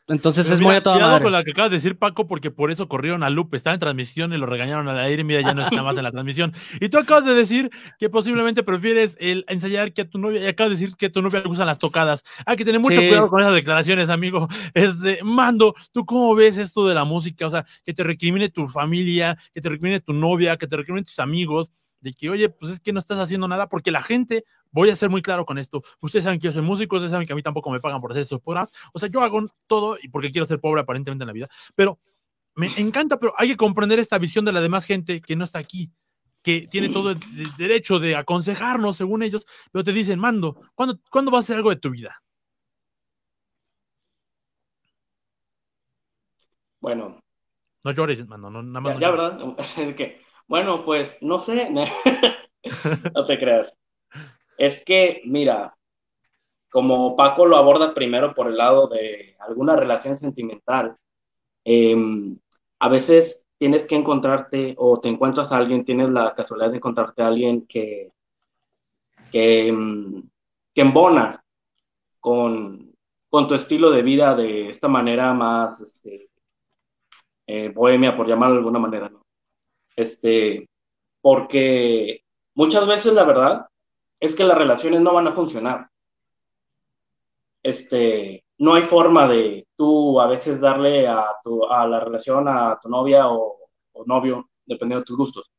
entonces 0.08 0.50
es 0.50 0.60
muy 0.60 0.74
a 0.74 0.82
toda 0.82 0.98
madre. 0.98 1.22
con 1.22 1.32
la 1.32 1.44
que 1.44 1.52
acabas 1.52 1.70
de 1.70 1.78
decir, 1.78 1.96
Paco, 1.96 2.26
porque 2.26 2.50
por 2.50 2.72
eso 2.72 2.88
corrieron 2.88 3.22
a 3.22 3.30
Lupe. 3.30 3.58
Estaba 3.58 3.76
en 3.76 3.80
transmisión 3.80 4.34
y 4.34 4.38
lo 4.38 4.48
regañaron 4.48 4.90
al 4.90 4.98
aire. 4.98 5.24
Mira, 5.24 5.42
ya 5.42 5.54
no 5.54 5.62
está 5.62 5.84
más 5.84 5.96
en 5.98 6.04
la 6.04 6.12
transmisión. 6.12 6.52
Y 6.82 6.90
tú 6.90 6.98
acabas 6.98 7.26
de 7.26 7.36
decir 7.36 7.70
que 8.00 8.10
posiblemente 8.10 8.64
prefieres 8.64 9.16
el 9.20 9.46
ensayar 9.48 9.94
que 9.94 10.02
a 10.02 10.10
tu 10.10 10.18
novia. 10.18 10.42
Y 10.42 10.48
acabas 10.48 10.72
de 10.72 10.78
decir 10.78 10.96
que 10.98 11.06
a 11.06 11.12
tu 11.12 11.22
novia 11.22 11.42
le 11.42 11.48
gustan 11.48 11.68
las 11.68 11.78
tocadas. 11.78 12.24
Hay 12.48 12.58
que 12.58 12.66
tener 12.66 12.82
mucho 12.82 12.96
cuidado 12.96 13.30
con 13.30 13.40
esas 13.40 13.54
declaraciones, 13.54 14.10
amigo. 14.10 14.48
Este, 14.74 15.20
Mando, 15.24 15.76
¿tú 15.92 16.08
cómo 16.08 16.34
ves 16.34 16.58
esto 16.58 16.88
de 16.88 16.96
la 16.96 17.04
música? 17.04 17.46
O 17.46 17.52
sea, 17.52 17.68
que 17.86 17.94
te 17.94 18.02
recrimine 18.02 18.50
tu 18.50 18.68
familia, 18.68 19.38
que 19.54 19.62
te 19.62 19.70
recrimine 19.70 20.00
tu 20.00 20.14
novia, 20.14 20.58
que 20.58 20.66
te 20.66 20.76
recrimine 20.76 21.06
tus 21.06 21.20
amigos 21.20 21.72
de 22.02 22.14
que, 22.14 22.30
oye, 22.30 22.50
pues 22.50 22.74
es 22.74 22.80
que 22.80 22.94
no 22.94 23.00
estás 23.00 23.20
haciendo 23.20 23.48
nada, 23.48 23.68
porque 23.68 23.92
la 23.92 24.02
gente, 24.02 24.46
voy 24.72 24.90
a 24.90 24.96
ser 24.96 25.10
muy 25.10 25.22
claro 25.22 25.46
con 25.46 25.58
esto, 25.58 25.82
ustedes 26.02 26.24
saben 26.24 26.40
que 26.40 26.48
yo 26.48 26.54
soy 26.54 26.62
músico, 26.62 26.96
ustedes 26.96 27.12
saben 27.12 27.28
que 27.28 27.34
a 27.34 27.36
mí 27.36 27.44
tampoco 27.44 27.70
me 27.72 27.80
pagan 27.80 28.02
por 28.02 28.12
hacer 28.12 28.24
estos 28.24 28.42
programas, 28.42 28.72
o 28.94 29.00
sea, 29.00 29.10
yo 29.10 29.22
hago 29.22 29.44
todo 29.68 29.98
y 30.02 30.08
porque 30.10 30.32
quiero 30.32 30.48
ser 30.48 30.60
pobre 30.60 30.82
aparentemente 30.82 31.24
en 31.24 31.28
la 31.28 31.34
vida, 31.34 31.50
pero 31.76 32.00
me 32.56 32.68
encanta, 32.78 33.18
pero 33.20 33.34
hay 33.38 33.50
que 33.50 33.58
comprender 33.58 34.00
esta 34.00 34.18
visión 34.18 34.44
de 34.46 34.52
la 34.52 34.62
demás 34.62 34.86
gente 34.86 35.22
que 35.22 35.36
no 35.36 35.46
está 35.46 35.60
aquí, 35.60 35.92
que 36.42 36.68
tiene 36.68 36.90
todo 36.90 37.12
el 37.12 37.20
derecho 37.58 38.00
de 38.00 38.16
aconsejarnos, 38.16 38.98
según 38.98 39.24
ellos, 39.24 39.46
pero 39.72 39.84
te 39.84 39.94
dicen, 39.94 40.20
Mando, 40.20 40.62
¿cuándo, 40.76 41.00
¿cuándo 41.10 41.32
vas 41.32 41.40
a 41.40 41.44
hacer 41.44 41.58
algo 41.58 41.70
de 41.70 41.78
tu 41.78 41.90
vida? 41.90 42.22
Bueno. 46.80 47.20
No 47.84 47.92
llores, 47.92 48.26
Mando, 48.28 48.50
no, 48.50 48.64
nada 48.64 48.82
más. 48.82 49.00
Ya, 49.00 49.12
¿verdad? 49.12 49.40
bueno, 50.50 50.84
pues, 50.84 51.18
no 51.22 51.40
sé, 51.40 51.70
no 53.16 53.26
te 53.28 53.40
creas. 53.40 53.78
Es 54.58 54.84
que, 54.84 55.22
mira, 55.26 55.78
como 56.72 57.16
Paco 57.16 57.46
lo 57.46 57.56
aborda 57.58 57.94
primero 57.94 58.34
por 58.34 58.48
el 58.48 58.58
lado 58.58 58.88
de 58.88 59.36
alguna 59.40 59.76
relación 59.76 60.16
sentimental, 60.16 60.98
em, 61.64 62.40
a 62.80 62.90
veces 62.90 63.48
tienes 63.60 63.88
que 63.88 63.96
encontrarte 63.96 64.76
o 64.78 65.00
te 65.00 65.10
encuentras 65.10 65.52
a 65.52 65.58
alguien, 65.58 65.86
tienes 65.86 66.10
la 66.10 66.34
casualidad 66.36 66.72
de 66.72 66.78
encontrarte 66.78 67.22
a 67.22 67.28
alguien 67.28 67.68
que, 67.68 68.12
que, 69.32 69.68
em, 69.68 70.30
que 70.74 70.82
embona 70.82 71.44
con, 72.20 72.96
con, 73.30 73.48
tu 73.48 73.56
estilo 73.56 73.92
de 73.92 74.02
vida 74.04 74.36
de 74.36 74.70
esta 74.70 74.88
manera 74.88 75.34
más 75.34 75.82
este, 75.82 76.30
eh, 77.48 77.70
bohemia, 77.70 78.18
por 78.18 78.28
llamarlo 78.28 78.56
de 78.56 78.60
alguna 78.60 78.80
manera, 78.80 79.10
¿no? 79.10 79.29
Este, 80.00 80.70
porque 81.22 82.24
muchas 82.56 82.88
veces 82.88 83.14
la 83.14 83.24
verdad 83.26 83.66
es 84.20 84.36
que 84.36 84.44
las 84.44 84.58
relaciones 84.58 85.02
no 85.02 85.14
van 85.14 85.28
a 85.28 85.34
funcionar 85.34 85.90
este, 87.64 88.44
no 88.58 88.76
hay 88.76 88.84
forma 88.84 89.28
de 89.28 89.68
tú 89.76 90.20
a 90.20 90.28
veces 90.28 90.62
darle 90.62 91.08
a, 91.08 91.26
tu, 91.44 91.66
a 91.66 91.88
la 91.88 92.00
relación 92.00 92.48
a 92.48 92.80
tu 92.82 92.90
novia 92.90 93.28
o, 93.28 93.58
novio, 94.06 94.50
dependiendo 94.66 95.02
de 95.02 95.06
tus 95.06 95.18
gustos, 95.18 95.52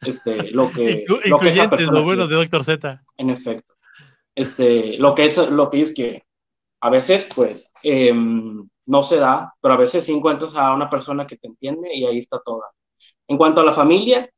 este, 0.00 0.50
lo 0.50 0.68
que, 0.68 1.04
lo 1.26 1.38
que 1.38 1.48
esa 1.50 1.70
persona 1.70 2.00
lo 2.00 2.04
bueno 2.04 2.26
de 2.26 2.34
Doctor 2.34 2.64
Z. 2.64 3.02
En 3.16 3.30
efecto. 3.30 3.74
Este, 4.34 4.98
lo 4.98 5.14
que 5.14 5.26
es 5.26 5.50
lo 5.50 5.70
que 5.70 5.76
ellos 5.76 5.92
quieren. 5.92 6.20
A 6.80 6.90
veces, 6.90 7.28
pues, 7.34 7.72
em, 7.84 8.68
no 8.86 9.02
se 9.04 9.16
da, 9.16 9.54
pero 9.60 9.74
a 9.74 9.76
veces 9.76 10.04
sí 10.04 10.12
encuentras 10.12 10.56
a 10.56 10.74
una 10.74 10.90
persona 10.90 11.24
que 11.24 11.36
te 11.36 11.46
entiende 11.46 11.94
y 11.94 12.04
ahí 12.04 12.18
está 12.18 12.40
toda. 12.44 12.66
En 13.28 13.36
cuanto 13.38 13.60
a 13.60 13.64
la 13.64 13.72
familia, 13.72 14.28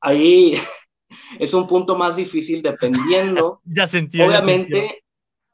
ahí 0.00 0.54
es 1.38 1.54
un 1.54 1.66
punto 1.66 1.96
más 1.96 2.16
difícil 2.16 2.62
dependiendo. 2.62 3.60
ya 3.64 3.86
sentí. 3.86 4.20
Obviamente, 4.20 5.04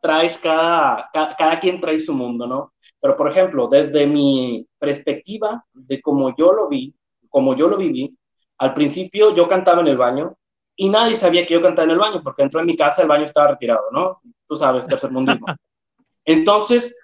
traes 0.01 0.39
cada, 0.39 1.11
cada, 1.13 1.61
quien 1.61 1.81
trae 1.81 1.99
su 1.99 2.15
mundo, 2.15 2.47
¿no? 2.47 2.73
Pero, 3.01 3.17
por 3.17 3.31
ejemplo, 3.31 3.69
desde 3.69 4.07
mi 4.07 4.67
perspectiva 4.79 5.65
de 5.73 6.01
cómo 6.01 6.35
yo 6.37 6.53
lo 6.53 6.69
vi, 6.69 6.95
como 7.29 7.57
yo 7.57 7.69
lo 7.69 7.77
viví, 7.77 8.17
al 8.59 8.75
principio 8.75 9.35
yo 9.35 9.49
cantaba 9.49 9.81
en 9.81 9.89
el 9.89 9.97
baño 9.97 10.37
y 10.75 10.89
nadie 10.89 11.17
sabía 11.17 11.47
que 11.47 11.55
yo 11.55 11.63
cantaba 11.63 11.85
en 11.85 11.93
el 11.93 11.99
baño, 11.99 12.23
porque 12.23 12.43
dentro 12.43 12.61
de 12.61 12.67
mi 12.67 12.77
casa 12.77 13.03
el 13.03 13.09
baño 13.09 13.25
estaba 13.25 13.49
retirado, 13.49 13.91
¿no? 13.93 14.21
Tú 14.47 14.57
sabes, 14.57 14.87
tercer 14.87 15.11
mundismo. 15.11 15.47
Entonces, 16.25 16.97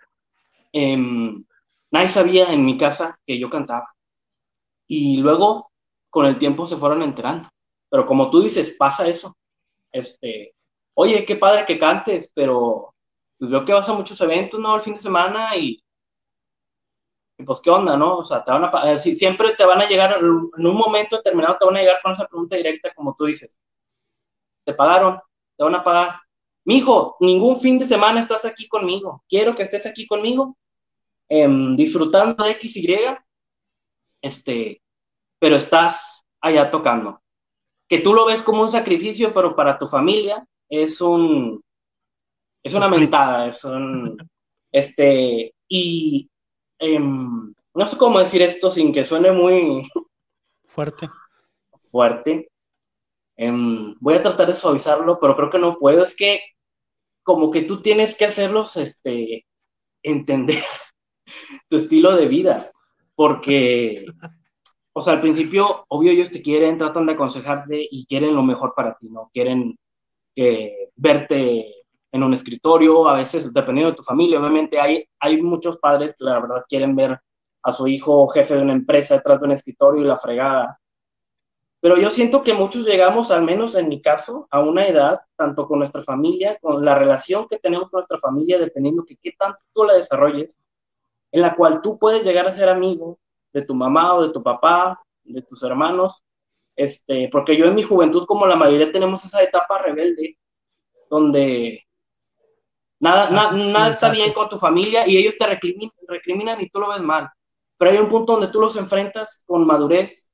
em, 0.73 1.45
nadie 1.91 2.09
sabía 2.09 2.53
en 2.53 2.65
mi 2.65 2.77
casa 2.77 3.19
que 3.27 3.39
yo 3.39 3.49
cantaba. 3.51 3.94
Y 4.87 5.19
luego, 5.19 5.71
con 6.11 6.27
el 6.27 6.39
tiempo, 6.39 6.67
se 6.67 6.77
fueron 6.77 7.03
enterando. 7.03 7.49
Pero 7.91 8.07
como 8.07 8.31
tú 8.31 8.43
dices, 8.43 8.75
pasa 8.79 9.07
eso. 9.07 9.35
Este, 9.93 10.55
oye, 10.95 11.25
qué 11.25 11.37
padre 11.37 11.65
que 11.67 11.79
cantes, 11.79 12.33
pero 12.35 12.95
pues, 13.39 13.51
veo 13.51 13.65
que 13.65 13.73
vas 13.73 13.89
a 13.89 13.95
muchos 13.95 14.21
eventos, 14.21 14.59
¿no? 14.61 14.75
El 14.75 14.81
fin 14.83 14.95
de 14.95 15.01
semana 15.01 15.57
y, 15.57 15.83
pues, 17.45 17.61
¿qué 17.61 17.71
onda, 17.71 17.97
no? 17.97 18.19
O 18.19 18.25
sea, 18.25 18.45
te 18.45 18.51
van 18.51 18.65
a, 18.65 18.99
siempre 18.99 19.55
te 19.57 19.65
van 19.65 19.81
a 19.81 19.89
llegar, 19.89 20.19
en 20.19 20.67
un 20.67 20.77
momento 20.77 21.17
determinado 21.17 21.57
te 21.59 21.65
van 21.67 21.77
a 21.77 21.81
llegar 21.81 22.01
con 22.03 22.13
esa 22.13 22.27
pregunta 22.27 22.57
directa, 22.57 22.93
como 22.95 23.15
tú 23.17 23.27
dices. 23.27 23.59
¿Te 24.65 24.73
pagaron? 24.75 25.21
¿Te 25.57 25.65
van 25.65 25.75
a 25.75 25.85
pagar? 25.85 26.21
Mijo, 26.65 27.17
ningún 27.21 27.57
fin 27.59 27.79
de 27.79 27.87
semana 27.87 28.21
estás 28.21 28.45
aquí 28.45 28.67
conmigo. 28.69 29.23
Quiero 29.29 29.55
que 29.55 29.63
estés 29.63 29.87
aquí 29.87 30.07
conmigo, 30.07 30.57
em, 31.29 31.77
disfrutando 31.77 32.43
de 32.45 32.53
X, 32.53 32.77
Y, 32.77 32.97
este, 34.25 34.81
pero 35.39 35.57
estás 35.57 36.25
allá 36.41 36.71
tocando. 36.71 37.21
Que 37.89 37.99
tú 37.99 38.15
lo 38.15 38.25
ves 38.25 38.41
como 38.41 38.63
un 38.63 38.71
sacrificio, 38.71 39.35
pero 39.35 39.55
para 39.55 39.79
tu 39.79 39.87
familia 39.87 40.47
es 40.71 41.03
un, 41.03 41.63
es 42.63 42.73
una 42.73 42.89
mentada, 42.89 43.49
es 43.49 43.63
un, 43.65 44.17
este, 44.73 45.55
y 45.69 46.31
em, 46.79 47.53
no 47.75 47.87
sé 47.87 47.99
cómo 47.99 48.19
decir 48.19 48.41
esto 48.41 48.71
sin 48.71 48.95
que 48.95 49.05
suene 49.05 49.31
muy 49.31 49.87
fuerte. 50.65 51.11
Fuerte. 51.81 52.49
Em, 53.37 53.95
voy 54.01 54.15
a 54.15 54.23
tratar 54.23 54.47
de 54.47 54.55
suavizarlo, 54.55 55.21
pero 55.21 55.37
creo 55.37 55.51
que 55.51 55.59
no 55.59 55.77
puedo. 55.77 56.03
Es 56.03 56.17
que 56.17 56.41
como 57.23 57.51
que 57.51 57.63
tú 57.63 57.83
tienes 57.83 58.17
que 58.17 58.25
hacerlos, 58.25 58.79
este, 58.79 59.45
entender 60.03 60.63
tu 61.69 61.77
estilo 61.77 62.17
de 62.17 62.27
vida, 62.27 62.73
porque, 63.15 64.07
o 64.93 65.01
sea, 65.01 65.15
al 65.15 65.21
principio, 65.21 65.85
obvio, 65.89 66.13
ellos 66.13 66.31
te 66.31 66.43
quieren, 66.43 66.79
tratan 66.79 67.07
de 67.07 67.13
aconsejarte 67.13 67.89
y 67.91 68.07
quieren 68.07 68.35
lo 68.35 68.43
mejor 68.43 68.75
para 68.75 68.97
ti, 68.97 69.09
¿no? 69.09 69.31
Quieren 69.33 69.79
que 70.35 70.91
verte 70.97 71.85
en 72.13 72.23
un 72.23 72.33
escritorio, 72.33 73.09
a 73.09 73.17
veces 73.17 73.53
dependiendo 73.53 73.91
de 73.91 73.97
tu 73.97 74.03
familia, 74.03 74.39
obviamente 74.39 74.79
hay, 74.79 75.05
hay 75.19 75.43
muchos 75.43 75.79
padres 75.79 76.15
que 76.17 76.25
la 76.25 76.41
verdad 76.41 76.65
quieren 76.69 76.95
ver 76.95 77.19
a 77.65 77.73
su 77.73 77.89
hijo 77.89 78.29
jefe 78.29 78.55
de 78.55 78.63
una 78.63 78.73
empresa 78.73 79.17
detrás 79.17 79.41
de 79.41 79.47
un 79.47 79.53
escritorio 79.53 80.03
y 80.03 80.07
la 80.07 80.17
fregada. 80.17 80.79
Pero 81.81 81.97
yo 81.97 82.09
siento 82.11 82.43
que 82.43 82.55
muchos 82.55 82.87
llegamos, 82.87 83.31
al 83.31 83.43
menos 83.43 83.75
en 83.75 83.89
mi 83.89 84.01
caso, 84.01 84.47
a 84.51 84.61
una 84.61 84.87
edad, 84.87 85.21
tanto 85.37 85.67
con 85.67 85.81
nuestra 85.81 86.03
familia, 86.03 86.57
con 86.61 86.85
la 86.85 86.95
relación 86.95 87.49
que 87.49 87.59
tenemos 87.59 87.91
con 87.91 87.99
nuestra 87.99 88.19
familia, 88.19 88.59
dependiendo 88.59 89.05
de 89.07 89.17
qué 89.21 89.33
tanto 89.39 89.59
tú 89.73 89.85
la 89.85 89.95
desarrolles, 89.95 90.57
en 91.35 91.43
la 91.43 91.57
cual 91.57 91.83
tú 91.83 91.99
puedes 91.99 92.23
llegar 92.23 92.47
a 92.47 92.53
ser 92.53 92.69
amigo 92.69 93.19
de 93.53 93.63
tu 93.63 93.75
mamá 93.75 94.15
o 94.15 94.23
de 94.23 94.33
tu 94.33 94.41
papá, 94.41 95.03
de 95.25 95.43
tus 95.43 95.65
hermanos, 95.65 96.23
este, 96.77 97.29
porque 97.33 97.57
yo 97.57 97.65
en 97.67 97.75
mi 97.75 97.83
juventud, 97.83 98.25
como 98.25 98.47
la 98.47 98.55
mayoría, 98.55 98.93
tenemos 98.93 99.25
esa 99.25 99.43
etapa 99.43 99.79
rebelde, 99.79 100.39
donde 101.11 101.85
nada, 103.01 103.31
nada 103.31 103.89
está 103.89 104.11
bien 104.11 104.33
con 104.33 104.49
tu 104.49 104.59
familia 104.59 105.09
y 105.09 105.19
ellos 105.19 105.37
te 105.37 105.45
recriminan, 105.45 106.61
y 106.61 106.69
tú 106.69 106.79
lo 106.79 106.91
ves 106.91 107.01
mal. 107.01 107.29
Pero 107.79 107.91
hay 107.91 107.99
un 107.99 108.09
punto 108.09 108.35
donde 108.35 108.49
tú 108.49 108.61
los 108.61 108.77
enfrentas 108.77 109.43
con 109.45 109.67
madurez 109.67 110.31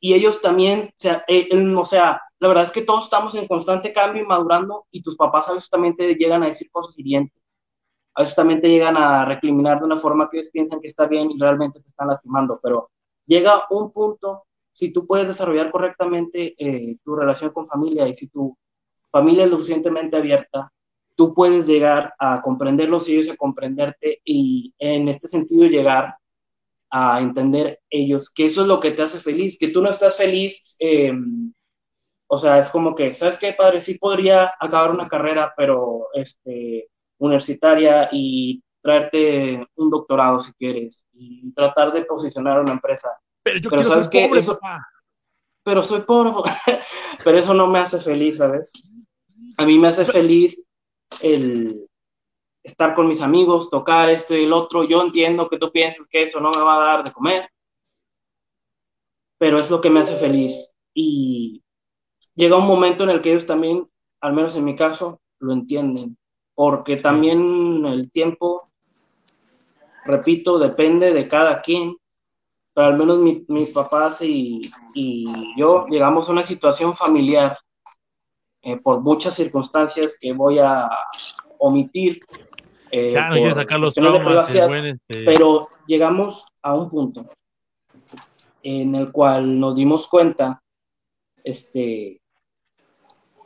y 0.00 0.12
ellos 0.12 0.42
también, 0.42 0.92
eh, 1.28 1.48
o 1.76 1.84
sea, 1.84 2.20
la 2.40 2.48
verdad 2.48 2.64
es 2.64 2.72
que 2.72 2.82
todos 2.82 3.04
estamos 3.04 3.32
en 3.36 3.46
constante 3.46 3.92
cambio 3.92 4.24
y 4.24 4.26
madurando 4.26 4.86
y 4.90 5.04
tus 5.04 5.16
papás 5.16 5.48
a 5.48 5.52
veces 5.52 5.70
también 5.70 5.94
te 5.94 6.16
llegan 6.16 6.42
a 6.42 6.46
decir 6.46 6.68
cosas 6.72 6.98
hirientes. 6.98 7.45
A 8.16 8.22
veces 8.22 8.34
también 8.34 8.60
te 8.60 8.68
llegan 8.68 8.96
a 8.96 9.24
recriminar 9.26 9.78
de 9.78 9.84
una 9.84 9.98
forma 9.98 10.28
que 10.30 10.38
ellos 10.38 10.50
piensan 10.50 10.80
que 10.80 10.88
está 10.88 11.06
bien 11.06 11.30
y 11.30 11.38
realmente 11.38 11.80
te 11.80 11.88
están 11.88 12.08
lastimando, 12.08 12.58
pero 12.62 12.90
llega 13.26 13.64
un 13.70 13.92
punto 13.92 14.44
si 14.72 14.92
tú 14.92 15.06
puedes 15.06 15.28
desarrollar 15.28 15.70
correctamente 15.70 16.54
eh, 16.58 16.96
tu 17.04 17.14
relación 17.14 17.50
con 17.50 17.66
familia 17.66 18.08
y 18.08 18.14
si 18.14 18.28
tu 18.28 18.56
familia 19.10 19.44
es 19.44 19.50
lo 19.50 19.58
suficientemente 19.58 20.16
abierta, 20.16 20.72
tú 21.14 21.34
puedes 21.34 21.66
llegar 21.66 22.14
a 22.18 22.42
comprenderlos 22.42 23.08
y 23.08 23.14
ellos 23.14 23.30
a 23.30 23.36
comprenderte 23.36 24.20
y 24.24 24.74
en 24.78 25.08
este 25.08 25.28
sentido 25.28 25.64
llegar 25.66 26.16
a 26.90 27.20
entender 27.20 27.80
ellos 27.90 28.32
que 28.32 28.46
eso 28.46 28.62
es 28.62 28.68
lo 28.68 28.80
que 28.80 28.92
te 28.92 29.02
hace 29.02 29.18
feliz, 29.18 29.58
que 29.58 29.68
tú 29.68 29.82
no 29.82 29.90
estás 29.90 30.16
feliz, 30.16 30.76
em, 30.78 31.52
o 32.28 32.38
sea, 32.38 32.58
es 32.58 32.68
como 32.68 32.94
que, 32.94 33.14
¿sabes 33.14 33.38
qué, 33.38 33.52
padre? 33.52 33.80
Sí 33.80 33.98
podría 33.98 34.54
acabar 34.60 34.90
una 34.90 35.06
carrera, 35.06 35.52
pero 35.56 36.08
este, 36.14 36.88
universitaria 37.18 38.08
y 38.12 38.62
traerte 38.82 39.66
un 39.74 39.90
doctorado 39.90 40.40
si 40.40 40.52
quieres 40.54 41.06
y 41.12 41.52
tratar 41.52 41.92
de 41.92 42.04
posicionar 42.04 42.60
una 42.60 42.72
empresa 42.72 43.10
pero 43.46 43.60
yo 43.60 43.70
quiero 43.70 44.02
ser 44.02 44.28
pobre, 44.28 44.42
Pero 45.62 45.82
soy 45.82 46.00
pobre, 46.00 46.32
pero 47.24 47.38
eso 47.38 47.54
no 47.54 47.68
me 47.68 47.78
hace 47.78 48.00
feliz, 48.00 48.38
¿sabes? 48.38 48.72
A 49.56 49.64
mí 49.64 49.78
me 49.78 49.86
hace 49.86 50.04
feliz 50.04 50.66
el 51.22 51.88
estar 52.64 52.96
con 52.96 53.06
mis 53.06 53.22
amigos, 53.22 53.70
tocar 53.70 54.10
esto 54.10 54.34
y 54.34 54.42
el 54.42 54.52
otro. 54.52 54.82
Yo 54.82 55.00
entiendo 55.00 55.48
que 55.48 55.58
tú 55.58 55.70
piensas 55.70 56.08
que 56.08 56.24
eso 56.24 56.40
no 56.40 56.50
me 56.50 56.60
va 56.60 56.74
a 56.74 56.86
dar 56.86 57.04
de 57.04 57.12
comer, 57.12 57.48
pero 59.38 59.60
es 59.60 59.70
lo 59.70 59.80
que 59.80 59.90
me 59.90 60.00
hace 60.00 60.16
feliz. 60.16 60.74
Y 60.92 61.62
llega 62.34 62.56
un 62.56 62.66
momento 62.66 63.04
en 63.04 63.10
el 63.10 63.22
que 63.22 63.30
ellos 63.30 63.46
también, 63.46 63.88
al 64.20 64.32
menos 64.32 64.56
en 64.56 64.64
mi 64.64 64.74
caso, 64.74 65.20
lo 65.38 65.52
entienden, 65.52 66.18
porque 66.56 66.96
también 66.96 67.86
el 67.86 68.10
tiempo, 68.10 68.68
repito, 70.04 70.58
depende 70.58 71.12
de 71.12 71.28
cada 71.28 71.62
quien 71.62 71.96
pero 72.74 72.88
al 72.88 72.98
menos 72.98 73.20
mis 73.48 73.70
papás 73.70 74.20
y, 74.20 74.60
y, 74.94 75.24
yo 75.56 75.86
llegamos 75.86 76.28
a 76.28 76.32
una 76.32 76.42
situación 76.42 76.94
familiar 76.94 77.56
eh, 78.60 78.76
por 78.76 79.00
muchas 79.00 79.32
circunstancias 79.32 80.18
que 80.20 80.34
voy 80.34 80.58
a 80.58 80.86
omitir. 81.56 82.20
Eh, 82.90 83.14
no 83.14 83.54
sacar 83.54 83.80
los 83.80 83.94
traumas, 83.94 84.54
este 84.54 85.24
Pero 85.24 85.68
llegamos 85.86 86.44
a 86.60 86.74
un 86.74 86.90
punto 86.90 87.24
en 88.62 88.94
el 88.94 89.10
cual 89.10 89.58
nos 89.58 89.74
dimos 89.74 90.06
cuenta 90.06 90.62
este, 91.44 92.20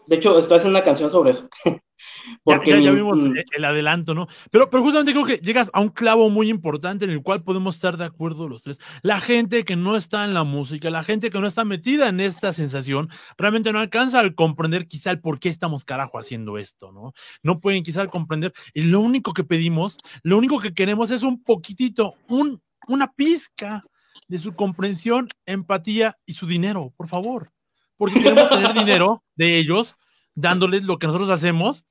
de 0.06 0.16
hecho, 0.16 0.38
estoy 0.38 0.56
haciendo 0.56 0.76
una 0.76 0.84
canción 0.84 1.08
sobre 1.08 1.30
eso. 1.30 1.48
Porque 2.44 2.82
ya, 2.82 2.92
vimos 2.92 3.18
el 3.56 3.64
adelanto, 3.64 4.14
¿no? 4.14 4.28
Pero, 4.50 4.70
pero 4.70 4.82
justamente 4.82 5.12
creo 5.12 5.26
que 5.26 5.44
llegas 5.44 5.70
a 5.72 5.80
un 5.80 5.90
clavo 5.90 6.30
muy 6.30 6.48
importante 6.48 7.04
en 7.04 7.10
el 7.10 7.22
cual 7.22 7.42
podemos 7.42 7.76
estar 7.76 7.96
de 7.96 8.04
acuerdo 8.04 8.48
los 8.48 8.62
tres. 8.62 8.78
La 9.02 9.20
gente 9.20 9.64
que 9.64 9.76
no 9.76 9.96
está 9.96 10.24
en 10.24 10.34
la 10.34 10.44
música, 10.44 10.90
la 10.90 11.04
gente 11.04 11.30
que 11.30 11.40
no 11.40 11.46
está 11.46 11.64
metida 11.64 12.08
en 12.08 12.20
esta 12.20 12.52
sensación, 12.52 13.08
realmente 13.36 13.72
no 13.72 13.78
alcanza 13.78 14.20
a 14.20 14.34
comprender 14.34 14.86
quizá 14.86 15.10
el 15.10 15.20
por 15.20 15.38
qué 15.38 15.48
estamos 15.48 15.84
carajo 15.84 16.18
haciendo 16.18 16.58
esto, 16.58 16.92
¿no? 16.92 17.12
No 17.42 17.60
pueden 17.60 17.82
quizá 17.82 18.06
comprender. 18.06 18.52
Y 18.74 18.82
lo 18.82 19.00
único 19.00 19.32
que 19.32 19.44
pedimos, 19.44 19.98
lo 20.22 20.38
único 20.38 20.60
que 20.60 20.74
queremos 20.74 21.10
es 21.10 21.22
un 21.22 21.42
poquitito, 21.42 22.14
un, 22.28 22.60
una 22.88 23.12
pizca 23.12 23.84
de 24.28 24.38
su 24.38 24.54
comprensión, 24.54 25.28
empatía 25.46 26.16
y 26.26 26.34
su 26.34 26.46
dinero, 26.46 26.92
por 26.96 27.08
favor. 27.08 27.52
Porque 27.96 28.20
queremos 28.20 28.48
tener 28.48 28.72
dinero 28.74 29.24
de 29.34 29.58
ellos 29.58 29.96
dándoles 30.34 30.84
lo 30.84 30.98
que 30.98 31.06
nosotros 31.06 31.30
hacemos 31.30 31.84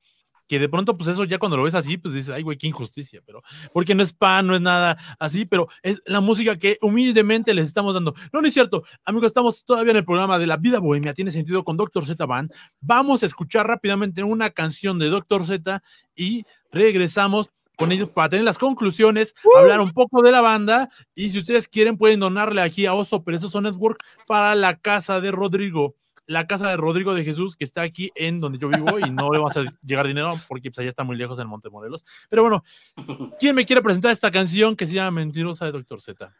que 0.50 0.58
de 0.58 0.68
pronto, 0.68 0.98
pues 0.98 1.12
eso 1.12 1.24
ya 1.26 1.38
cuando 1.38 1.56
lo 1.56 1.64
ves 1.64 1.76
así, 1.76 1.98
pues 1.98 2.16
dices, 2.16 2.34
ay, 2.34 2.42
güey, 2.42 2.58
qué 2.58 2.66
injusticia, 2.66 3.22
pero 3.24 3.44
porque 3.72 3.94
no 3.94 4.02
es 4.02 4.14
pan, 4.14 4.48
no 4.48 4.56
es 4.56 4.62
nada 4.62 4.98
así, 5.20 5.46
pero 5.46 5.70
es 5.84 6.02
la 6.06 6.22
música 6.22 6.58
que 6.58 6.80
humildemente 6.82 7.54
les 7.54 7.68
estamos 7.68 7.94
dando. 7.94 8.16
No, 8.34 8.42
no 8.42 8.48
es 8.48 8.54
cierto, 8.56 8.84
amigos, 9.06 9.28
estamos 9.28 9.64
todavía 9.64 9.92
en 9.92 9.98
el 9.98 10.06
programa 10.06 10.40
de 10.40 10.48
La 10.48 10.58
Vida 10.58 10.80
Bohemia, 10.80 11.14
tiene 11.14 11.32
sentido 11.32 11.64
con 11.64 11.78
Doctor 11.78 12.08
Z 12.08 12.26
Band. 12.26 12.52
Vamos 12.82 13.22
a 13.22 13.28
escuchar 13.28 13.68
rápidamente 13.68 14.24
una 14.24 14.50
canción 14.50 14.98
de 14.98 15.10
Doctor 15.10 15.46
Z 15.46 15.84
y 16.16 16.46
regresamos 16.72 17.52
con 17.76 17.92
ellos 17.92 18.10
para 18.10 18.30
tener 18.30 18.44
las 18.44 18.58
conclusiones, 18.58 19.36
hablar 19.56 19.82
un 19.82 19.92
poco 19.92 20.24
de 20.24 20.32
la 20.32 20.42
banda 20.42 20.90
y 21.14 21.30
si 21.30 21.38
ustedes 21.38 21.68
quieren 21.68 21.96
pueden 21.96 22.20
donarle 22.20 22.62
aquí 22.62 22.88
a 22.88 22.96
Oso 22.96 23.24
Perezoso 23.24 23.62
Network 23.62 24.04
para 24.26 24.56
la 24.56 24.78
casa 24.78 25.22
de 25.22 25.32
Rodrigo 25.32 25.96
la 26.30 26.46
casa 26.46 26.70
de 26.70 26.78
Rodrigo 26.78 27.16
de 27.16 27.24
Jesús, 27.24 27.56
que 27.56 27.64
está 27.64 27.82
aquí 27.82 28.12
en 28.14 28.40
donde 28.40 28.60
yo 28.60 28.68
vivo 28.68 29.00
y 29.00 29.10
no 29.10 29.32
le 29.32 29.40
vamos 29.40 29.58
a 29.58 29.64
llegar 29.84 30.06
dinero 30.06 30.40
porque 30.48 30.70
pues, 30.70 30.78
allá 30.78 30.90
está 30.90 31.04
muy 31.04 31.18
lejos 31.18 31.40
en 31.40 31.48
Montemorelos. 31.48 32.06
Pero 32.30 32.44
bueno, 32.44 32.64
¿quién 33.40 33.56
me 33.56 33.66
quiere 33.66 33.82
presentar 33.82 34.12
esta 34.12 34.30
canción 34.30 34.76
que 34.76 34.86
se 34.86 34.94
llama 34.94 35.22
Mentirosa 35.22 35.66
de 35.66 35.72
Doctor 35.72 36.02
Z? 36.04 36.32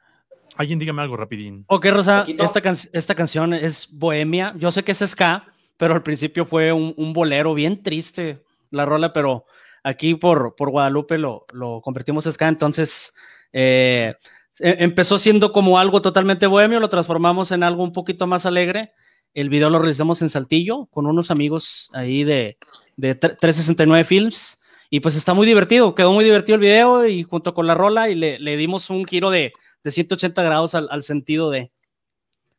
Alguien 0.58 0.78
dígame 0.78 1.02
algo 1.02 1.18
rapidín. 1.18 1.66
Ok, 1.68 1.88
Rosa, 1.88 2.24
esta, 2.38 2.62
esta, 2.94 3.16
canción 3.16 3.52
es 3.52 3.90
bohemia. 3.92 4.54
Yo 4.58 4.72
sé 4.72 4.84
que 4.84 4.92
es 4.92 5.00
ska, 5.00 5.48
pero 5.76 5.96
al 5.96 6.04
principio 6.04 6.46
fue 6.46 6.72
un, 6.72 7.12
bolero 7.12 7.56
bien 7.56 7.82
triste 7.82 8.44
la 8.70 8.86
rola, 8.86 9.12
pero 9.12 9.46
aquí 9.84 10.14
por, 10.14 10.56
por 10.56 10.70
Guadalupe 10.70 11.18
lo, 11.18 11.48
lo 11.52 11.82
convertimos 11.82 12.28
en 12.28 12.34
ska, 12.34 12.48
entonces 12.48 13.12
eh, 13.52 14.14
e, 14.60 14.76
empezó 14.84 15.18
siendo 15.18 15.52
como 15.52 15.80
algo 15.80 16.00
totalmente 16.00 16.46
bohemio, 16.46 16.80
lo 16.80 16.90
transformamos 16.90 17.52
en 17.52 17.64
algo 17.64 17.84
un 17.84 17.92
poquito 17.92 18.28
más 18.28 18.46
alegre 18.46 18.94
el 19.34 19.50
video 19.50 19.70
lo 19.70 19.80
realizamos 19.80 20.22
en 20.22 20.30
Saltillo 20.30 20.88
con 20.88 21.06
unos 21.06 21.32
amigos 21.32 21.90
ahí 21.94 22.24
de, 22.24 22.58
de 22.98 23.16
369 23.16 24.04
Films. 24.04 24.62
Y 24.92 25.02
pues 25.02 25.16
está 25.16 25.36
muy 25.36 25.46
divertido, 25.46 25.94
quedó 25.94 26.12
muy 26.12 26.24
divertido 26.24 26.56
el 26.56 26.62
video 26.62 27.06
y 27.06 27.22
junto 27.22 27.54
con 27.54 27.68
la 27.68 27.76
rola 27.76 28.10
y 28.10 28.16
le, 28.16 28.40
le 28.40 28.58
dimos 28.58 28.90
un 28.90 29.06
giro 29.06 29.30
de, 29.30 29.52
de 29.84 29.92
180 29.92 30.42
grados 30.42 30.74
al, 30.74 30.88
al, 30.90 31.04
sentido 31.04 31.52
de... 31.52 31.72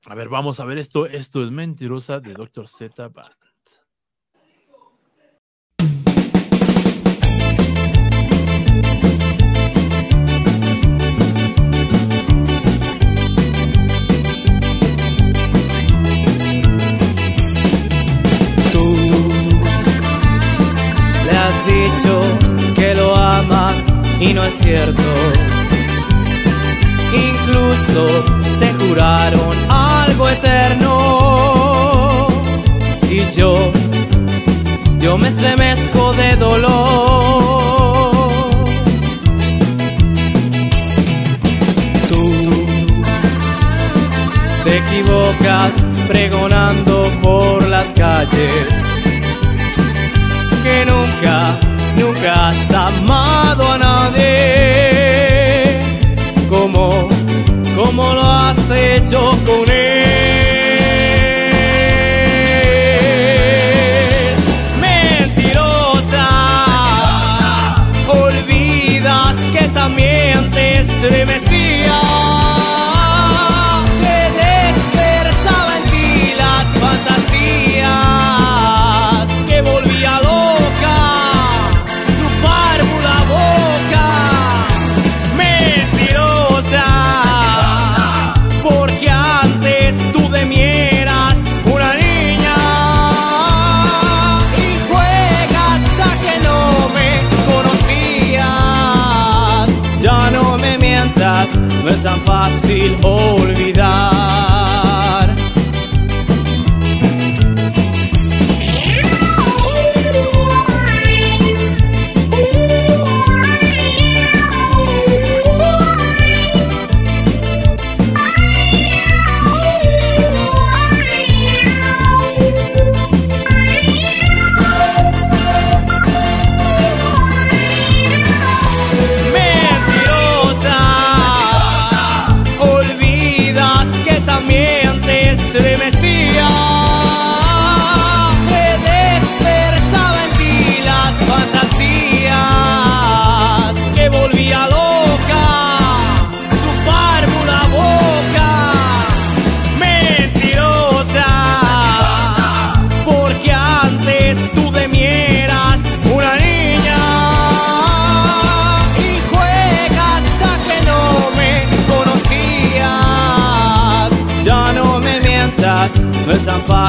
A 0.06 0.14
ver, 0.14 0.28
vamos 0.28 0.60
a 0.60 0.64
ver 0.64 0.78
esto. 0.78 1.06
Esto 1.06 1.42
es 1.42 1.50
Mentirosa 1.50 2.20
de 2.20 2.34
Dr. 2.34 2.68
Z 2.68 3.08
Band. 3.08 3.34
Que 22.74 22.94
lo 22.94 23.14
amas 23.16 23.74
y 24.20 24.32
no 24.32 24.44
es 24.44 24.54
cierto. 24.60 25.02
Incluso 27.12 28.24
se 28.58 28.72
juraron 28.74 29.56
algo 29.68 30.28
eterno. 30.28 32.28
Y 33.10 33.28
yo, 33.36 33.72
yo 35.00 35.18
me 35.18 35.26
estremezco 35.28 36.12
de 36.12 36.36
dolor. 36.36 36.70
Tú 42.08 42.64
te 44.64 44.78
equivocas 44.78 45.72
pregonando 46.06 47.10
por 47.22 47.66
las 47.68 47.86
calles 47.94 48.89
nunca, 51.96 52.48
has 52.48 52.70
amado 52.74 53.72
a 53.72 53.78
nadie 53.78 54.20
como, 56.48 57.08
como 57.76 58.12
lo 58.14 58.22
has 58.22 58.70
hecho 58.70 59.30
con 59.46 59.70
él. 59.70 60.29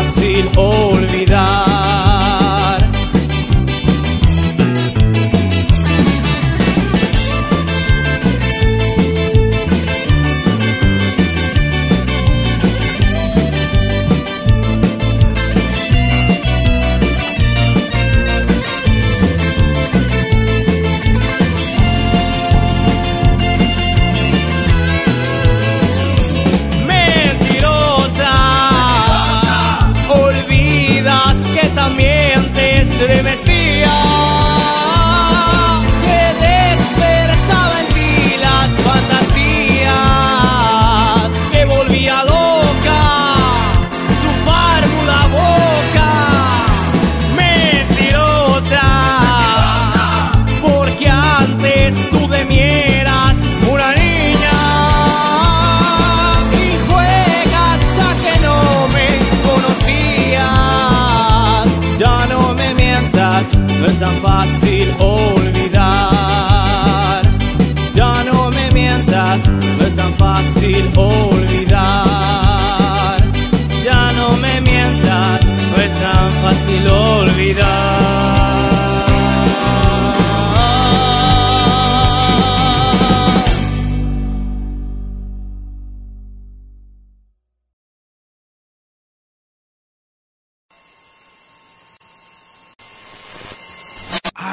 fácil 0.01 0.49
all. 0.57 0.90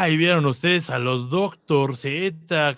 Ay, 0.08 0.16
vieron 0.16 0.46
ustedes 0.46 0.88
a 0.88 0.98
los 0.98 1.28
Doctor 1.28 1.94
Z, 1.94 2.76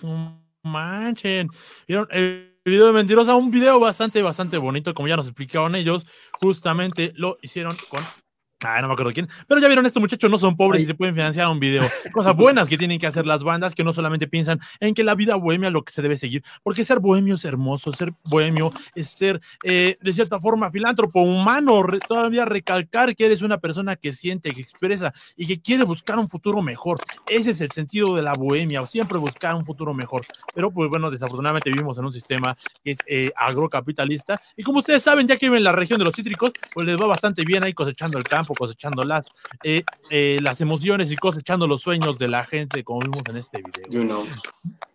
manchen. 0.63 1.47
Vieron 1.87 2.05
el 2.11 2.57
video 2.65 2.87
de 2.87 2.91
Mentirosa, 2.91 3.35
un 3.35 3.49
video 3.49 3.79
bastante, 3.79 4.21
bastante 4.21 4.57
bonito, 4.57 4.93
como 4.93 5.07
ya 5.07 5.15
nos 5.15 5.27
explicaron 5.27 5.75
ellos. 5.75 6.05
Justamente 6.41 7.13
lo 7.15 7.37
hicieron 7.41 7.73
con 7.87 8.01
Ah, 8.63 8.79
no 8.79 8.87
me 8.87 8.93
acuerdo 8.93 9.11
quién. 9.11 9.27
Pero 9.47 9.59
ya 9.59 9.67
vieron, 9.67 9.85
estos 9.87 9.99
muchachos 9.99 10.29
no 10.29 10.37
son 10.37 10.55
pobres 10.55 10.83
y 10.83 10.85
se 10.85 10.93
pueden 10.93 11.15
financiar 11.15 11.47
un 11.47 11.59
video. 11.59 11.83
Cosas 12.11 12.35
buenas 12.35 12.67
que 12.67 12.77
tienen 12.77 12.99
que 12.99 13.07
hacer 13.07 13.25
las 13.25 13.43
bandas 13.43 13.73
que 13.73 13.83
no 13.83 13.91
solamente 13.91 14.27
piensan 14.27 14.59
en 14.79 14.93
que 14.93 15.03
la 15.03 15.15
vida 15.15 15.35
bohemia 15.35 15.67
es 15.67 15.73
lo 15.73 15.83
que 15.83 15.91
se 15.91 16.03
debe 16.03 16.15
seguir. 16.15 16.43
Porque 16.61 16.85
ser 16.85 16.99
bohemio 16.99 17.35
es 17.35 17.45
hermoso, 17.45 17.91
ser 17.91 18.13
bohemio 18.23 18.69
es 18.93 19.09
ser, 19.09 19.41
eh, 19.63 19.97
de 19.99 20.13
cierta 20.13 20.39
forma, 20.39 20.69
filántropo, 20.69 21.23
humano. 21.23 21.83
todavía 22.07 22.45
recalcar 22.45 23.15
que 23.15 23.25
eres 23.25 23.41
una 23.41 23.57
persona 23.57 23.95
que 23.95 24.13
siente, 24.13 24.51
que 24.51 24.61
expresa 24.61 25.11
y 25.35 25.47
que 25.47 25.59
quiere 25.59 25.83
buscar 25.83 26.19
un 26.19 26.29
futuro 26.29 26.61
mejor. 26.61 26.99
Ese 27.27 27.51
es 27.51 27.61
el 27.61 27.71
sentido 27.71 28.15
de 28.15 28.21
la 28.21 28.33
bohemia, 28.33 28.85
siempre 28.85 29.17
buscar 29.17 29.55
un 29.55 29.65
futuro 29.65 29.95
mejor. 29.95 30.23
Pero, 30.53 30.69
pues 30.69 30.87
bueno, 30.87 31.09
desafortunadamente 31.09 31.71
vivimos 31.71 31.97
en 31.97 32.05
un 32.05 32.13
sistema 32.13 32.55
que 32.83 32.91
es 32.91 32.99
eh, 33.07 33.31
agrocapitalista. 33.35 34.39
Y 34.55 34.61
como 34.61 34.79
ustedes 34.79 35.01
saben, 35.01 35.27
ya 35.27 35.37
que 35.37 35.47
viven 35.47 35.57
en 35.57 35.63
la 35.63 35.71
región 35.71 35.97
de 35.97 36.05
los 36.05 36.15
cítricos, 36.15 36.51
pues 36.75 36.85
les 36.85 37.01
va 37.01 37.07
bastante 37.07 37.43
bien 37.43 37.63
ahí 37.63 37.73
cosechando 37.73 38.19
el 38.19 38.23
campo 38.23 38.50
cosechando 38.53 39.03
las, 39.03 39.25
eh, 39.63 39.83
eh, 40.09 40.37
las 40.41 40.61
emociones 40.61 41.11
y 41.11 41.15
cosechando 41.15 41.67
los 41.67 41.81
sueños 41.81 42.17
de 42.17 42.27
la 42.27 42.45
gente, 42.45 42.83
como 42.83 42.99
vimos 42.99 43.23
en 43.29 43.37
este 43.37 43.61
video. 43.61 44.23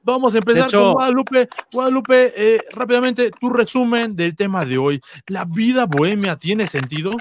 Vamos 0.03 0.35
a 0.35 0.39
empezar 0.39 0.71
con 0.71 0.93
Guadalupe. 0.93 1.49
Guadalupe, 1.73 2.33
eh, 2.37 2.61
rápidamente, 2.73 3.31
tu 3.31 3.51
resumen 3.51 4.15
del 4.15 4.37
tema 4.37 4.65
de 4.65 4.79
hoy. 4.79 5.01
¿La 5.27 5.45
vida 5.45 5.87
bohemia 5.87 6.37
tiene 6.37 6.69
sentido? 6.69 7.13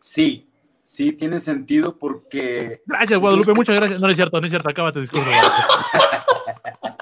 Sí, 0.00 0.48
sí 0.84 1.12
tiene 1.12 1.40
sentido 1.40 1.98
porque. 1.98 2.82
Gracias, 2.86 3.18
Guadalupe, 3.18 3.52
muchas 3.52 3.76
gracias. 3.76 4.00
No, 4.00 4.08
es 4.08 4.16
cierto, 4.16 4.40
no 4.40 4.46
es 4.46 4.50
cierto, 4.50 4.68
acábate 4.68 5.00
disculpa. 5.00 5.30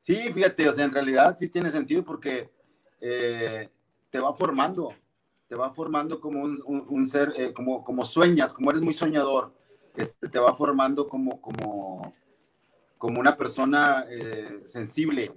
sí, 0.00 0.32
fíjate, 0.32 0.68
o 0.68 0.74
sea, 0.74 0.84
en 0.84 0.92
realidad 0.92 1.36
sí 1.38 1.48
tiene 1.48 1.70
sentido 1.70 2.04
porque 2.04 2.50
te 4.10 4.20
va 4.20 4.34
formando, 4.34 4.94
te 5.48 5.54
va 5.54 5.70
formando 5.70 6.20
como 6.20 6.42
un, 6.42 7.08
ser, 7.08 7.32
eh, 7.36 7.52
como, 7.52 7.84
como 7.84 8.04
sueñas, 8.04 8.52
como 8.52 8.70
eres 8.70 8.82
muy 8.82 8.94
soñador, 8.94 9.52
este, 9.94 10.28
te 10.28 10.38
va 10.38 10.54
formando 10.54 11.08
como, 11.08 11.40
como, 11.40 12.14
como 12.98 13.20
una 13.20 13.36
persona 13.36 14.04
eh, 14.10 14.62
sensible. 14.66 15.32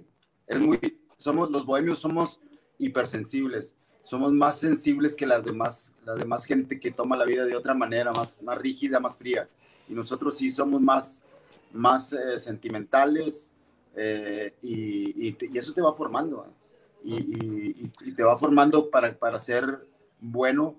Es 0.46 0.60
muy, 0.60 1.00
somos, 1.16 1.50
los 1.50 1.64
bohemios 1.64 1.98
somos 1.98 2.40
hipersensibles, 2.78 3.76
somos 4.02 4.32
más 4.32 4.58
sensibles 4.58 5.14
que 5.14 5.26
las 5.26 5.44
demás, 5.44 5.94
la 6.04 6.14
demás 6.14 6.44
gente 6.44 6.80
que 6.80 6.90
toma 6.90 7.16
la 7.16 7.24
vida 7.24 7.44
de 7.44 7.56
otra 7.56 7.74
manera, 7.74 8.12
más, 8.12 8.40
más 8.42 8.58
rígida, 8.58 8.98
más 8.98 9.16
fría. 9.16 9.48
Y 9.88 9.94
nosotros 9.94 10.36
sí 10.36 10.50
somos 10.50 10.80
más, 10.80 11.22
más 11.72 12.12
eh, 12.12 12.38
sentimentales 12.38 13.52
y, 14.62 15.28
y, 15.28 15.58
eso 15.58 15.74
te 15.74 15.82
va 15.82 15.92
formando 15.92 16.46
y, 17.04 17.88
te 18.12 18.22
va 18.22 18.36
formando 18.36 18.90
para, 18.90 19.16
para 19.18 19.38
ser 19.38 19.86
bueno, 20.20 20.76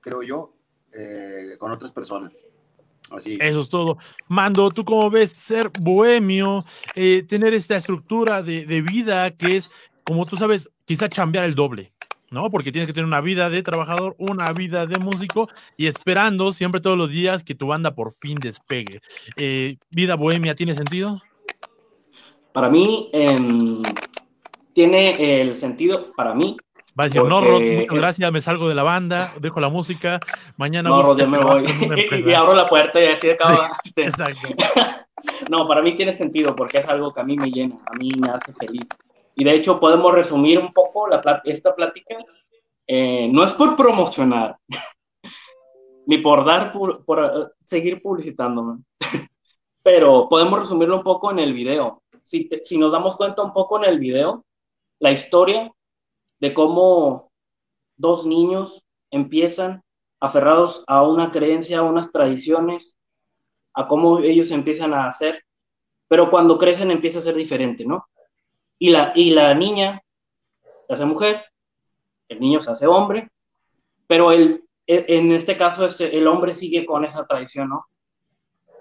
creo 0.00 0.22
yo, 0.22 0.54
eh, 0.92 1.56
con 1.58 1.72
otras 1.72 1.90
personas. 1.90 2.44
Así. 3.10 3.36
Eso 3.40 3.60
es 3.60 3.68
todo. 3.68 3.98
Mando, 4.28 4.70
¿tú 4.70 4.84
cómo 4.84 5.10
ves 5.10 5.32
ser 5.32 5.70
bohemio, 5.80 6.64
eh, 6.94 7.24
tener 7.28 7.52
esta 7.52 7.76
estructura 7.76 8.42
de, 8.42 8.64
de, 8.64 8.80
vida 8.80 9.30
que 9.32 9.56
es, 9.56 9.70
como 10.04 10.24
tú 10.24 10.36
sabes, 10.36 10.70
quizá 10.84 11.08
cambiar 11.08 11.44
el 11.44 11.54
doble, 11.54 11.92
¿no? 12.30 12.50
Porque 12.50 12.72
tienes 12.72 12.86
que 12.86 12.94
tener 12.94 13.06
una 13.06 13.20
vida 13.20 13.50
de 13.50 13.62
trabajador, 13.62 14.14
una 14.18 14.52
vida 14.52 14.86
de 14.86 14.98
músico 14.98 15.48
y 15.76 15.86
esperando 15.86 16.52
siempre 16.52 16.80
todos 16.80 16.96
los 16.96 17.10
días 17.10 17.44
que 17.44 17.54
tu 17.54 17.66
banda 17.66 17.94
por 17.94 18.14
fin 18.14 18.38
despegue. 18.38 19.00
Eh, 19.36 19.76
¿Vida 19.90 20.14
bohemia 20.14 20.54
tiene 20.54 20.74
sentido? 20.74 21.18
Para 22.52 22.68
mí, 22.68 23.08
eh, 23.12 23.36
tiene 24.72 25.40
el 25.40 25.56
sentido 25.56 26.10
para 26.16 26.34
mí. 26.34 26.56
Va 26.98 27.04
a 27.04 27.06
decir, 27.06 27.24
no, 27.24 27.40
Rod, 27.40 27.62
muchas 27.62 27.96
gracias, 27.96 28.32
me 28.32 28.40
salgo 28.42 28.68
de 28.68 28.74
la 28.74 28.82
banda, 28.82 29.32
dejo 29.40 29.60
la 29.60 29.70
música, 29.70 30.20
mañana... 30.58 30.90
No, 30.90 31.02
Rod, 31.02 31.18
yo 31.18 31.26
me 31.26 31.38
voy. 31.42 31.64
y 32.26 32.32
abro 32.34 32.52
la 32.52 32.68
puerta 32.68 33.00
y 33.02 33.06
así 33.06 33.30
acaba. 33.30 33.72
exacto. 33.96 34.48
no, 35.48 35.66
para 35.66 35.80
mí 35.80 35.96
tiene 35.96 36.12
sentido 36.12 36.54
porque 36.54 36.78
es 36.78 36.88
algo 36.88 37.10
que 37.10 37.20
a 37.20 37.24
mí 37.24 37.36
me 37.36 37.50
llena, 37.50 37.78
a 37.86 37.98
mí 37.98 38.10
me 38.20 38.30
hace 38.30 38.52
feliz. 38.52 38.86
Y 39.34 39.44
de 39.44 39.54
hecho 39.54 39.80
podemos 39.80 40.14
resumir 40.14 40.58
un 40.58 40.72
poco 40.74 41.08
la, 41.08 41.40
esta 41.44 41.74
plática. 41.74 42.16
Eh, 42.86 43.26
no 43.32 43.42
es 43.42 43.54
por 43.54 43.74
promocionar, 43.74 44.58
ni 46.06 46.18
por 46.18 46.44
dar, 46.44 46.72
por, 46.72 47.04
por 47.06 47.54
seguir 47.64 48.02
publicitándome, 48.02 48.82
pero 49.82 50.28
podemos 50.28 50.58
resumirlo 50.58 50.96
un 50.96 51.02
poco 51.02 51.30
en 51.30 51.38
el 51.38 51.54
video. 51.54 52.02
Si, 52.22 52.50
si 52.64 52.76
nos 52.76 52.92
damos 52.92 53.16
cuenta 53.16 53.42
un 53.42 53.54
poco 53.54 53.78
en 53.78 53.88
el 53.88 53.98
video, 53.98 54.44
la 55.02 55.10
historia 55.10 55.72
de 56.38 56.54
cómo 56.54 57.32
dos 57.96 58.24
niños 58.24 58.84
empiezan 59.10 59.82
aferrados 60.20 60.84
a 60.86 61.02
una 61.02 61.32
creencia, 61.32 61.80
a 61.80 61.82
unas 61.82 62.12
tradiciones, 62.12 63.00
a 63.74 63.88
cómo 63.88 64.20
ellos 64.20 64.52
empiezan 64.52 64.94
a 64.94 65.08
hacer, 65.08 65.42
pero 66.06 66.30
cuando 66.30 66.56
crecen 66.56 66.92
empieza 66.92 67.18
a 67.18 67.22
ser 67.22 67.34
diferente, 67.34 67.84
¿no? 67.84 68.06
Y 68.78 68.90
la, 68.90 69.12
y 69.16 69.30
la 69.30 69.52
niña 69.54 70.00
se 70.86 70.92
hace 70.92 71.04
mujer, 71.04 71.46
el 72.28 72.38
niño 72.38 72.60
se 72.60 72.70
hace 72.70 72.86
hombre, 72.86 73.28
pero 74.06 74.30
el, 74.30 74.64
en 74.86 75.32
este 75.32 75.56
caso 75.56 75.84
este, 75.84 76.16
el 76.16 76.28
hombre 76.28 76.54
sigue 76.54 76.86
con 76.86 77.04
esa 77.04 77.26
tradición, 77.26 77.70
¿no? 77.70 77.86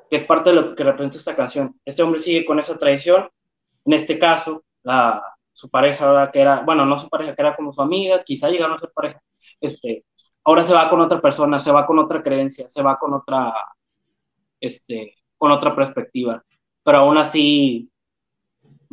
Que 0.08 0.18
es 0.18 0.26
parte 0.26 0.52
de 0.52 0.56
lo 0.56 0.76
que 0.76 0.84
representa 0.84 1.18
esta 1.18 1.36
canción. 1.36 1.80
Este 1.84 2.04
hombre 2.04 2.20
sigue 2.20 2.46
con 2.46 2.60
esa 2.60 2.78
tradición, 2.78 3.28
en 3.86 3.94
este 3.94 4.20
caso, 4.20 4.64
la, 4.84 5.24
su 5.62 5.70
pareja, 5.70 6.32
que 6.32 6.42
era, 6.42 6.62
bueno, 6.62 6.86
no 6.86 6.98
su 6.98 7.08
pareja, 7.08 7.36
que 7.36 7.42
era 7.42 7.56
como 7.56 7.72
su 7.72 7.82
amiga, 7.82 8.24
quizá 8.24 8.50
llegaron 8.50 8.76
a 8.76 8.80
ser 8.80 8.92
pareja, 8.94 9.22
este, 9.60 10.06
ahora 10.44 10.64
se 10.64 10.74
va 10.74 10.90
con 10.90 11.00
otra 11.02 11.22
persona, 11.22 11.60
se 11.60 11.72
va 11.72 11.86
con 11.86 12.00
otra 12.00 12.24
creencia, 12.24 12.70
se 12.70 12.82
va 12.82 12.98
con 12.98 13.14
otra, 13.14 13.54
este, 14.60 15.16
con 15.38 15.52
otra 15.52 15.76
perspectiva, 15.76 16.44
pero 16.84 16.98
aún 17.00 17.18
así 17.18 17.92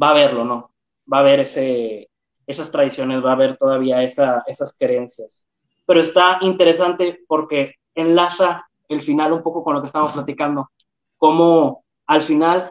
va 0.00 0.10
a 0.10 0.14
verlo, 0.14 0.44
¿no? 0.44 0.74
Va 1.10 1.20
a 1.20 1.22
ver 1.22 1.40
ese, 1.40 2.10
esas 2.46 2.70
tradiciones, 2.70 3.24
va 3.24 3.32
a 3.32 3.36
ver 3.36 3.56
todavía 3.56 4.02
esa, 4.02 4.44
esas 4.46 4.76
creencias. 4.76 5.48
Pero 5.86 6.00
está 6.00 6.38
interesante 6.42 7.24
porque 7.26 7.76
enlaza 7.94 8.68
el 8.88 9.00
final 9.00 9.32
un 9.32 9.42
poco 9.42 9.64
con 9.64 9.74
lo 9.74 9.80
que 9.80 9.86
estamos 9.86 10.12
platicando, 10.12 10.70
como 11.16 11.84
al 12.06 12.22
final 12.22 12.70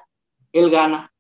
él 0.51 0.69
gana, 0.69 1.11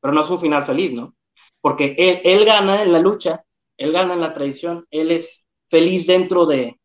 pero 0.00 0.14
no 0.14 0.22
es 0.22 0.30
un 0.30 0.38
final 0.38 0.64
feliz, 0.64 0.92
¿no? 0.92 1.14
Porque 1.60 1.94
él, 2.24 2.44
gana 2.44 2.82
en 2.82 2.92
la 2.92 2.98
lucha, 2.98 3.44
él 3.76 3.92
gana 3.92 4.14
en 4.14 4.20
la 4.20 4.34
tradición, 4.34 4.86
él 4.90 5.10
es 5.10 5.46
feliz 5.68 6.06
dentro 6.06 6.46
de, 6.46 6.78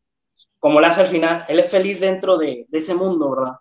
como 0.60 0.80
le 0.80 0.88
hace 0.88 1.02
al 1.02 1.08
final, 1.08 1.46
él 1.48 1.60
es 1.60 1.72
feliz 1.72 2.00
dentro 2.00 2.38
de, 2.38 2.68
ese 2.72 2.96
mundo, 2.96 3.32
¿verdad? 3.32 3.54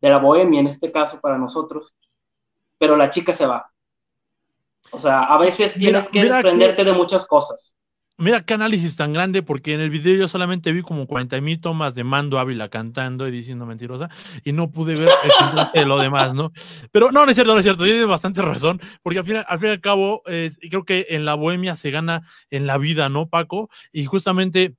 De 0.00 0.10
la 0.10 0.18
bohemia 0.18 0.60
en 0.60 0.68
este 0.68 0.92
caso 0.92 1.20
para 1.20 1.38
nosotros, 1.38 1.96
pero 2.78 2.96
la 2.96 3.10
chica 3.10 3.32
se 3.32 3.46
va. 3.46 3.70
O 4.92 5.00
sea, 5.00 5.24
a 5.24 5.38
veces 5.38 5.74
tienes 5.74 6.08
que 6.08 6.24
desprenderte 6.24 6.84
de 6.84 6.92
muchas 6.92 7.26
cosas. 7.26 7.74
Mira 8.18 8.42
qué 8.42 8.54
análisis 8.54 8.96
tan 8.96 9.12
grande, 9.12 9.42
porque 9.42 9.74
en 9.74 9.80
el 9.80 9.90
video 9.90 10.16
yo 10.16 10.26
solamente 10.26 10.72
vi 10.72 10.80
como 10.80 11.06
40 11.06 11.38
mil 11.42 11.60
tomas 11.60 11.94
de 11.94 12.02
Mando 12.02 12.38
Ávila 12.38 12.70
cantando 12.70 13.28
y 13.28 13.30
diciendo 13.30 13.66
mentirosa, 13.66 14.08
y 14.42 14.52
no 14.52 14.70
pude 14.70 14.94
ver 14.94 15.86
lo 15.86 15.98
demás, 15.98 16.32
¿no? 16.32 16.50
Pero 16.92 17.12
no, 17.12 17.26
no 17.26 17.30
es 17.30 17.36
cierto, 17.36 17.52
no 17.52 17.58
es 17.58 17.64
cierto, 17.64 17.84
tienes 17.84 18.06
bastante 18.06 18.40
razón, 18.40 18.80
porque 19.02 19.18
al 19.18 19.26
fin, 19.26 19.36
al 19.46 19.58
fin 19.58 19.68
y 19.68 19.72
al 19.72 19.80
cabo, 19.82 20.22
eh, 20.26 20.50
creo 20.70 20.84
que 20.86 21.08
en 21.10 21.26
la 21.26 21.34
bohemia 21.34 21.76
se 21.76 21.90
gana 21.90 22.26
en 22.48 22.66
la 22.66 22.78
vida, 22.78 23.10
¿no, 23.10 23.28
Paco? 23.28 23.68
Y 23.92 24.06
justamente 24.06 24.76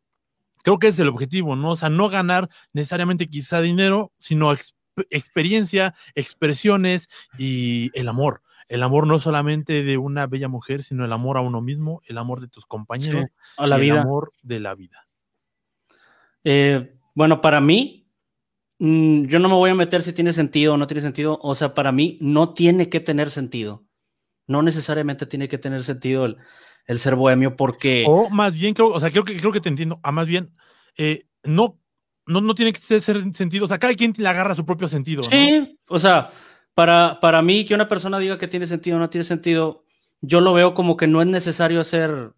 creo 0.63 0.79
que 0.79 0.88
es 0.88 0.97
el 0.97 1.07
objetivo, 1.07 1.55
¿no? 1.55 1.71
O 1.71 1.75
sea, 1.75 1.89
no 1.91 2.09
ganar 2.09 2.49
necesariamente 2.73 3.29
quizá 3.29 3.61
dinero, 3.61 4.11
sino 4.17 4.51
experiencia, 5.11 5.93
expresiones 6.15 7.07
y 7.38 7.91
el 7.93 8.07
amor 8.07 8.41
el 8.68 8.84
amor 8.84 9.07
no 9.07 9.20
solamente 9.20 9.84
de 9.84 9.97
una 9.97 10.28
bella 10.28 10.47
mujer, 10.47 10.84
sino 10.84 11.05
el 11.05 11.13
amor 11.13 11.38
a 11.38 11.41
uno 11.41 11.61
mismo, 11.61 12.01
el 12.07 12.18
amor 12.18 12.41
de 12.41 12.47
tus 12.47 12.65
compañeros, 12.65 13.26
a 13.57 13.68
la 13.68 13.76
el 13.78 13.82
vida. 13.82 14.01
amor 14.01 14.32
de 14.43 14.59
la 14.59 14.76
vida. 14.76 15.07
Eh, 16.43 16.93
Bueno, 17.15 17.41
para 17.41 17.59
mí, 17.61 18.07
mm, 18.80 19.26
yo 19.26 19.39
no 19.39 19.49
me 19.49 19.55
voy 19.55 19.72
a 19.72 19.76
meter 19.76 20.03
si 20.03 20.13
tiene 20.13 20.32
sentido 20.34 20.76
o 20.76 20.78
no 20.78 20.86
tiene 20.86 21.01
sentido. 21.01 21.39
O 21.41 21.55
sea, 21.55 21.74
para 21.74 21.91
mí 21.91 22.18
no 22.22 22.53
tiene 22.53 22.89
que 22.89 22.99
tener 22.99 23.32
sentido. 23.32 23.86
No 24.45 24.61
necesariamente 24.61 25.26
tiene 25.26 25.47
que 25.47 25.57
tener 25.57 25.84
sentido 25.84 26.26
el, 26.26 26.38
el 26.86 26.99
ser 26.99 27.15
bohemio 27.15 27.55
porque... 27.55 28.05
O 28.07 28.30
más 28.30 28.53
bien, 28.53 28.74
creo, 28.76 28.89
o 28.89 28.99
sea, 28.99 29.09
creo 29.09 29.24
que, 29.26 29.36
creo 29.36 29.51
que 29.51 29.61
te 29.61 29.70
entiendo. 29.70 29.99
A 30.03 30.11
más 30.11 30.28
bien, 30.28 30.53
eh, 30.95 31.26
no, 31.43 31.80
no, 32.28 32.39
no 32.39 32.53
tiene 32.53 32.72
que 32.72 32.80
ser 32.80 33.34
sentido. 33.34 33.65
O 33.65 33.68
sea, 33.68 33.80
cada 33.80 33.95
quien 33.95 34.13
le 34.15 34.28
agarra 34.28 34.55
su 34.55 34.65
propio 34.65 34.88
sentido. 34.88 35.24
Sí, 35.24 35.80
o 35.88 35.97
sea, 35.97 36.30
para, 36.78 37.19
para 37.19 37.41
mí 37.41 37.65
que 37.65 37.73
una 37.73 37.88
persona 37.88 38.19
diga 38.19 38.38
que 38.38 38.47
tiene 38.47 38.67
sentido 38.67 38.97
o 38.97 38.99
no 38.99 39.09
tiene 39.09 39.25
sentido, 39.25 39.84
yo 40.21 40.41
lo 40.41 40.53
veo 40.53 40.75
como 40.75 40.95
que 40.95 41.07
no 41.07 41.23
es 41.23 41.28
necesario 41.28 41.82
hacer, 41.82 42.34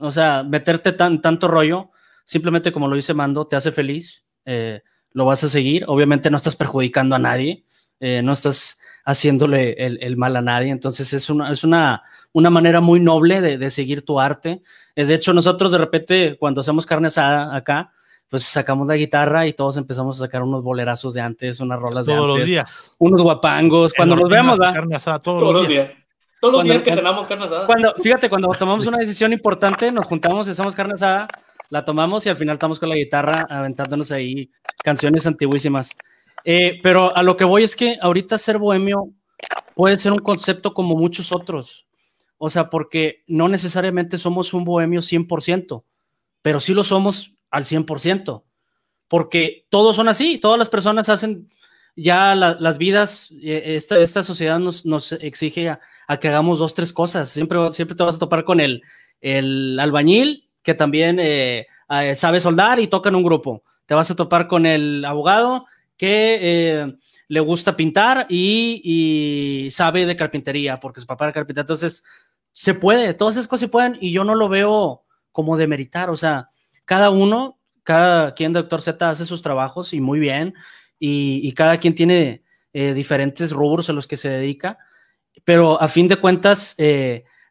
o 0.00 0.10
sea, 0.10 0.42
meterte 0.42 0.90
tan, 0.90 1.20
tanto 1.20 1.46
rollo 1.46 1.92
simplemente 2.24 2.72
como 2.72 2.88
lo 2.88 2.96
dice 2.96 3.14
Mando, 3.14 3.46
te 3.46 3.54
hace 3.54 3.70
feliz, 3.70 4.24
eh, 4.46 4.82
lo 5.12 5.26
vas 5.26 5.44
a 5.44 5.48
seguir. 5.48 5.84
Obviamente 5.86 6.28
no 6.28 6.38
estás 6.38 6.56
perjudicando 6.56 7.14
a 7.14 7.20
nadie, 7.20 7.64
eh, 8.00 8.20
no 8.20 8.32
estás 8.32 8.80
haciéndole 9.04 9.74
el, 9.78 10.16
mal 10.16 10.34
a 10.34 10.42
nadie. 10.42 10.70
Entonces 10.70 11.12
es 11.12 11.30
una, 11.30 11.52
es 11.52 11.62
una, 11.62 12.02
una 12.32 12.50
manera 12.50 12.80
muy 12.80 12.98
noble 12.98 13.40
de, 13.40 13.70
seguir 13.70 14.04
tu 14.04 14.18
arte. 14.18 14.60
Eh, 14.96 15.04
de 15.04 15.14
hecho, 15.14 15.32
nosotros 15.32 15.70
de 15.70 15.78
repente, 15.78 16.36
cuando 16.36 16.62
hacemos 16.62 16.84
carne 16.84 17.06
asada 17.06 17.54
acá, 17.54 17.92
pues 18.28 18.44
sacamos 18.44 18.88
la 18.88 18.96
guitarra 18.96 19.46
y 19.46 19.52
todos 19.52 19.76
empezamos 19.76 20.16
a 20.16 20.26
sacar 20.26 20.42
unos 20.42 20.62
bolerazos 20.62 21.14
de 21.14 21.20
antes, 21.20 21.60
unas 21.60 21.80
rolas 21.80 22.06
de 22.06 22.12
todos 22.12 22.24
antes. 22.24 22.40
los 22.40 22.48
días. 22.48 22.92
Unos 22.98 23.22
guapangos. 23.22 23.94
Cuando 23.94 24.16
nos 24.16 24.28
vemos, 24.28 24.60
¿va? 24.60 24.72
Carne 24.72 24.96
asada 24.96 25.18
todos, 25.18 25.52
los 25.52 25.66
días. 25.66 25.90
Todos 26.40 26.54
los 26.54 26.64
días 26.64 26.82
que 26.82 26.94
cenamos 26.94 27.26
carne 27.26 27.46
asada. 27.46 27.66
Cuando, 27.66 27.94
fíjate, 27.94 28.28
cuando 28.28 28.48
tomamos 28.50 28.86
una 28.88 28.98
decisión 28.98 29.32
importante, 29.32 29.90
nos 29.90 30.06
juntamos 30.06 30.46
y 30.48 30.50
hacemos 30.50 30.74
carne 30.74 30.94
asada 30.94 31.28
la 31.70 31.84
tomamos 31.84 32.24
y 32.26 32.28
al 32.28 32.36
final 32.36 32.54
estamos 32.54 32.78
con 32.78 32.88
la 32.88 32.94
guitarra 32.94 33.46
aventándonos 33.48 34.10
ahí 34.10 34.50
canciones 34.82 35.26
antiguísimas. 35.26 35.96
Eh, 36.44 36.80
pero 36.82 37.14
a 37.16 37.22
lo 37.22 37.36
que 37.36 37.44
voy 37.44 37.62
es 37.62 37.76
que 37.76 37.98
ahorita 38.00 38.38
ser 38.38 38.58
bohemio 38.58 39.10
puede 39.74 39.98
ser 39.98 40.12
un 40.12 40.18
concepto 40.18 40.72
como 40.72 40.96
muchos 40.96 41.32
otros. 41.32 41.86
O 42.38 42.48
sea, 42.48 42.70
porque 42.70 43.24
no 43.26 43.48
necesariamente 43.48 44.16
somos 44.16 44.54
un 44.54 44.64
bohemio 44.64 45.00
100%, 45.00 45.84
pero 46.40 46.60
sí 46.60 46.72
lo 46.72 46.84
somos 46.84 47.36
al 47.50 47.64
100%. 47.64 48.44
Porque 49.08 49.66
todos 49.70 49.96
son 49.96 50.08
así, 50.08 50.38
todas 50.38 50.58
las 50.58 50.68
personas 50.68 51.08
hacen 51.08 51.48
ya 51.96 52.34
las 52.36 52.78
vidas, 52.78 53.32
eh, 53.42 53.74
esta, 53.74 53.98
esta 53.98 54.22
sociedad 54.22 54.60
nos, 54.60 54.86
nos 54.86 55.12
exige 55.12 55.68
a, 55.70 55.80
que 56.20 56.28
hagamos 56.28 56.60
dos, 56.60 56.74
tres 56.74 56.92
cosas. 56.92 57.28
Siempre, 57.28 57.58
siempre 57.72 57.96
te 57.96 58.04
vas 58.04 58.16
a 58.16 58.20
topar 58.20 58.44
con 58.44 58.60
el, 58.60 58.82
el 59.20 59.78
albañil 59.80 60.48
que 60.62 60.74
también 60.74 61.18
eh, 61.18 61.66
eh, 61.88 62.14
sabe 62.14 62.40
soldar 62.40 62.78
y 62.78 62.86
toca 62.86 63.08
en 63.08 63.16
un 63.16 63.24
grupo. 63.24 63.64
Te 63.86 63.94
vas 63.94 64.10
a 64.10 64.16
topar 64.16 64.46
con 64.46 64.64
el 64.66 65.04
abogado 65.04 65.66
que 65.96 66.94
le 67.28 67.40
gusta 67.40 67.74
pintar 67.74 68.26
y, 68.28 69.68
sabe 69.72 70.06
de 70.06 70.16
carpintería, 70.16 70.78
porque 70.78 71.00
su 71.00 71.06
papá 71.06 71.24
era 71.24 71.32
carpintero. 71.32 71.62
Entonces, 71.62 72.04
se 72.52 72.74
puede, 72.74 73.14
todas 73.14 73.34
esas 73.34 73.48
cosas 73.48 73.60
se 73.62 73.68
pueden 73.68 73.98
y 74.00 74.12
yo 74.12 74.24
no 74.24 74.34
lo 74.34 74.48
veo 74.48 75.02
como 75.32 75.56
de 75.56 75.66
meritar. 75.66 76.10
O 76.10 76.16
sea, 76.16 76.48
cada 76.88 77.10
uno, 77.10 77.60
cada 77.84 78.34
quien 78.34 78.54
Doctor 78.54 78.80
Z 78.80 79.10
hace 79.10 79.26
sus 79.26 79.42
trabajos 79.42 79.92
y 79.92 80.00
muy 80.00 80.18
bien, 80.18 80.54
y, 80.98 81.52
cada 81.52 81.78
quien 81.78 81.94
tiene 81.94 82.42
diferentes 82.72 83.52
rubros 83.52 83.88
a 83.88 83.92
los 83.92 84.08
que 84.08 84.16
se 84.16 84.30
dedica, 84.30 84.78
pero 85.44 85.80
a 85.80 85.86
fin 85.86 86.08
de 86.08 86.16
cuentas, 86.16 86.74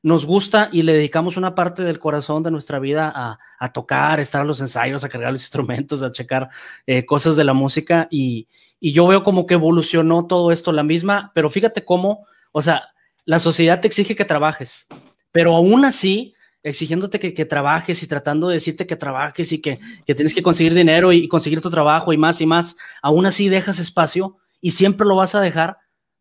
nos 0.03 0.25
gusta 0.25 0.69
y 0.71 0.83
le 0.83 0.93
dedicamos 0.93 1.35
una 1.35 1.53
parte 1.53 1.83
del 1.83 1.99
corazón 1.99 2.41
de 2.41 2.49
nuestra 2.49 2.79
vida 2.79 3.37
a, 3.59 3.73
tocar, 3.73 4.21
estar 4.21 4.41
a 4.41 4.45
los 4.45 4.61
ensayos, 4.61 5.03
a 5.03 5.09
cargar 5.09 5.33
los 5.33 5.41
instrumentos, 5.41 6.01
a 6.01 6.13
checar 6.13 6.49
eh, 6.85 7.05
cosas 7.05 7.35
de 7.35 7.43
la 7.43 7.53
música 7.53 8.07
y, 8.09 8.47
yo 8.79 9.07
veo 9.07 9.23
como 9.23 9.47
que 9.47 9.55
evolucionó 9.55 10.27
todo 10.27 10.51
esto 10.51 10.71
la 10.71 10.83
misma, 10.83 11.31
pero 11.33 11.49
fíjate 11.49 11.83
cómo, 11.83 12.27
o 12.51 12.61
sea, 12.61 12.83
la 13.25 13.39
sociedad 13.39 13.81
te 13.81 13.87
exige 13.87 14.15
que 14.15 14.23
trabajes, 14.23 14.87
pero 15.31 15.55
aún 15.55 15.83
así, 15.83 16.35
exigiéndote 16.67 17.19
que, 17.19 17.45
trabajes 17.45 18.01
y 18.03 18.07
tratando 18.07 18.47
de 18.47 18.55
decirte 18.55 18.85
que 18.85 18.95
trabajes 18.95 19.51
y 19.51 19.61
que, 19.61 19.79
tienes 20.05 20.33
que 20.33 20.43
conseguir 20.43 20.73
dinero 20.73 21.11
y, 21.13 21.23
y 21.23 21.27
conseguir 21.27 21.61
tu 21.61 21.69
trabajo 21.69 22.13
y 22.13 22.17
más 22.17 22.41
y 22.41 22.45
más, 22.45 22.77
aún 23.01 23.25
así 23.25 23.49
dejas 23.49 23.79
espacio 23.79 24.37
y 24.61 24.71
siempre 24.71 25.07
lo 25.07 25.15
vas 25.15 25.35
a 25.35 25.41
dejar 25.41 25.77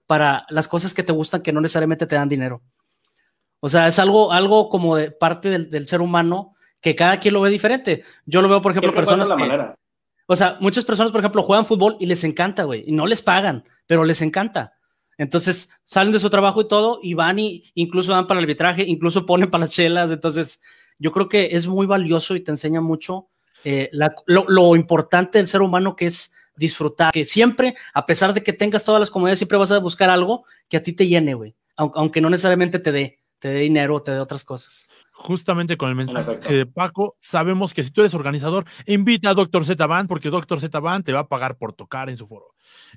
para 0.06 0.46
las 0.50 0.68
cosas 0.68 0.94
que 0.94 1.02
te 1.02 1.12
gustan 1.12 1.42
que 1.42 1.52
no 1.52 1.60
necesariamente 1.60 2.06
te 2.06 2.16
dan 2.16 2.28
dinero. 2.28 2.62
O 3.60 3.68
sea, 3.68 3.88
es 3.88 3.98
algo, 3.98 4.32
algo 4.32 4.68
como 4.68 4.96
de 4.96 5.10
parte 5.10 5.50
del, 5.50 5.86
ser 5.86 6.00
humano 6.00 6.54
que 6.80 6.94
cada 6.94 7.18
quien 7.18 7.34
lo 7.34 7.40
ve 7.40 7.50
diferente. 7.50 8.04
Yo 8.24 8.42
lo 8.42 8.48
veo, 8.48 8.60
por 8.60 8.72
ejemplo, 8.72 8.94
personas 8.94 9.28
que, 9.28 9.74
o 10.26 10.36
sea, 10.36 10.56
muchas 10.60 10.84
personas, 10.84 11.12
por 11.12 11.20
ejemplo, 11.20 11.42
juegan 11.42 11.66
fútbol 11.66 11.96
y 12.00 12.06
les 12.06 12.24
encanta, 12.24 12.64
güey, 12.64 12.84
y 12.86 12.92
no 12.92 13.06
les 13.06 13.22
pagan, 13.22 13.64
pero 13.86 14.04
les 14.04 14.22
encanta. 14.22 14.74
Entonces 15.18 15.70
salen 15.84 16.12
de 16.12 16.18
su 16.18 16.30
trabajo 16.30 16.60
y 16.60 16.68
todo 16.68 17.00
y 17.02 17.14
van 17.14 17.38
y 17.38 17.64
incluso 17.74 18.12
van 18.12 18.26
para 18.26 18.40
el 18.40 18.44
arbitraje, 18.44 18.82
incluso 18.82 19.24
ponen 19.24 19.50
para 19.50 19.62
las 19.62 19.70
chelas. 19.70 20.10
Entonces, 20.10 20.60
yo 20.98 21.12
creo 21.12 21.28
que 21.28 21.48
es 21.52 21.66
muy 21.66 21.86
valioso 21.86 22.36
y 22.36 22.40
te 22.40 22.50
enseña 22.50 22.80
mucho 22.80 23.28
eh, 23.64 23.90
lo, 24.26 24.76
importante 24.76 25.38
del 25.38 25.46
ser 25.46 25.62
humano 25.62 25.96
que 25.96 26.06
es 26.06 26.34
disfrutar, 26.56 27.12
que 27.12 27.24
siempre, 27.24 27.74
a 27.92 28.06
pesar 28.06 28.32
de 28.32 28.42
que 28.42 28.52
tengas 28.52 28.84
todas 28.84 29.00
las 29.00 29.10
comodidades, 29.10 29.40
siempre 29.40 29.58
vas 29.58 29.72
a 29.72 29.78
buscar 29.78 30.08
algo 30.08 30.44
que 30.68 30.76
a 30.76 30.82
ti 30.82 30.92
te 30.92 31.06
llene, 31.06 31.34
güey, 31.34 31.54
aunque 31.76 32.20
no 32.20 32.30
necesariamente 32.30 32.78
te 32.78 32.92
dé 32.92 33.20
te 33.38 33.48
dé 33.48 33.60
dinero, 33.60 34.02
te 34.02 34.12
dé 34.12 34.18
otras 34.18 34.44
cosas. 34.44 34.90
Justamente 35.18 35.78
con 35.78 35.88
el 35.88 35.94
mensaje 35.94 36.54
de 36.54 36.66
Paco, 36.66 37.16
sabemos 37.20 37.72
que 37.72 37.82
si 37.82 37.90
tú 37.90 38.02
eres 38.02 38.12
organizador, 38.12 38.66
invita 38.86 39.30
a 39.30 39.34
Doctor 39.34 39.64
Z 39.64 39.86
Band, 39.86 40.08
porque 40.08 40.28
Doctor 40.28 40.60
Z 40.60 40.78
Band 40.78 41.04
te 41.04 41.12
va 41.12 41.20
a 41.20 41.26
pagar 41.26 41.56
por 41.56 41.72
tocar 41.72 42.10
en 42.10 42.18
su 42.18 42.26
foro. 42.26 42.48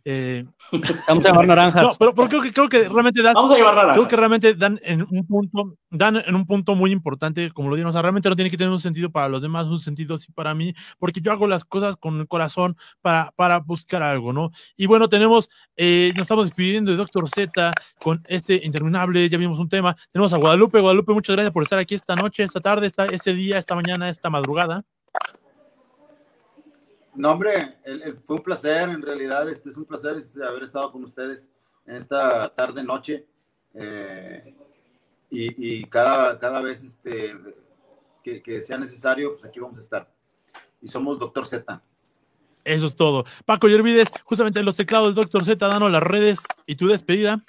Eh, 0.06 0.46
Vamos 1.08 1.26
a 1.26 1.30
llevar 1.30 1.48
naranjas. 1.48 1.84
No, 1.84 2.14
pero, 2.14 2.28
creo, 2.28 2.42
que, 2.42 2.54
creo 2.54 2.70
que 2.70 2.90
realmente 2.90 3.22
dan. 3.22 3.34
Vamos 3.34 3.52
a 3.52 3.56
llevar 3.56 3.74
naranjas. 3.74 3.98
Creo 3.98 4.08
que 4.10 4.16
realmente 4.16 4.54
dan 4.54 4.80
en 4.84 5.02
un 5.10 5.26
punto, 5.26 5.78
dan 5.90 6.18
en 6.18 6.36
un 6.36 6.46
punto 6.46 6.76
muy 6.76 6.92
importante, 6.92 7.52
como 7.52 7.70
lo 7.70 7.76
dijeron. 7.76 7.90
O 7.90 7.94
sea, 7.94 8.02
realmente 8.02 8.30
no 8.30 8.36
tiene 8.36 8.50
que 8.50 8.58
tener 8.58 8.72
un 8.72 8.80
sentido 8.80 9.10
para 9.10 9.30
los 9.30 9.42
demás, 9.42 9.68
un 9.68 9.80
sentido 9.80 10.18
sí 10.18 10.32
para 10.32 10.54
mí, 10.54 10.74
porque 10.98 11.22
yo 11.22 11.32
hago 11.32 11.48
las 11.48 11.64
cosas 11.66 11.96
con 11.96 12.20
el 12.20 12.28
corazón 12.28 12.76
para, 13.02 13.32
para 13.36 13.60
buscar 13.60 14.04
algo, 14.04 14.34
¿no? 14.34 14.52
Y 14.76 14.86
bueno, 14.86 15.10
tenemos, 15.10 15.50
eh, 15.78 16.12
nos 16.16 16.24
estamos 16.24 16.46
despidiendo 16.46 16.92
de 16.92 16.98
Doctor 16.98 17.30
Z 17.30 17.72
con 18.02 18.22
este 18.28 18.60
interminable, 18.64 19.30
ya 19.30 19.38
vimos 19.38 19.60
un 19.60 19.70
tema. 19.70 19.96
Tenemos 20.12 20.34
a 20.34 20.38
Guadalupe. 20.38 20.80
Guadalupe, 20.80 21.14
muchas 21.14 21.36
gracias 21.36 21.54
por 21.54 21.64
estar 21.64 21.80
aquí 21.80 21.96
esta 22.10 22.24
noche, 22.24 22.42
esta 22.42 22.60
tarde, 22.60 22.88
esta, 22.88 23.06
este 23.06 23.34
día, 23.36 23.60
esta 23.60 23.76
mañana, 23.76 24.10
esta 24.10 24.32
madrugada. 24.32 24.84
No, 27.14 27.34
hombre, 27.34 27.78
fue 28.26 28.38
un 28.38 28.42
placer, 28.42 28.90
en 28.90 29.04
realidad, 29.04 29.48
este, 29.48 29.70
es 29.70 29.78
un 29.78 29.86
placer 29.86 30.16
este, 30.16 30.44
haber 30.44 30.64
estado 30.64 30.92
con 30.92 31.04
ustedes 31.04 31.52
en 31.86 31.98
esta 31.98 32.50
tarde, 32.56 32.84
noche. 32.84 33.28
Eh, 33.76 34.56
y, 35.30 35.84
cada, 35.84 36.40
cada 36.40 36.62
vez 36.62 36.84
este, 36.84 37.38
que, 38.24 38.62
sea 38.64 38.80
necesario, 38.80 39.34
pues 39.36 39.46
aquí 39.46 39.60
vamos 39.60 39.78
a 39.78 39.84
estar. 39.84 40.12
Y 40.82 40.88
somos 40.88 41.20
Doctor 41.20 41.46
Z. 41.46 41.80
Eso 42.64 42.88
es 42.88 42.96
todo. 42.96 43.26
Paco 43.46 43.68
Yervides, 43.68 44.10
justamente 44.24 44.58
en 44.58 44.66
los 44.66 44.76
teclados 44.76 45.14
Doctor 45.14 45.46
Z, 45.46 45.68
danos 45.68 45.92
las 45.92 46.02
redes 46.02 46.40
y 46.66 46.76
tu 46.76 46.88
despedida. 46.88 47.46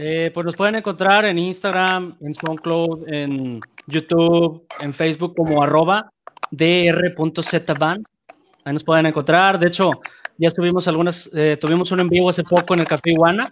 Eh, 0.00 0.30
pues 0.32 0.46
nos 0.46 0.54
pueden 0.54 0.76
encontrar 0.76 1.24
en 1.24 1.40
Instagram, 1.40 2.16
en 2.20 2.32
SoundCloud, 2.32 3.08
en 3.08 3.60
YouTube, 3.88 4.64
en 4.80 4.94
Facebook 4.94 5.34
como 5.34 5.60
arroba 5.60 6.08
dr.zban. 6.52 8.04
Ahí 8.64 8.72
nos 8.72 8.84
pueden 8.84 9.06
encontrar. 9.06 9.58
De 9.58 9.66
hecho, 9.66 9.90
ya 10.36 10.46
estuvimos 10.46 10.86
algunas, 10.86 11.28
eh, 11.34 11.58
tuvimos 11.60 11.90
un 11.90 11.98
en 11.98 12.08
vivo 12.08 12.30
hace 12.30 12.44
poco 12.44 12.74
en 12.74 12.80
el 12.80 12.86
Café 12.86 13.10
Iguana. 13.10 13.48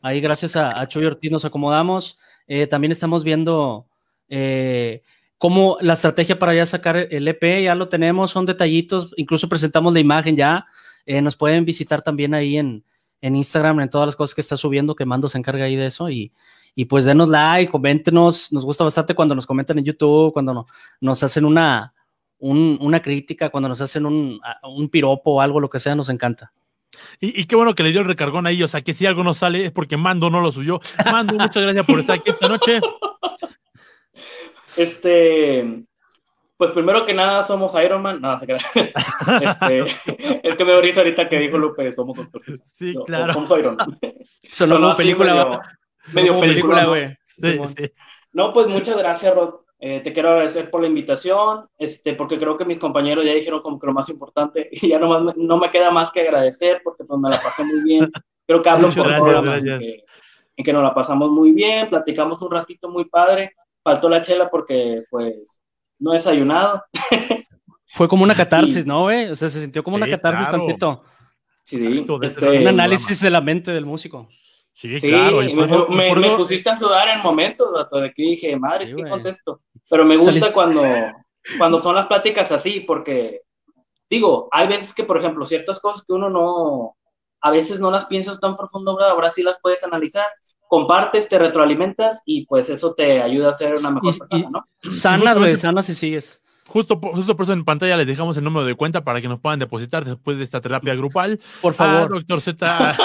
Ahí 0.00 0.22
gracias 0.22 0.56
a, 0.56 0.80
a 0.80 0.88
Chuy 0.88 1.04
Ortiz 1.04 1.30
nos 1.30 1.44
acomodamos. 1.44 2.18
Eh, 2.46 2.66
también 2.66 2.92
estamos 2.92 3.22
viendo 3.22 3.86
eh, 4.30 5.02
cómo 5.36 5.76
la 5.82 5.92
estrategia 5.92 6.38
para 6.38 6.54
ya 6.54 6.64
sacar 6.64 6.96
el 6.96 7.28
EP, 7.28 7.64
ya 7.64 7.74
lo 7.74 7.90
tenemos, 7.90 8.30
son 8.30 8.46
detallitos, 8.46 9.12
incluso 9.18 9.46
presentamos 9.46 9.92
la 9.92 10.00
imagen 10.00 10.36
ya. 10.36 10.64
nos 11.06 11.36
pueden 11.36 11.66
visitar 11.66 12.00
también 12.00 12.32
ahí 12.32 12.56
en, 12.56 12.82
en, 13.22 13.36
Instagram, 13.36 13.80
en 13.80 13.88
todas 13.88 14.06
las 14.06 14.16
cosas 14.16 14.34
que 14.34 14.42
está 14.42 14.58
subiendo, 14.58 14.94
que 14.94 15.06
Mando 15.06 15.28
se 15.28 15.38
encarga 15.38 15.64
ahí 15.64 15.76
de 15.76 15.86
eso. 15.86 16.10
Y, 16.10 16.32
y 16.74 16.84
pues 16.84 17.06
denos 17.06 17.30
like, 17.30 17.70
coméntenos. 17.70 18.52
Nos 18.52 18.64
gusta 18.64 18.84
bastante 18.84 19.14
cuando 19.14 19.34
nos 19.34 19.46
comentan 19.46 19.78
en 19.78 19.84
YouTube, 19.84 20.32
cuando 20.32 20.66
nos 21.00 21.22
hacen 21.22 21.44
una, 21.44 21.94
una 22.38 23.00
crítica, 23.00 23.48
cuando 23.50 23.68
nos 23.68 23.80
hacen 23.80 24.04
un, 24.04 24.40
un, 24.62 24.88
piropo 24.88 25.32
o 25.32 25.40
algo, 25.40 25.60
lo 25.60 25.70
que 25.70 25.78
sea, 25.78 25.94
nos 25.94 26.08
encanta. 26.08 26.52
Y, 27.20 27.44
qué 27.44 27.56
bueno 27.56 27.74
que 27.74 27.82
le 27.82 27.90
dio 27.90 28.00
el 28.00 28.06
recargón 28.06 28.46
ahí, 28.46 28.62
o 28.62 28.68
sea, 28.68 28.82
que 28.82 28.92
si 28.92 29.06
algo 29.06 29.24
no 29.24 29.32
sale 29.32 29.64
es 29.64 29.72
porque 29.72 29.96
Mando 29.96 30.28
no 30.28 30.40
lo 30.40 30.52
subió. 30.52 30.80
Mando, 31.10 31.34
muchas 31.34 31.62
gracias 31.62 31.86
por 31.86 32.00
estar 32.00 32.16
aquí 32.16 32.30
esta 32.30 32.48
noche. 32.48 32.80
Este, 34.76 35.84
pues 36.62 36.70
primero 36.70 37.04
que 37.04 37.12
nada 37.12 37.42
somos 37.42 37.74
Iron 37.84 38.02
Man, 38.02 38.20
no, 38.20 38.38
se 38.38 38.46
queda. 38.46 38.58
Este, 39.42 39.80
es 40.48 40.56
que 40.56 40.64
me 40.64 40.74
ahorita 40.74 41.00
ahorita 41.00 41.28
que 41.28 41.40
dijo 41.40 41.58
Lupe, 41.58 41.90
somos 41.90 42.16
Sí, 42.78 42.94
claro. 43.04 43.32
Somos 43.32 43.50
Iron 43.58 43.74
Man. 43.74 43.98
Solo 44.48 44.94
película, 44.94 45.60
medio, 46.14 46.38
película, 46.38 46.84
güey. 46.84 47.18
No, 48.32 48.52
pues 48.52 48.68
muchas 48.68 48.96
gracias, 48.96 49.34
Rod 49.34 49.54
Eh, 49.80 50.02
te 50.04 50.12
quiero 50.12 50.28
agradecer 50.28 50.70
por 50.70 50.82
la 50.82 50.86
invitación, 50.86 51.66
este, 51.78 52.14
porque 52.14 52.38
creo 52.38 52.56
que 52.56 52.64
mis 52.64 52.78
compañeros 52.78 53.24
ya 53.24 53.32
dijeron 53.32 53.60
como 53.60 53.80
que 53.80 53.88
lo 53.88 53.92
más 53.92 54.08
importante 54.08 54.68
y 54.70 54.90
ya 54.90 55.00
no, 55.00 55.08
más, 55.08 55.36
no 55.36 55.56
me 55.56 55.68
queda 55.68 55.90
más 55.90 56.12
que 56.12 56.20
agradecer 56.20 56.80
porque 56.84 57.02
pues 57.02 57.18
me 57.18 57.28
la 57.28 57.42
pasé 57.42 57.64
muy 57.64 57.82
bien. 57.82 58.08
Creo 58.46 58.62
que 58.62 58.70
hablo 58.70 58.88
por 58.88 59.08
gracias, 59.08 59.54
en 59.58 59.80
que, 59.80 60.04
en 60.58 60.64
que 60.64 60.72
nos 60.72 60.84
la 60.84 60.94
pasamos 60.94 61.28
muy 61.28 61.50
bien, 61.50 61.88
platicamos 61.88 62.40
un 62.40 62.52
ratito 62.52 62.88
muy 62.88 63.06
padre. 63.06 63.56
Faltó 63.82 64.08
la 64.08 64.22
chela 64.22 64.48
porque 64.48 65.02
pues 65.10 65.60
no 66.02 66.12
he 66.12 66.16
desayunado. 66.16 66.84
Fue 67.86 68.08
como 68.08 68.24
una 68.24 68.34
catarsis, 68.34 68.84
¿no, 68.86 69.02
güey? 69.02 69.30
O 69.30 69.36
sea, 69.36 69.48
se 69.48 69.60
sintió 69.60 69.84
como 69.84 69.96
una 69.96 70.08
catarsis 70.08 70.50
tantito. 70.50 71.04
Sí, 71.62 72.04
este, 72.22 72.60
un 72.60 72.66
análisis 72.66 73.20
de 73.20 73.30
la 73.30 73.40
mente 73.40 73.70
del 73.70 73.86
músico. 73.86 74.28
Sí, 74.72 74.96
claro. 74.98 75.40
Me, 75.40 76.14
me, 76.14 76.36
pusiste 76.36 76.70
a 76.70 76.76
sudar 76.76 77.08
en 77.08 77.22
momentos, 77.22 77.68
de 77.90 78.12
que 78.14 78.22
dije, 78.22 78.56
madre, 78.56 78.84
es 78.84 78.94
que 78.94 79.02
contesto. 79.02 79.60
Pero 79.88 80.04
me 80.04 80.16
gusta 80.16 80.52
cuando, 80.52 80.82
cuando 81.58 81.78
son 81.78 81.94
las 81.94 82.06
pláticas 82.06 82.50
así, 82.50 82.80
porque, 82.80 83.42
digo, 84.08 84.48
hay 84.50 84.66
veces 84.66 84.94
que, 84.94 85.04
por 85.04 85.18
ejemplo, 85.18 85.44
ciertas 85.44 85.78
cosas 85.78 86.04
que 86.04 86.14
uno 86.14 86.30
no, 86.30 86.96
a 87.42 87.50
veces 87.50 87.78
no 87.78 87.90
las 87.90 88.06
piensas 88.06 88.40
tan 88.40 88.56
profundo, 88.56 88.98
ahora 88.98 89.30
sí 89.30 89.42
las 89.42 89.60
puedes 89.60 89.84
analizar, 89.84 90.26
compartes, 90.72 91.28
te 91.28 91.38
retroalimentas 91.38 92.22
y 92.24 92.46
pues 92.46 92.70
eso 92.70 92.94
te 92.94 93.20
ayuda 93.20 93.50
a 93.50 93.52
ser 93.52 93.74
una 93.78 93.90
mejor 93.90 94.16
persona, 94.16 94.48
¿no? 94.48 94.90
Sanas, 94.90 95.38
güey, 95.38 95.54
sanas 95.58 95.86
y 95.90 95.94
sigues. 95.94 96.41
Justo, 96.72 96.98
justo 96.98 97.36
por 97.36 97.44
eso 97.44 97.52
en 97.52 97.66
pantalla 97.66 97.98
les 97.98 98.06
dejamos 98.06 98.34
el 98.38 98.44
número 98.44 98.64
de 98.64 98.74
cuenta 98.74 99.04
para 99.04 99.20
que 99.20 99.28
nos 99.28 99.38
puedan 99.40 99.58
depositar 99.58 100.06
después 100.06 100.38
de 100.38 100.44
esta 100.44 100.62
terapia 100.62 100.94
grupal. 100.94 101.38
Por 101.60 101.74
favor. 101.74 102.08
Doctor 102.08 102.40
Z. 102.40 102.96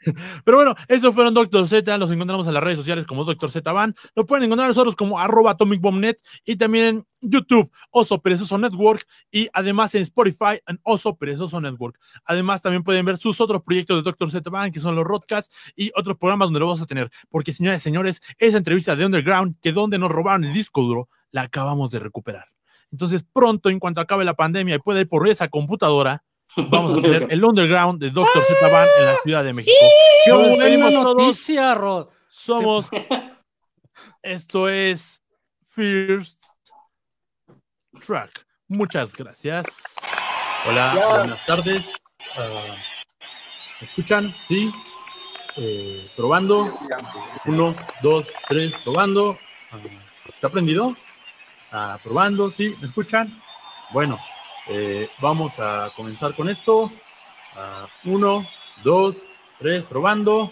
Pero 0.44 0.56
bueno, 0.56 0.76
esos 0.86 1.12
fueron 1.12 1.34
Doctor 1.34 1.66
Z. 1.66 1.98
Los 1.98 2.12
encontramos 2.12 2.46
en 2.46 2.54
las 2.54 2.62
redes 2.62 2.78
sociales 2.78 3.04
como 3.04 3.24
Doctor 3.24 3.50
Z 3.50 3.72
Van. 3.72 3.96
Lo 4.14 4.26
pueden 4.26 4.44
encontrar 4.44 4.68
nosotros 4.68 4.94
como 4.94 5.18
arroba 5.18 5.50
atomicbombnet 5.50 6.22
y 6.44 6.54
también 6.54 6.84
en 6.84 7.06
YouTube, 7.20 7.68
Oso 7.90 8.22
Perezoso 8.22 8.58
Network 8.58 9.04
y 9.32 9.48
además 9.52 9.92
en 9.96 10.02
Spotify 10.02 10.60
en 10.64 10.78
Oso 10.84 11.16
Perezoso 11.16 11.60
Network. 11.60 11.98
Además 12.26 12.62
también 12.62 12.84
pueden 12.84 13.04
ver 13.04 13.18
sus 13.18 13.40
otros 13.40 13.60
proyectos 13.64 13.96
de 13.96 14.02
Doctor 14.04 14.30
Z 14.30 14.48
Van, 14.50 14.70
que 14.70 14.78
son 14.78 14.94
los 14.94 15.04
Rodcasts 15.04 15.52
y 15.74 15.90
otros 15.96 16.16
programas 16.16 16.46
donde 16.46 16.60
lo 16.60 16.66
vamos 16.66 16.82
a 16.82 16.86
tener. 16.86 17.10
Porque 17.28 17.52
señores 17.52 17.80
y 17.80 17.82
señores, 17.82 18.22
esa 18.38 18.58
entrevista 18.58 18.94
de 18.94 19.04
Underground, 19.04 19.56
que 19.60 19.72
donde 19.72 19.98
nos 19.98 20.12
robaron 20.12 20.44
el 20.44 20.54
disco 20.54 20.82
duro, 20.82 21.08
la 21.32 21.42
acabamos 21.42 21.90
de 21.90 21.98
recuperar. 21.98 22.55
Entonces, 22.96 23.22
pronto, 23.30 23.68
en 23.68 23.78
cuanto 23.78 24.00
acabe 24.00 24.24
la 24.24 24.32
pandemia 24.32 24.76
y 24.76 24.78
pueda 24.78 25.02
ir 25.02 25.06
por 25.06 25.28
esa 25.28 25.48
computadora, 25.48 26.24
vamos 26.70 26.94
a 26.94 27.02
tener 27.02 27.26
el 27.30 27.44
underground 27.44 28.00
de 28.00 28.10
Dr. 28.10 28.42
Z 28.42 28.68
Van 28.68 28.88
en 28.98 29.04
la 29.04 29.16
Ciudad 29.22 29.44
de 29.44 29.52
México. 29.52 29.76
¡Qué 30.24 30.32
buena 30.32 30.90
noticia, 31.02 31.74
Rod! 31.74 32.08
Somos. 32.26 32.86
Esto 34.22 34.70
es 34.70 35.20
First 35.68 36.42
Track. 38.06 38.46
Muchas 38.66 39.14
gracias. 39.14 39.66
Hola, 40.66 40.94
buenas 41.18 41.44
tardes. 41.44 41.86
Uh, 42.38 43.84
escuchan? 43.84 44.32
¿Sí? 44.42 44.72
Eh, 45.58 46.10
probando. 46.16 46.78
Uno, 47.44 47.76
dos, 48.02 48.32
tres, 48.48 48.72
probando. 48.82 49.32
Uh, 49.32 50.30
¿Está 50.32 50.48
prendido? 50.48 50.96
Probando, 52.02 52.50
¿sí? 52.50 52.74
¿Me 52.80 52.86
escuchan? 52.86 53.42
Bueno, 53.92 54.18
eh, 54.68 55.08
vamos 55.20 55.58
a 55.58 55.92
comenzar 55.94 56.34
con 56.34 56.48
esto. 56.48 56.90
uno, 58.04 58.46
dos, 58.82 59.24
tres, 59.58 59.84
probando. 59.84 60.50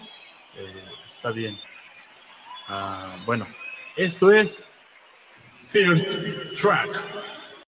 Eh, 0.55 0.85
está 1.09 1.31
bien. 1.31 1.59
bueno, 3.25 3.47
esto 3.95 4.31
es 4.31 4.63
First 5.65 6.17
Track. 6.61 7.34